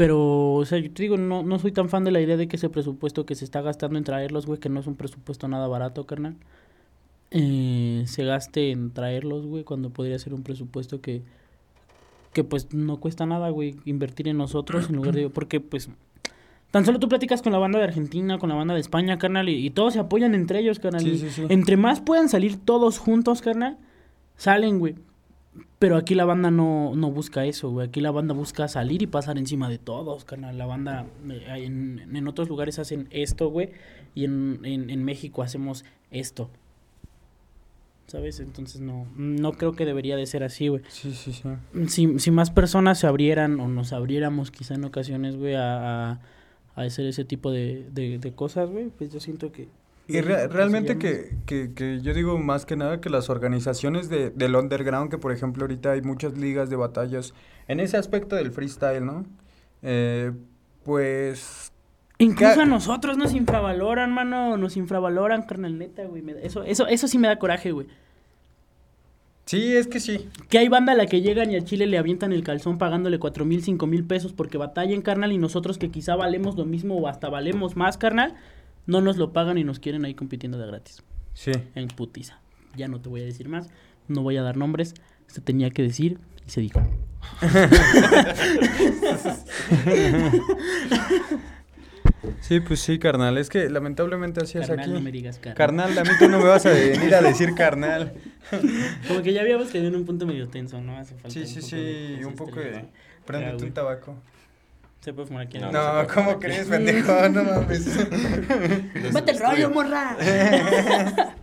Pero, 0.00 0.54
o 0.54 0.64
sea, 0.64 0.78
yo 0.78 0.90
te 0.90 1.02
digo, 1.02 1.18
no, 1.18 1.42
no 1.42 1.58
soy 1.58 1.72
tan 1.72 1.90
fan 1.90 2.04
de 2.04 2.10
la 2.10 2.22
idea 2.22 2.38
de 2.38 2.48
que 2.48 2.56
ese 2.56 2.70
presupuesto 2.70 3.26
que 3.26 3.34
se 3.34 3.44
está 3.44 3.60
gastando 3.60 3.98
en 3.98 4.04
traerlos, 4.04 4.46
güey, 4.46 4.58
que 4.58 4.70
no 4.70 4.80
es 4.80 4.86
un 4.86 4.94
presupuesto 4.94 5.46
nada 5.46 5.68
barato, 5.68 6.06
carnal, 6.06 6.36
eh, 7.30 8.04
se 8.06 8.24
gaste 8.24 8.70
en 8.70 8.92
traerlos, 8.92 9.44
güey, 9.44 9.62
cuando 9.62 9.90
podría 9.90 10.18
ser 10.18 10.32
un 10.32 10.42
presupuesto 10.42 11.02
que, 11.02 11.20
que 12.32 12.44
pues 12.44 12.72
no 12.72 12.96
cuesta 12.96 13.26
nada, 13.26 13.50
güey, 13.50 13.76
invertir 13.84 14.28
en 14.28 14.38
nosotros 14.38 14.88
en 14.88 14.96
lugar 14.96 15.14
de... 15.14 15.28
Porque, 15.34 15.60
pues, 15.60 15.90
tan 16.70 16.86
solo 16.86 16.98
tú 16.98 17.06
platicas 17.10 17.42
con 17.42 17.52
la 17.52 17.58
banda 17.58 17.78
de 17.78 17.84
Argentina, 17.84 18.38
con 18.38 18.48
la 18.48 18.54
banda 18.54 18.72
de 18.72 18.80
España, 18.80 19.18
carnal, 19.18 19.50
y, 19.50 19.66
y 19.66 19.68
todos 19.68 19.92
se 19.92 19.98
apoyan 19.98 20.34
entre 20.34 20.60
ellos, 20.60 20.78
carnal. 20.78 21.02
Sí, 21.02 21.18
sí, 21.18 21.28
sí. 21.28 21.42
Entre 21.50 21.76
más 21.76 22.00
puedan 22.00 22.30
salir 22.30 22.56
todos 22.56 22.96
juntos, 22.96 23.42
carnal, 23.42 23.76
salen, 24.38 24.78
güey. 24.78 24.94
Pero 25.78 25.96
aquí 25.96 26.14
la 26.14 26.24
banda 26.24 26.50
no, 26.50 26.94
no 26.94 27.10
busca 27.10 27.44
eso, 27.44 27.70
güey. 27.70 27.88
Aquí 27.88 28.00
la 28.00 28.10
banda 28.10 28.34
busca 28.34 28.68
salir 28.68 29.02
y 29.02 29.06
pasar 29.06 29.38
encima 29.38 29.68
de 29.68 29.78
todos, 29.78 30.24
carnal. 30.24 30.56
La 30.58 30.66
banda 30.66 31.06
eh, 31.28 31.64
en, 31.64 32.14
en 32.14 32.28
otros 32.28 32.48
lugares 32.48 32.78
hacen 32.78 33.08
esto, 33.10 33.48
güey. 33.50 33.70
Y 34.14 34.24
en, 34.24 34.60
en, 34.64 34.90
en 34.90 35.04
México 35.04 35.42
hacemos 35.42 35.84
esto. 36.10 36.50
¿Sabes? 38.06 38.40
Entonces 38.40 38.80
no, 38.80 39.06
no 39.16 39.52
creo 39.52 39.72
que 39.72 39.84
debería 39.86 40.16
de 40.16 40.26
ser 40.26 40.44
así, 40.44 40.68
güey. 40.68 40.82
Sí, 40.88 41.12
sí, 41.12 41.32
sí. 41.32 41.48
Si, 41.88 42.18
si 42.18 42.30
más 42.30 42.50
personas 42.50 42.98
se 42.98 43.06
abrieran 43.06 43.58
o 43.60 43.68
nos 43.68 43.92
abriéramos 43.92 44.50
quizá 44.50 44.74
en 44.74 44.84
ocasiones, 44.84 45.36
güey, 45.36 45.54
a, 45.54 46.10
a, 46.10 46.20
a 46.74 46.82
hacer 46.82 47.06
ese 47.06 47.24
tipo 47.24 47.50
de, 47.50 47.88
de, 47.92 48.18
de 48.18 48.32
cosas, 48.32 48.68
güey, 48.70 48.88
pues 48.88 49.12
yo 49.12 49.20
siento 49.20 49.50
que... 49.52 49.68
Y 50.16 50.20
re- 50.20 50.48
realmente 50.48 50.98
que, 50.98 51.36
que, 51.46 51.72
que 51.74 52.00
yo 52.00 52.14
digo 52.14 52.38
más 52.38 52.66
que 52.66 52.76
nada 52.76 53.00
que 53.00 53.10
las 53.10 53.30
organizaciones 53.30 54.08
de, 54.08 54.30
del 54.30 54.56
underground, 54.56 55.10
que 55.10 55.18
por 55.18 55.32
ejemplo 55.32 55.64
ahorita 55.64 55.92
hay 55.92 56.02
muchas 56.02 56.36
ligas 56.36 56.70
de 56.70 56.76
batallas 56.76 57.34
en 57.68 57.80
ese 57.80 57.96
aspecto 57.96 58.36
del 58.36 58.50
freestyle, 58.50 59.04
¿no? 59.04 59.24
Eh, 59.82 60.32
pues... 60.84 61.72
Incluso 62.18 62.60
a 62.60 62.66
nosotros 62.66 63.16
nos 63.16 63.32
infravaloran, 63.32 64.12
mano, 64.12 64.58
nos 64.58 64.76
infravaloran, 64.76 65.42
carnal, 65.44 65.78
neta, 65.78 66.04
güey. 66.04 66.22
Eso, 66.42 66.64
eso, 66.64 66.86
eso 66.86 67.08
sí 67.08 67.16
me 67.16 67.28
da 67.28 67.38
coraje, 67.38 67.72
güey. 67.72 67.86
Sí, 69.46 69.74
es 69.74 69.86
que 69.86 70.00
sí. 70.00 70.28
Que 70.48 70.58
hay 70.58 70.68
banda 70.68 70.92
a 70.92 70.94
la 70.94 71.06
que 71.06 71.22
llegan 71.22 71.50
y 71.50 71.56
al 71.56 71.64
Chile 71.64 71.86
le 71.86 71.96
avientan 71.96 72.32
el 72.32 72.44
calzón 72.44 72.76
pagándole 72.76 73.18
cuatro 73.18 73.44
mil, 73.46 73.62
cinco 73.64 73.86
mil 73.86 74.04
pesos 74.04 74.34
porque 74.34 74.58
batallen, 74.58 75.00
carnal, 75.00 75.32
y 75.32 75.38
nosotros 75.38 75.78
que 75.78 75.90
quizá 75.90 76.14
valemos 76.14 76.56
lo 76.56 76.66
mismo 76.66 76.96
o 76.96 77.08
hasta 77.08 77.30
valemos 77.30 77.74
más, 77.74 77.96
carnal, 77.96 78.34
no 78.90 79.00
nos 79.00 79.16
lo 79.16 79.32
pagan 79.32 79.56
y 79.56 79.64
nos 79.64 79.78
quieren 79.78 80.04
ahí 80.04 80.14
compitiendo 80.14 80.58
de 80.58 80.66
gratis. 80.66 81.02
Sí. 81.34 81.52
En 81.76 81.86
putiza. 81.88 82.40
Ya 82.76 82.88
no 82.88 83.00
te 83.00 83.08
voy 83.08 83.20
a 83.20 83.24
decir 83.24 83.48
más, 83.48 83.68
no 84.08 84.22
voy 84.22 84.36
a 84.36 84.42
dar 84.42 84.56
nombres, 84.56 84.94
se 85.28 85.40
tenía 85.40 85.70
que 85.70 85.82
decir 85.82 86.18
y 86.46 86.50
se 86.50 86.60
dijo. 86.60 86.80
Sí, 92.40 92.60
pues 92.60 92.80
sí, 92.80 92.98
carnal. 92.98 93.38
Es 93.38 93.48
que 93.48 93.70
lamentablemente 93.70 94.40
así 94.40 94.58
es 94.58 94.68
aquí. 94.68 94.90
no 94.90 95.00
me 95.00 95.12
digas 95.12 95.38
carnal. 95.38 95.56
Carnal, 95.56 95.98
a 95.98 96.02
mí 96.02 96.10
tú 96.18 96.28
no 96.28 96.38
me 96.38 96.44
vas 96.44 96.66
a 96.66 96.70
venir 96.70 97.14
a 97.14 97.22
decir 97.22 97.54
carnal. 97.54 98.12
Como 99.08 99.22
que 99.22 99.32
ya 99.32 99.40
habíamos 99.40 99.68
quedado 99.70 99.88
en 99.88 99.96
un 99.96 100.04
punto 100.04 100.26
medio 100.26 100.48
tenso, 100.48 100.80
¿no? 100.80 100.96
Hace 100.98 101.14
falta 101.14 101.30
Sí, 101.30 101.46
sí, 101.46 101.62
sí, 101.62 102.24
un 102.24 102.34
poco 102.34 102.58
de... 102.60 102.84
güey. 103.26 103.62
un 103.62 103.72
tabaco. 103.72 104.16
Se 105.00 105.12
puede 105.14 105.28
fumar 105.28 105.46
aquí 105.46 105.56
en 105.56 105.62
No, 105.62 105.68
el- 105.68 105.74
no 105.74 106.02
No. 106.02 106.08
¿cómo 106.14 106.38
crees, 106.38 106.66
pendejo? 106.68 107.12
No 107.30 107.44
mames. 107.44 107.86
¡Vete 109.14 109.30
el 109.32 109.38
rollo, 109.38 109.70
morra! 109.70 110.16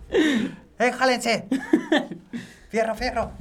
¡Eh, 0.79 0.91
jálense! 0.91 1.47
¡Fierro, 2.69 2.93
fierro! 2.95 3.31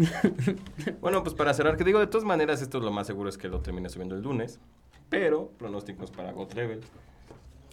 Bueno, 1.03 1.23
pues 1.23 1.35
para 1.35 1.53
cerrar, 1.53 1.77
que 1.77 1.85
digo, 1.85 1.99
de 2.01 2.07
todas 2.07 2.25
maneras, 2.25 2.63
esto 2.63 2.79
es 2.79 2.85
lo 2.85 2.93
más 2.93 3.07
seguro 3.07 3.29
es 3.29 3.37
que 3.37 3.49
lo 3.49 3.61
termine 3.61 3.91
subiendo 3.91 4.15
el 4.15 4.23
lunes. 4.23 4.59
Pero, 5.11 5.51
pronósticos 5.59 6.11
para 6.11 6.33
God 6.33 6.53
Level. 6.55 6.81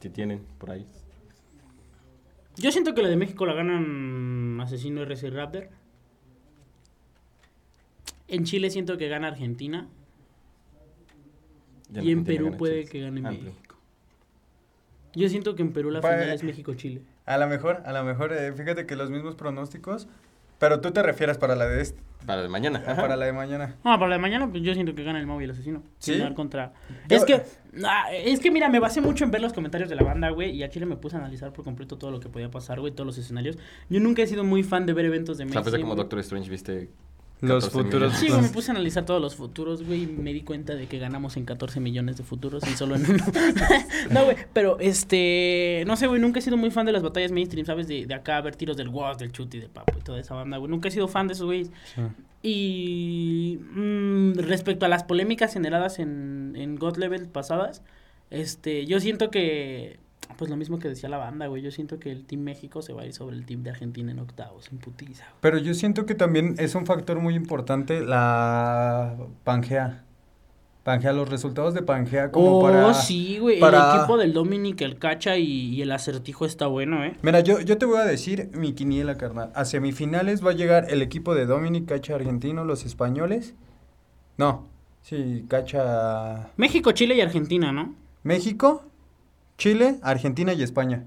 Si 0.01 0.09
tienen 0.09 0.43
por 0.57 0.71
ahí. 0.71 0.85
Yo 2.57 2.71
siento 2.73 2.93
que 2.93 3.01
la 3.01 3.07
de 3.07 3.15
México 3.15 3.45
la 3.45 3.53
ganan 3.53 4.59
Asesino 4.61 5.01
RC 5.03 5.29
Raptor. 5.29 5.69
En 8.27 8.43
Chile 8.43 8.69
siento 8.69 8.97
que 8.97 9.07
gana 9.07 9.27
Argentina. 9.29 9.87
Y 12.01 12.11
en 12.11 12.23
Perú 12.23 12.55
puede 12.57 12.79
Chile. 12.85 12.91
que 12.91 12.99
gane 13.01 13.27
Amplio. 13.27 13.51
México. 13.51 13.75
Yo 15.15 15.29
siento 15.29 15.55
que 15.55 15.61
en 15.61 15.73
Perú 15.73 15.91
la 15.91 16.01
Pa- 16.01 16.13
final 16.13 16.29
es 16.31 16.43
México-Chile. 16.43 17.01
A 17.25 17.37
lo 17.37 17.47
mejor, 17.47 17.83
a 17.85 17.93
lo 17.93 18.03
mejor, 18.03 18.33
eh, 18.33 18.51
fíjate 18.53 18.85
que 18.85 18.95
los 18.95 19.11
mismos 19.11 19.35
pronósticos, 19.35 20.07
pero 20.59 20.81
tú 20.81 20.91
te 20.91 21.03
refieres 21.03 21.37
para 21.37 21.55
la 21.55 21.67
de 21.67 21.81
este, 21.81 22.01
Para 22.25 22.39
el 22.41 22.47
de 22.47 22.49
mañana. 22.49 22.79
ajá. 22.85 22.95
para 22.95 23.15
la 23.15 23.25
de 23.25 23.33
mañana. 23.33 23.75
No, 23.83 23.91
para 23.99 24.07
la 24.07 24.15
de 24.15 24.21
mañana, 24.21 24.49
pues 24.49 24.63
yo 24.63 24.73
siento 24.73 24.95
que 24.95 25.03
gana 25.03 25.19
el 25.19 25.27
móvil 25.27 25.51
asesino. 25.51 25.83
¿Sí? 25.99 26.19
Contra. 26.35 26.73
Yo- 27.09 27.17
Es 27.17 27.25
que, 27.25 27.43
ah, 27.85 28.05
es 28.11 28.39
que 28.39 28.49
mira, 28.49 28.69
me 28.69 28.79
basé 28.79 29.01
mucho 29.01 29.23
en 29.23 29.29
ver 29.31 29.41
los 29.41 29.53
comentarios 29.53 29.89
de 29.89 29.95
la 29.95 30.03
banda, 30.03 30.29
güey. 30.31 30.49
Y 30.51 30.63
a 30.63 30.69
Chile 30.69 30.85
me 30.87 30.95
puse 30.95 31.15
a 31.15 31.19
analizar 31.19 31.53
por 31.53 31.63
completo 31.63 31.97
todo 31.97 32.09
lo 32.09 32.19
que 32.19 32.29
podía 32.29 32.49
pasar, 32.49 32.79
güey, 32.79 32.91
todos 32.91 33.05
los 33.05 33.17
escenarios. 33.19 33.57
Yo 33.89 33.99
nunca 33.99 34.23
he 34.23 34.27
sido 34.27 34.43
muy 34.43 34.63
fan 34.63 34.85
de 34.87 34.93
ver 34.93 35.05
eventos 35.05 35.37
de 35.37 35.45
O 35.45 35.49
sea, 35.49 35.79
como. 35.79 35.95
Doctor 35.95 36.19
Strange, 36.19 36.49
viste. 36.49 36.89
Los 37.47 37.65
14 37.65 37.69
futuros- 37.71 37.93
millones. 38.13 38.19
Sí, 38.19 38.27
güey, 38.29 38.41
me 38.41 38.49
puse 38.49 38.71
a 38.71 38.73
analizar 38.73 39.05
todos 39.05 39.21
los 39.21 39.35
futuros, 39.35 39.83
güey, 39.83 40.03
y 40.03 40.07
me 40.07 40.33
di 40.33 40.41
cuenta 40.41 40.75
de 40.75 40.87
que 40.87 40.97
ganamos 40.99 41.37
en 41.37 41.45
14 41.45 41.79
millones 41.79 42.17
de 42.17 42.23
futuros 42.23 42.63
y 42.67 42.75
solo 42.75 42.95
en 42.95 43.09
uno. 43.09 43.23
no, 44.11 44.25
güey, 44.25 44.37
pero 44.53 44.77
este, 44.79 45.83
no 45.85 45.95
sé, 45.95 46.07
güey, 46.07 46.19
nunca 46.21 46.39
he 46.39 46.41
sido 46.41 46.57
muy 46.57 46.71
fan 46.71 46.85
de 46.85 46.91
las 46.91 47.03
batallas 47.03 47.31
mainstream, 47.31 47.65
¿sabes? 47.65 47.87
De, 47.87 48.05
de 48.05 48.13
acá 48.13 48.39
ver 48.41 48.55
tiros 48.55 48.77
del 48.77 48.89
Woz, 48.89 49.17
del 49.17 49.31
Chuti, 49.31 49.59
del 49.59 49.69
Papo 49.69 49.93
y 49.99 50.01
toda 50.01 50.19
esa 50.19 50.33
banda, 50.35 50.57
güey. 50.57 50.69
Nunca 50.71 50.87
he 50.87 50.91
sido 50.91 51.07
fan 51.07 51.27
de 51.27 51.33
esos 51.33 51.45
güeyes. 51.45 51.69
Y 52.41 53.59
mm, 53.73 54.33
respecto 54.39 54.85
a 54.85 54.89
las 54.89 55.03
polémicas 55.03 55.53
generadas 55.53 55.99
en, 55.99 56.53
en 56.57 56.75
God 56.75 56.97
Level 56.97 57.27
pasadas, 57.27 57.81
este, 58.29 58.85
yo 58.85 58.99
siento 58.99 59.31
que, 59.31 59.99
pues 60.37 60.49
lo 60.49 60.57
mismo 60.57 60.79
que 60.79 60.87
decía 60.89 61.09
la 61.09 61.17
banda, 61.17 61.47
güey, 61.47 61.61
yo 61.61 61.71
siento 61.71 61.99
que 61.99 62.11
el 62.11 62.25
Team 62.25 62.41
México 62.41 62.81
se 62.81 62.93
va 62.93 63.03
a 63.03 63.05
ir 63.05 63.13
sobre 63.13 63.35
el 63.35 63.45
Team 63.45 63.63
de 63.63 63.69
Argentina 63.71 64.11
en 64.11 64.19
octavos, 64.19 64.69
en 64.71 64.77
putiza, 64.79 65.25
güey. 65.25 65.37
Pero 65.41 65.57
yo 65.57 65.73
siento 65.73 66.05
que 66.05 66.15
también 66.15 66.55
es 66.59 66.75
un 66.75 66.85
factor 66.85 67.19
muy 67.19 67.35
importante 67.35 68.01
la 68.01 69.15
Pangea. 69.43 70.03
Pangea, 70.83 71.13
los 71.13 71.29
resultados 71.29 71.73
de 71.73 71.81
Pangea 71.81 72.29
como 72.31 72.59
oh, 72.59 72.61
para... 72.61 72.93
sí, 72.93 73.37
güey. 73.39 73.59
para- 73.61 73.91
El 73.93 73.97
equipo 73.99 74.17
del 74.17 74.33
Dominic, 74.33 74.81
el 74.81 74.97
Cacha 74.99 75.37
y, 75.37 75.45
y 75.75 75.81
el 75.81 75.91
acertijo 75.93 76.45
está 76.45 76.67
bueno, 76.67 77.05
¿eh? 77.05 77.15
Mira, 77.21 77.39
yo, 77.39 77.61
yo 77.61 77.77
te 77.77 77.85
voy 77.85 77.99
a 77.99 78.03
decir 78.05 78.49
mi 78.53 78.73
quiniela, 78.73 79.15
carnal. 79.15 79.51
A 79.55 79.63
semifinales 79.63 80.45
va 80.45 80.49
a 80.51 80.53
llegar 80.53 80.87
el 80.89 81.01
equipo 81.01 81.35
de 81.35 81.45
Dominic, 81.45 81.85
Cacha 81.87 82.15
Argentino, 82.15 82.65
los 82.65 82.83
españoles. 82.85 83.55
No, 84.37 84.67
sí, 85.01 85.45
Cacha... 85.47 86.49
México, 86.57 86.91
Chile 86.91 87.15
y 87.15 87.21
Argentina, 87.21 87.71
¿no? 87.71 87.95
México, 88.23 88.83
Chile, 89.57 89.95
Argentina 90.01 90.53
y 90.53 90.63
España. 90.63 91.05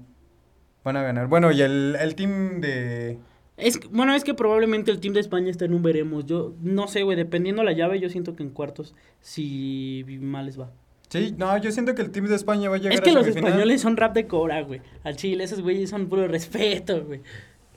Van 0.83 0.97
a 0.97 1.03
ganar. 1.03 1.27
Bueno, 1.27 1.51
y 1.51 1.61
el, 1.61 1.97
el 1.99 2.15
team 2.15 2.61
de... 2.61 3.19
Es, 3.57 3.79
bueno, 3.89 4.13
es 4.13 4.23
que 4.23 4.33
probablemente 4.35 4.91
el 4.91 4.99
team 4.99 5.13
de 5.15 5.19
España 5.19 5.49
está 5.49 5.65
en 5.65 5.73
un 5.73 5.81
veremos. 5.81 6.25
Yo 6.25 6.53
no 6.61 6.87
sé, 6.87 7.03
güey, 7.03 7.17
dependiendo 7.17 7.63
la 7.63 7.71
llave, 7.73 7.99
yo 7.99 8.09
siento 8.09 8.35
que 8.35 8.43
en 8.43 8.51
cuartos 8.51 8.93
si 9.19 10.05
mal 10.21 10.45
les 10.45 10.59
va. 10.59 10.71
Sí, 11.09 11.33
no, 11.37 11.57
yo 11.57 11.71
siento 11.71 11.95
que 11.95 12.01
el 12.03 12.11
team 12.11 12.27
de 12.27 12.35
España 12.35 12.69
va 12.69 12.75
a 12.75 12.79
llegar 12.79 12.93
Es 12.93 13.01
que 13.01 13.09
a 13.09 13.13
los 13.13 13.23
semifinal. 13.23 13.49
españoles 13.51 13.81
son 13.81 13.97
rap 13.97 14.13
de 14.13 14.27
cora, 14.27 14.61
güey. 14.61 14.81
Al 15.03 15.15
Chile, 15.15 15.43
esos 15.43 15.61
güeyes 15.61 15.89
son 15.89 16.07
puro 16.07 16.27
respeto, 16.27 17.03
güey. 17.05 17.21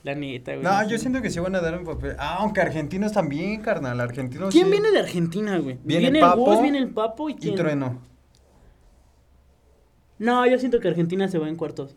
La 0.03 0.15
neta, 0.15 0.53
güey. 0.53 0.65
No, 0.65 0.89
yo 0.89 0.99
siento 0.99 1.23
que 1.23 1.31
sí 1.31 1.39
van 1.41 1.55
a 1.55 1.61
dar 1.61 1.79
un 1.79 1.85
papel. 1.85 2.17
Ah, 2.19 2.39
aunque 2.41 2.61
argentinos 2.61 3.13
también, 3.13 3.61
carnal. 3.61 4.01
Argentinos 4.01 4.53
¿Quién 4.53 4.67
sí. 4.67 4.71
viene 4.73 4.91
de 4.91 4.99
Argentina, 4.99 5.59
güey? 5.59 5.79
Viene 5.85 6.09
el 6.09 6.19
Papo 6.21 6.61
viene 6.61 6.79
el 6.79 6.89
Papo 6.89 7.29
y 7.31 7.33
Y 7.33 7.37
quién. 7.37 7.55
Trueno. 7.55 8.01
No, 10.21 10.47
yo 10.47 10.59
siento 10.59 10.79
que 10.79 10.87
Argentina 10.89 11.27
se 11.27 11.39
va 11.39 11.49
en 11.49 11.57
cuartos. 11.57 11.97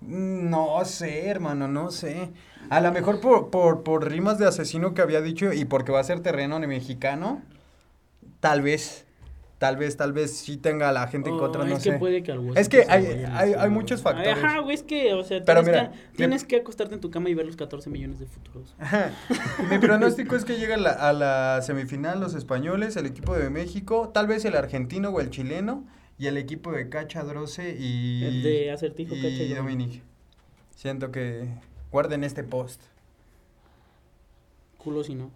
No 0.00 0.84
sé, 0.84 1.28
hermano, 1.28 1.68
no 1.68 1.90
sé. 1.90 2.30
A 2.70 2.80
lo 2.80 2.90
mejor 2.92 3.20
por, 3.20 3.50
por, 3.50 3.82
por 3.82 4.10
rimas 4.10 4.38
de 4.38 4.46
asesino 4.46 4.94
que 4.94 5.02
había 5.02 5.20
dicho 5.20 5.52
y 5.52 5.64
porque 5.64 5.92
va 5.92 6.00
a 6.00 6.04
ser 6.04 6.20
terreno 6.20 6.58
mexicano, 6.60 7.42
tal 8.40 8.62
vez, 8.62 9.04
tal 9.58 9.76
vez, 9.76 9.96
tal 9.96 10.12
vez 10.12 10.36
sí 10.36 10.56
tenga 10.56 10.88
a 10.88 10.92
la 10.92 11.08
gente 11.08 11.30
en 11.30 11.34
Oh, 11.34 11.38
contra, 11.40 11.64
no 11.64 11.76
es 11.76 11.82
sé. 11.82 11.90
que 11.92 11.98
puede 11.98 12.22
que 12.22 12.38
Es 12.54 12.68
que 12.68 12.84
hay- 12.88 13.24
hay- 13.32 13.54
hay 13.54 13.70
muchos 13.70 14.00
factores. 14.02 14.36
Ajá, 14.42 14.60
güey, 14.60 14.76
es 14.76 14.82
que, 14.84 15.12
o 15.14 15.24
sea, 15.24 15.42
Pero 15.44 15.62
tienes, 15.64 15.82
mira, 15.82 15.92
que, 15.92 16.16
tienes 16.16 16.44
que 16.44 16.56
acostarte 16.56 16.94
en 16.94 17.00
tu 17.00 17.10
cama 17.10 17.28
y 17.28 17.34
ver 17.34 17.46
los 17.46 17.56
14 17.56 17.90
millones 17.90 18.20
de 18.20 18.26
futuros. 18.26 18.74
Ajá. 18.78 19.10
Mi 19.70 19.78
pronóstico 19.78 20.36
es 20.36 20.44
que 20.44 20.56
llega 20.58 20.76
la, 20.76 20.90
a 20.92 21.12
la 21.12 21.60
semifinal 21.62 22.20
los 22.20 22.34
españoles, 22.34 22.96
el 22.96 23.06
equipo 23.06 23.36
de 23.36 23.50
México, 23.50 24.10
tal 24.14 24.26
vez 24.28 24.44
el 24.44 24.54
argentino 24.56 25.10
o 25.10 25.20
el 25.20 25.30
chileno 25.30 25.84
y 26.18 26.26
el 26.26 26.36
equipo 26.36 26.72
de 26.72 26.88
Cacha, 26.88 27.22
Droce 27.24 27.76
y, 27.78 28.24
El 28.24 28.42
de 28.42 28.70
Acertijo, 28.72 29.14
y 29.14 29.22
Cacha 29.22 29.42
y 29.42 29.54
Dominic. 29.54 30.02
Siento 30.74 31.10
que 31.12 31.48
guarden 31.90 32.24
este 32.24 32.42
post. 32.44 32.82
Culo 34.78 35.04
si 35.04 35.14
no. 35.14 35.30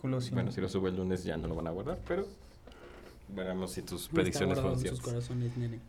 Culo 0.00 0.20
sí. 0.20 0.30
Bueno, 0.32 0.52
si 0.52 0.60
lo 0.60 0.68
sube 0.68 0.90
el 0.90 0.96
lunes 0.96 1.24
ya 1.24 1.36
no 1.36 1.48
lo 1.48 1.54
van 1.54 1.66
a 1.66 1.70
guardar, 1.70 1.98
pero 2.06 2.26
veremos 3.28 3.72
si 3.72 3.82
tus 3.82 4.08
predicciones 4.08 4.58
fueron 4.60 4.78
ciertas. 4.78 5.00
corazones, 5.02 5.56
nene. 5.56 5.80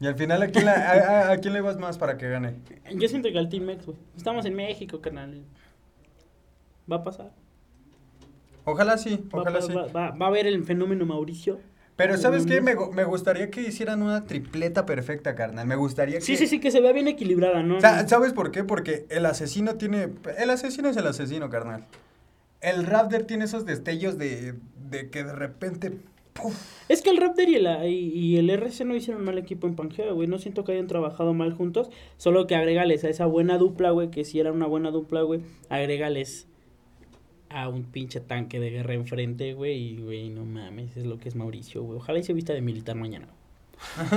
Y 0.00 0.06
al 0.06 0.14
final, 0.14 0.40
¿a 0.42 0.46
quién, 0.48 0.64
la- 0.64 0.72
a, 0.74 0.92
a- 0.92 1.32
a 1.32 1.38
quién 1.38 1.52
le 1.54 1.60
vas 1.60 1.76
más 1.76 1.98
para 1.98 2.16
que 2.18 2.28
gane? 2.28 2.54
Yo 2.94 3.08
siento 3.08 3.30
que 3.32 3.38
al 3.38 3.48
Team 3.48 3.64
Mex, 3.64 3.84
güey. 3.84 3.98
Estamos 4.16 4.44
en 4.46 4.54
México, 4.54 5.00
carnal. 5.00 5.42
Va 6.90 6.96
a 6.96 7.04
pasar. 7.04 7.32
Ojalá 8.64 8.96
sí, 8.98 9.26
ojalá 9.32 9.58
va- 9.58 9.66
sí. 9.66 9.72
va- 9.72 9.86
va- 9.86 10.10
va 10.12 10.26
a 10.26 10.28
haber 10.28 10.46
el 10.46 10.62
fenómeno 10.64 11.04
Mauricio. 11.04 11.58
Pero 11.98 12.16
¿sabes 12.16 12.46
qué? 12.46 12.60
Ujú. 12.60 12.64
Me, 12.92 12.96
me 12.96 13.04
gustaría 13.04 13.50
que 13.50 13.60
hicieran 13.60 14.02
una 14.02 14.24
tripleta 14.24 14.86
perfecta, 14.86 15.34
carnal. 15.34 15.66
Me 15.66 15.74
gustaría 15.76 16.14
que... 16.14 16.20
Sí, 16.20 16.36
sí, 16.36 16.46
sí, 16.46 16.60
que 16.60 16.70
se 16.70 16.80
vea 16.80 16.92
bien 16.92 17.08
equilibrada, 17.08 17.62
¿no? 17.64 17.80
Sa- 17.80 18.06
¿Sabes 18.08 18.32
por 18.32 18.52
qué? 18.52 18.62
Porque 18.64 19.04
el 19.10 19.26
asesino 19.26 19.74
tiene... 19.74 20.10
El 20.38 20.48
asesino 20.50 20.88
es 20.88 20.96
el 20.96 21.08
asesino, 21.08 21.50
carnal. 21.50 21.84
El 22.60 22.86
Raptor 22.86 23.24
tiene 23.24 23.46
esos 23.46 23.66
destellos 23.66 24.16
de, 24.16 24.54
de 24.90 25.10
que 25.10 25.24
de 25.24 25.32
repente... 25.32 25.92
¡puf! 26.34 26.54
Es 26.88 27.02
que 27.02 27.10
el 27.10 27.16
Raptor 27.16 27.48
y 27.48 27.56
el, 27.56 27.66
y, 27.90 27.94
y 28.14 28.36
el 28.38 28.48
RC 28.48 28.84
no 28.84 28.94
hicieron 28.94 29.24
mal 29.24 29.36
equipo 29.36 29.66
en 29.66 29.74
Pangea, 29.74 30.12
güey. 30.12 30.28
No 30.28 30.38
siento 30.38 30.62
que 30.62 30.70
hayan 30.72 30.86
trabajado 30.86 31.34
mal 31.34 31.52
juntos. 31.52 31.90
Solo 32.16 32.46
que 32.46 32.54
agrégales 32.54 33.02
a 33.02 33.08
esa 33.08 33.26
buena 33.26 33.58
dupla, 33.58 33.90
güey, 33.90 34.10
que 34.12 34.24
si 34.24 34.38
era 34.38 34.52
una 34.52 34.66
buena 34.66 34.92
dupla, 34.92 35.22
güey. 35.22 35.40
Agrégales 35.68 36.46
a 37.50 37.68
un 37.68 37.84
pinche 37.84 38.20
tanque 38.20 38.60
de 38.60 38.70
guerra 38.70 38.94
enfrente, 38.94 39.54
güey. 39.54 39.76
Y, 39.76 40.02
güey, 40.02 40.30
no 40.30 40.44
mames, 40.44 40.96
es 40.96 41.06
lo 41.06 41.18
que 41.18 41.28
es 41.28 41.34
Mauricio, 41.34 41.82
güey. 41.82 41.98
Ojalá 41.98 42.18
y 42.18 42.22
se 42.22 42.32
vista 42.32 42.52
de 42.52 42.60
militar 42.60 42.96
mañana. 42.96 43.28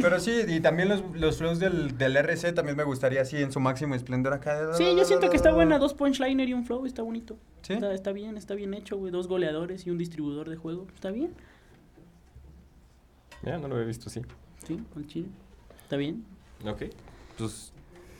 Pero 0.00 0.20
sí, 0.20 0.32
y 0.48 0.60
también 0.60 0.88
los, 0.88 1.02
los 1.14 1.38
flows 1.38 1.58
del, 1.58 1.96
del 1.96 2.16
RC 2.16 2.52
también 2.52 2.76
me 2.76 2.84
gustaría 2.84 3.22
así 3.22 3.36
en 3.38 3.52
su 3.52 3.60
máximo 3.60 3.94
esplendor 3.94 4.34
acá. 4.34 4.74
Sí, 4.74 4.84
yo 4.96 5.04
siento 5.04 5.30
que 5.30 5.36
está 5.36 5.52
buena. 5.54 5.78
Dos 5.78 5.94
punchliner 5.94 6.48
y 6.48 6.52
un 6.52 6.64
flow, 6.66 6.84
está 6.84 7.02
bonito. 7.02 7.36
¿Sí? 7.62 7.74
Está, 7.74 7.94
está 7.94 8.12
bien, 8.12 8.36
está 8.36 8.54
bien 8.54 8.74
hecho, 8.74 8.96
güey. 8.98 9.10
Dos 9.12 9.28
goleadores 9.28 9.86
y 9.86 9.90
un 9.90 9.98
distribuidor 9.98 10.50
de 10.50 10.56
juego. 10.56 10.86
Está 10.94 11.10
bien. 11.10 11.32
Ya, 13.42 13.58
no 13.58 13.68
lo 13.68 13.76
había 13.76 13.86
visto 13.86 14.08
así. 14.08 14.20
Sí, 14.66 14.80
al 14.96 15.06
chile. 15.06 15.28
Está 15.82 15.96
bien. 15.96 16.24
Ok, 16.66 16.84
pues 17.38 17.72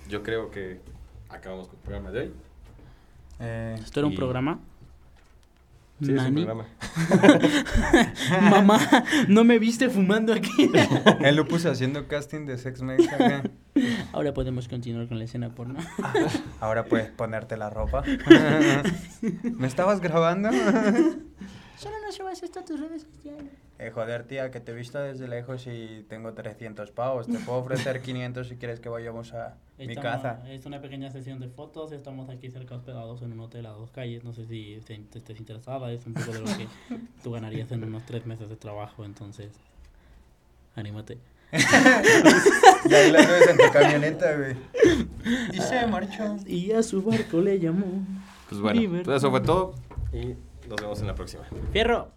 yo 0.09 0.23
creo 0.23 0.51
que 0.51 0.81
acabamos 1.29 1.69
con 1.69 1.77
el 1.77 1.83
programa 1.83 2.11
de 2.11 2.21
hoy. 2.21 2.33
Eh, 3.41 3.77
Esto 3.79 4.01
era 4.01 4.07
un 4.09 4.15
programa. 4.15 4.61
Sí, 6.03 6.13
es 6.13 6.23
un 6.23 6.35
programa. 6.35 6.67
Mamá, 8.51 8.79
no 9.29 9.45
me 9.45 9.59
viste 9.59 9.89
fumando 9.89 10.33
aquí. 10.33 10.71
el 11.21 11.37
Lupus 11.37 11.67
haciendo 11.67 12.09
casting 12.09 12.47
de 12.47 12.59
Sex 12.59 12.83
Mex 12.83 13.13
acá. 13.13 13.45
Ahora 14.13 14.35
podemos 14.35 14.67
continuar 14.69 15.07
con 15.09 15.19
la 15.19 15.25
escena 15.25 15.55
porno. 15.55 15.79
Ahora 16.61 16.85
puedes 16.85 17.11
ponerte 17.11 17.57
la 17.57 17.71
ropa. 17.71 18.03
¿Me 19.43 19.67
estabas 19.67 20.01
grabando? 20.01 20.51
Solo 20.51 21.97
no 22.05 22.13
subas 22.13 22.43
esto 22.43 22.61
a 22.61 22.65
tus 22.65 22.81
redes 22.81 23.03
sociales. 23.03 23.53
Eh, 23.79 23.91
joder, 23.91 24.23
tía, 24.25 24.53
que 24.53 24.61
te 24.61 24.71
he 24.71 24.75
visto 24.75 25.01
desde 25.01 25.27
lejos 25.27 25.67
y 25.67 26.05
tengo 26.09 26.33
300 26.33 26.93
pavos. 26.93 27.27
Te 27.27 27.39
puedo 27.41 27.59
ofrecer 27.59 28.01
500 28.03 28.47
si 28.49 28.57
quieres 28.57 28.79
que 28.79 28.89
vayamos 28.89 29.33
a 29.35 29.57
mi 29.79 29.87
Estamos- 29.93 30.03
casa. 30.23 30.43
Es 30.49 30.65
una 30.65 30.81
pequeña 30.81 31.11
sesión 31.11 31.41
de 31.41 31.49
fotos. 31.49 31.91
Estamos 31.91 32.29
aquí 32.31 32.51
cerca 32.51 32.77
hospedados 32.77 33.23
en 33.23 33.33
un 33.33 33.41
hotel 33.41 33.67
a 33.67 33.71
dos 33.71 33.91
calles. 33.91 34.23
No 34.23 34.33
sé 34.33 34.47
si 34.47 34.81
te, 34.87 34.97
te 34.99 35.19
estés 35.19 35.41
interesada. 35.41 35.91
Es 35.91 36.07
un 36.07 36.15
poco 36.15 36.33
de 36.33 36.39
lo 36.41 36.47
que 36.47 36.69
tú 37.25 37.33
ganarías 37.33 37.73
en 37.73 37.83
unos 37.83 38.05
tres 38.07 38.27
meses 38.27 38.49
de 38.49 38.55
trabajo. 38.57 39.05
Entonces, 39.05 39.51
anímate. 40.77 41.19
Y 41.53 42.95
ahí 42.95 43.11
la 43.11 43.19
ves 43.21 43.49
en 43.49 43.57
tu 43.57 43.73
camioneta, 43.73 44.37
güey. 44.37 44.57
Y 45.53 45.61
se 45.61 45.87
marchó. 45.87 46.37
Y 46.47 46.71
a 46.73 46.83
su 46.83 47.03
barco 47.03 47.41
le 47.41 47.59
llamó. 47.59 48.05
Pues 48.49 48.61
bueno, 48.61 49.03
pues 49.05 49.17
eso 49.17 49.31
fue 49.31 49.41
todo 49.41 49.75
y 50.13 50.35
nos 50.69 50.81
vemos 50.81 51.01
en 51.01 51.07
la 51.09 51.15
próxima. 51.15 51.43
¡Fierro! 51.73 52.09